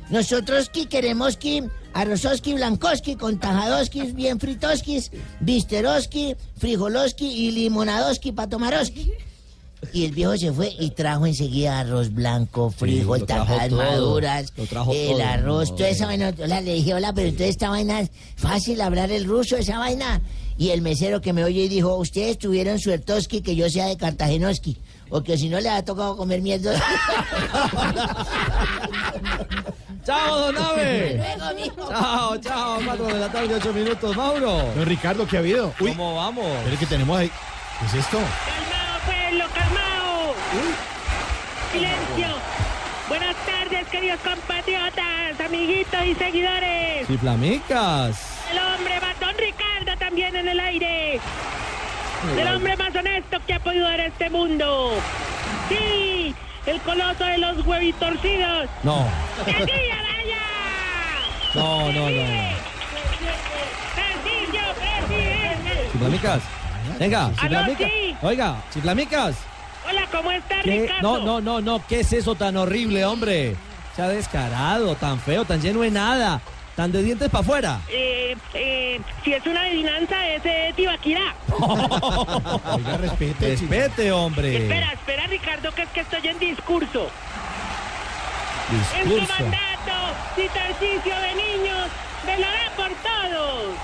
Nosotros 0.09 0.69
que 0.69 0.87
queremos 0.87 1.37
que 1.37 1.63
arrozoski, 1.93 2.53
blancoski, 2.53 3.15
con 3.15 3.39
tajadoskis, 3.39 4.13
bien 4.13 4.39
fritoskis, 4.39 5.11
bisteroski, 5.39 6.35
frijoloski 6.57 7.25
y 7.25 7.51
limonadoski 7.51 8.31
para 8.33 8.49
tomaroski. 8.49 9.11
Y 9.93 10.05
el 10.05 10.11
viejo 10.11 10.37
se 10.37 10.51
fue 10.53 10.73
y 10.79 10.91
trajo 10.91 11.25
enseguida 11.25 11.79
arroz 11.79 12.13
blanco, 12.13 12.69
frijol, 12.69 13.25
tajadas 13.25 13.69
todo, 13.69 13.77
maduras, 13.79 14.53
lo 14.55 14.65
trajo 14.65 14.93
el 14.93 15.09
todo. 15.17 15.23
arroz, 15.23 15.69
No, 15.71 15.75
toda 15.75 15.89
esa 15.89 16.05
vaina. 16.05 16.33
Hola, 16.41 16.61
le 16.61 16.73
dije, 16.75 16.93
hola, 16.93 17.13
pero 17.13 17.27
entonces 17.27 17.49
esta 17.49 17.69
vaina 17.69 17.99
es 18.01 18.11
fácil 18.35 18.79
hablar 18.81 19.11
el 19.11 19.25
ruso, 19.25 19.57
esa 19.57 19.79
vaina. 19.79 20.21
Y 20.57 20.69
el 20.69 20.81
mesero 20.81 21.21
que 21.21 21.33
me 21.33 21.43
oye 21.43 21.63
y 21.63 21.67
dijo, 21.69 21.95
ustedes 21.95 22.37
tuvieron 22.37 22.77
suertoski 22.77 23.41
que 23.41 23.55
yo 23.55 23.69
sea 23.69 23.87
de 23.87 23.97
Cartagenoski, 23.97 24.77
o 25.09 25.23
que 25.23 25.35
si 25.37 25.49
no 25.49 25.59
le 25.59 25.69
ha 25.69 25.83
tocado 25.83 26.15
comer 26.15 26.41
mierda. 26.41 26.79
Chao, 30.05 30.51
don 30.51 30.55
mijo. 31.55 31.89
Chao, 31.89 32.37
chao. 32.37 32.79
4 32.85 33.05
de 33.07 33.19
la 33.19 33.31
tarde, 33.31 33.55
8 33.55 33.73
minutos. 33.73 34.15
Mauro. 34.15 34.63
Don 34.75 34.85
Ricardo, 34.85 35.27
¿qué 35.27 35.37
ha 35.37 35.39
habido? 35.39 35.73
Uy, 35.79 35.89
¿Cómo 35.91 36.15
vamos? 36.15 36.45
pero 36.63 36.77
que 36.79 36.85
tenemos 36.85 37.17
ahí. 37.17 37.31
¿Qué 37.79 37.85
es 37.85 37.93
esto? 38.05 38.19
Pueblo, 39.31 39.45
calmao. 39.53 40.35
Silencio. 41.71 42.27
Buenas 43.07 43.35
tardes, 43.45 43.87
queridos 43.87 44.19
compatriotas, 44.21 45.39
amiguitos 45.45 46.05
y 46.05 46.15
seguidores. 46.15 47.07
Chiflamicas. 47.07 48.39
El 48.51 48.59
hombre 48.59 48.99
más, 48.99 49.19
don 49.19 49.35
Ricardo 49.37 49.97
también 49.97 50.35
en 50.35 50.47
el 50.47 50.59
aire. 50.59 51.19
El 52.37 52.47
hombre 52.47 52.77
más 52.77 52.95
honesto 52.95 53.37
que 53.47 53.53
ha 53.53 53.59
podido 53.59 53.87
dar 53.87 53.99
este 53.99 54.29
mundo. 54.29 54.93
Sí, 55.69 56.35
el 56.65 56.81
coloso 56.81 57.23
de 57.23 57.37
los 57.37 57.65
huevitorcidos. 57.65 58.69
No. 58.83 59.07
¡Sencillo, 59.45 59.65
vaya! 59.65 60.41
No, 61.55 61.91
no, 61.91 62.09
no. 62.09 62.21
¡Sencillo, 63.95 64.61
presidente! 64.75 66.60
Venga, 67.01 67.31
chiflamicas. 67.41 67.89
sí. 67.89 68.15
Oiga, 68.21 68.63
chiflamicas. 68.71 69.35
Hola, 69.89 70.07
¿cómo 70.11 70.31
está, 70.31 70.61
¿Qué? 70.61 70.81
Ricardo? 70.81 71.01
No, 71.01 71.25
no, 71.25 71.41
no, 71.41 71.59
no. 71.59 71.87
¿Qué 71.87 72.01
es 72.01 72.13
eso 72.13 72.35
tan 72.35 72.55
horrible, 72.57 73.03
hombre? 73.05 73.55
Se 73.95 74.03
ha 74.03 74.07
descarado, 74.07 74.93
tan 74.95 75.19
feo, 75.19 75.43
tan 75.43 75.59
lleno 75.59 75.81
de 75.81 75.89
nada. 75.89 76.39
Tan 76.75 76.91
de 76.91 77.01
dientes 77.01 77.27
para 77.29 77.41
afuera. 77.41 77.79
Eh, 77.89 78.37
eh, 78.53 79.01
si 79.23 79.33
es 79.33 79.43
una 79.47 79.61
adivinanza, 79.61 80.27
es 80.27 80.45
eh, 80.45 80.73
Tibaquirá. 80.75 81.33
Oiga, 81.59 82.97
respete. 82.97 83.49
Respete, 83.49 84.11
hombre. 84.11 84.57
Espera, 84.57 84.93
espera, 84.93 85.25
Ricardo, 85.25 85.71
que 85.73 85.81
es 85.81 85.89
que 85.89 85.99
estoy 86.01 86.27
en 86.27 86.37
discurso. 86.37 87.09
En 88.69 89.03
su 89.09 89.15
Discurso. 89.15 89.43
mandato, 89.43 90.15
si 90.35 90.43
de 90.43 91.35
niños, 91.35 91.87
velará 92.27 92.71
por 92.77 92.89
todos. 92.89 93.75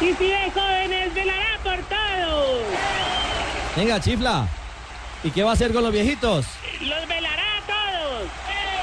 Y 0.00 0.14
si 0.14 0.26
de 0.28 0.50
jóvenes, 0.52 1.14
velará 1.14 1.58
por 1.62 1.76
todos. 1.76 2.62
Venga, 3.76 4.00
chifla. 4.00 4.48
¿Y 5.22 5.30
qué 5.30 5.42
va 5.42 5.50
a 5.50 5.52
hacer 5.52 5.72
con 5.74 5.82
los 5.82 5.92
viejitos? 5.92 6.46
Los 6.80 7.06
velará 7.06 7.42
a 7.58 7.66
todos. 7.66 8.28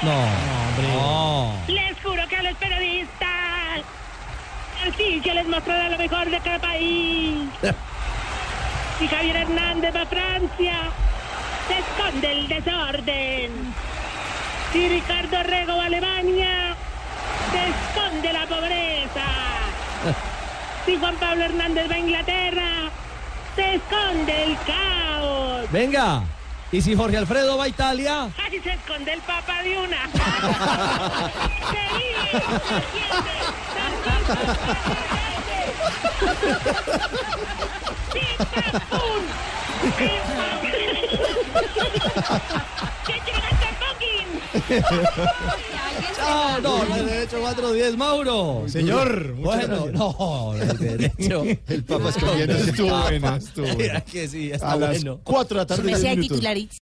No, 0.02 0.12
hombre. 0.12 0.88
No. 0.92 1.54
Les 1.66 2.00
juro 2.00 2.28
que 2.28 2.36
a 2.36 2.42
los 2.42 2.54
periodistas, 2.54 3.82
Tarcisio 4.80 5.34
les 5.34 5.48
mostrará 5.48 5.88
lo 5.88 5.98
mejor 5.98 6.30
de 6.30 6.40
cada 6.40 6.58
país. 6.58 7.48
Y 9.00 9.06
Javier 9.06 9.36
Hernández 9.36 9.94
va 9.94 10.02
a 10.02 10.06
Francia, 10.06 10.90
se 11.68 11.78
esconde 11.78 12.32
el 12.32 12.48
desorden. 12.48 13.72
Si 14.72 14.88
Ricardo 14.88 15.40
Rego 15.44 15.76
va 15.76 15.84
a 15.84 15.86
Alemania, 15.86 16.74
se 17.52 18.00
esconde 18.00 18.32
la 18.32 18.46
pobreza. 18.46 19.24
Si 20.88 20.96
Juan 20.96 21.16
Pablo 21.16 21.44
Hernández 21.44 21.90
va 21.90 21.96
a 21.96 21.98
Inglaterra, 21.98 22.88
se 23.54 23.74
esconde 23.74 24.44
el 24.44 24.56
caos. 24.66 25.70
Venga. 25.70 26.22
¿Y 26.72 26.80
si 26.80 26.96
Jorge 26.96 27.18
Alfredo 27.18 27.58
va 27.58 27.64
a 27.64 27.68
Italia? 27.68 28.30
Así 28.46 28.58
se 28.60 28.70
esconde 28.70 29.12
el 29.12 29.20
papa 29.20 29.62
de 29.62 29.78
una. 29.80 30.08
¡Se 31.70 31.88
Chao, 38.88 39.02
no, 46.62 46.84
no 46.84 46.94
hay 46.94 47.04
derecho 47.04 47.40
410, 47.40 47.96
Mauro. 47.96 48.64
Señor, 48.68 49.34
Bueno, 49.34 49.86
no, 49.92 50.52
hay 50.52 50.76
derecho. 50.78 51.44
El 51.66 51.84
Papa 51.84 52.10
escogiendo. 52.10 52.54
Estuvo 52.54 52.98
bueno, 53.02 53.36
estuvo 53.36 53.64
bueno. 53.66 53.78
Mira 53.78 54.00
que 54.02 54.28
sí, 54.28 54.50
está 54.52 54.72
A 54.72 54.76
las 54.76 54.90
bueno. 55.02 55.20
4 55.24 55.54
de 55.54 55.60
la 55.62 55.66
tarde. 55.66 55.82
Su 55.82 55.86
merced 55.86 56.02
10 56.02 56.10
de 56.10 56.16
minutos. 56.16 56.36
titularitz. 56.36 56.76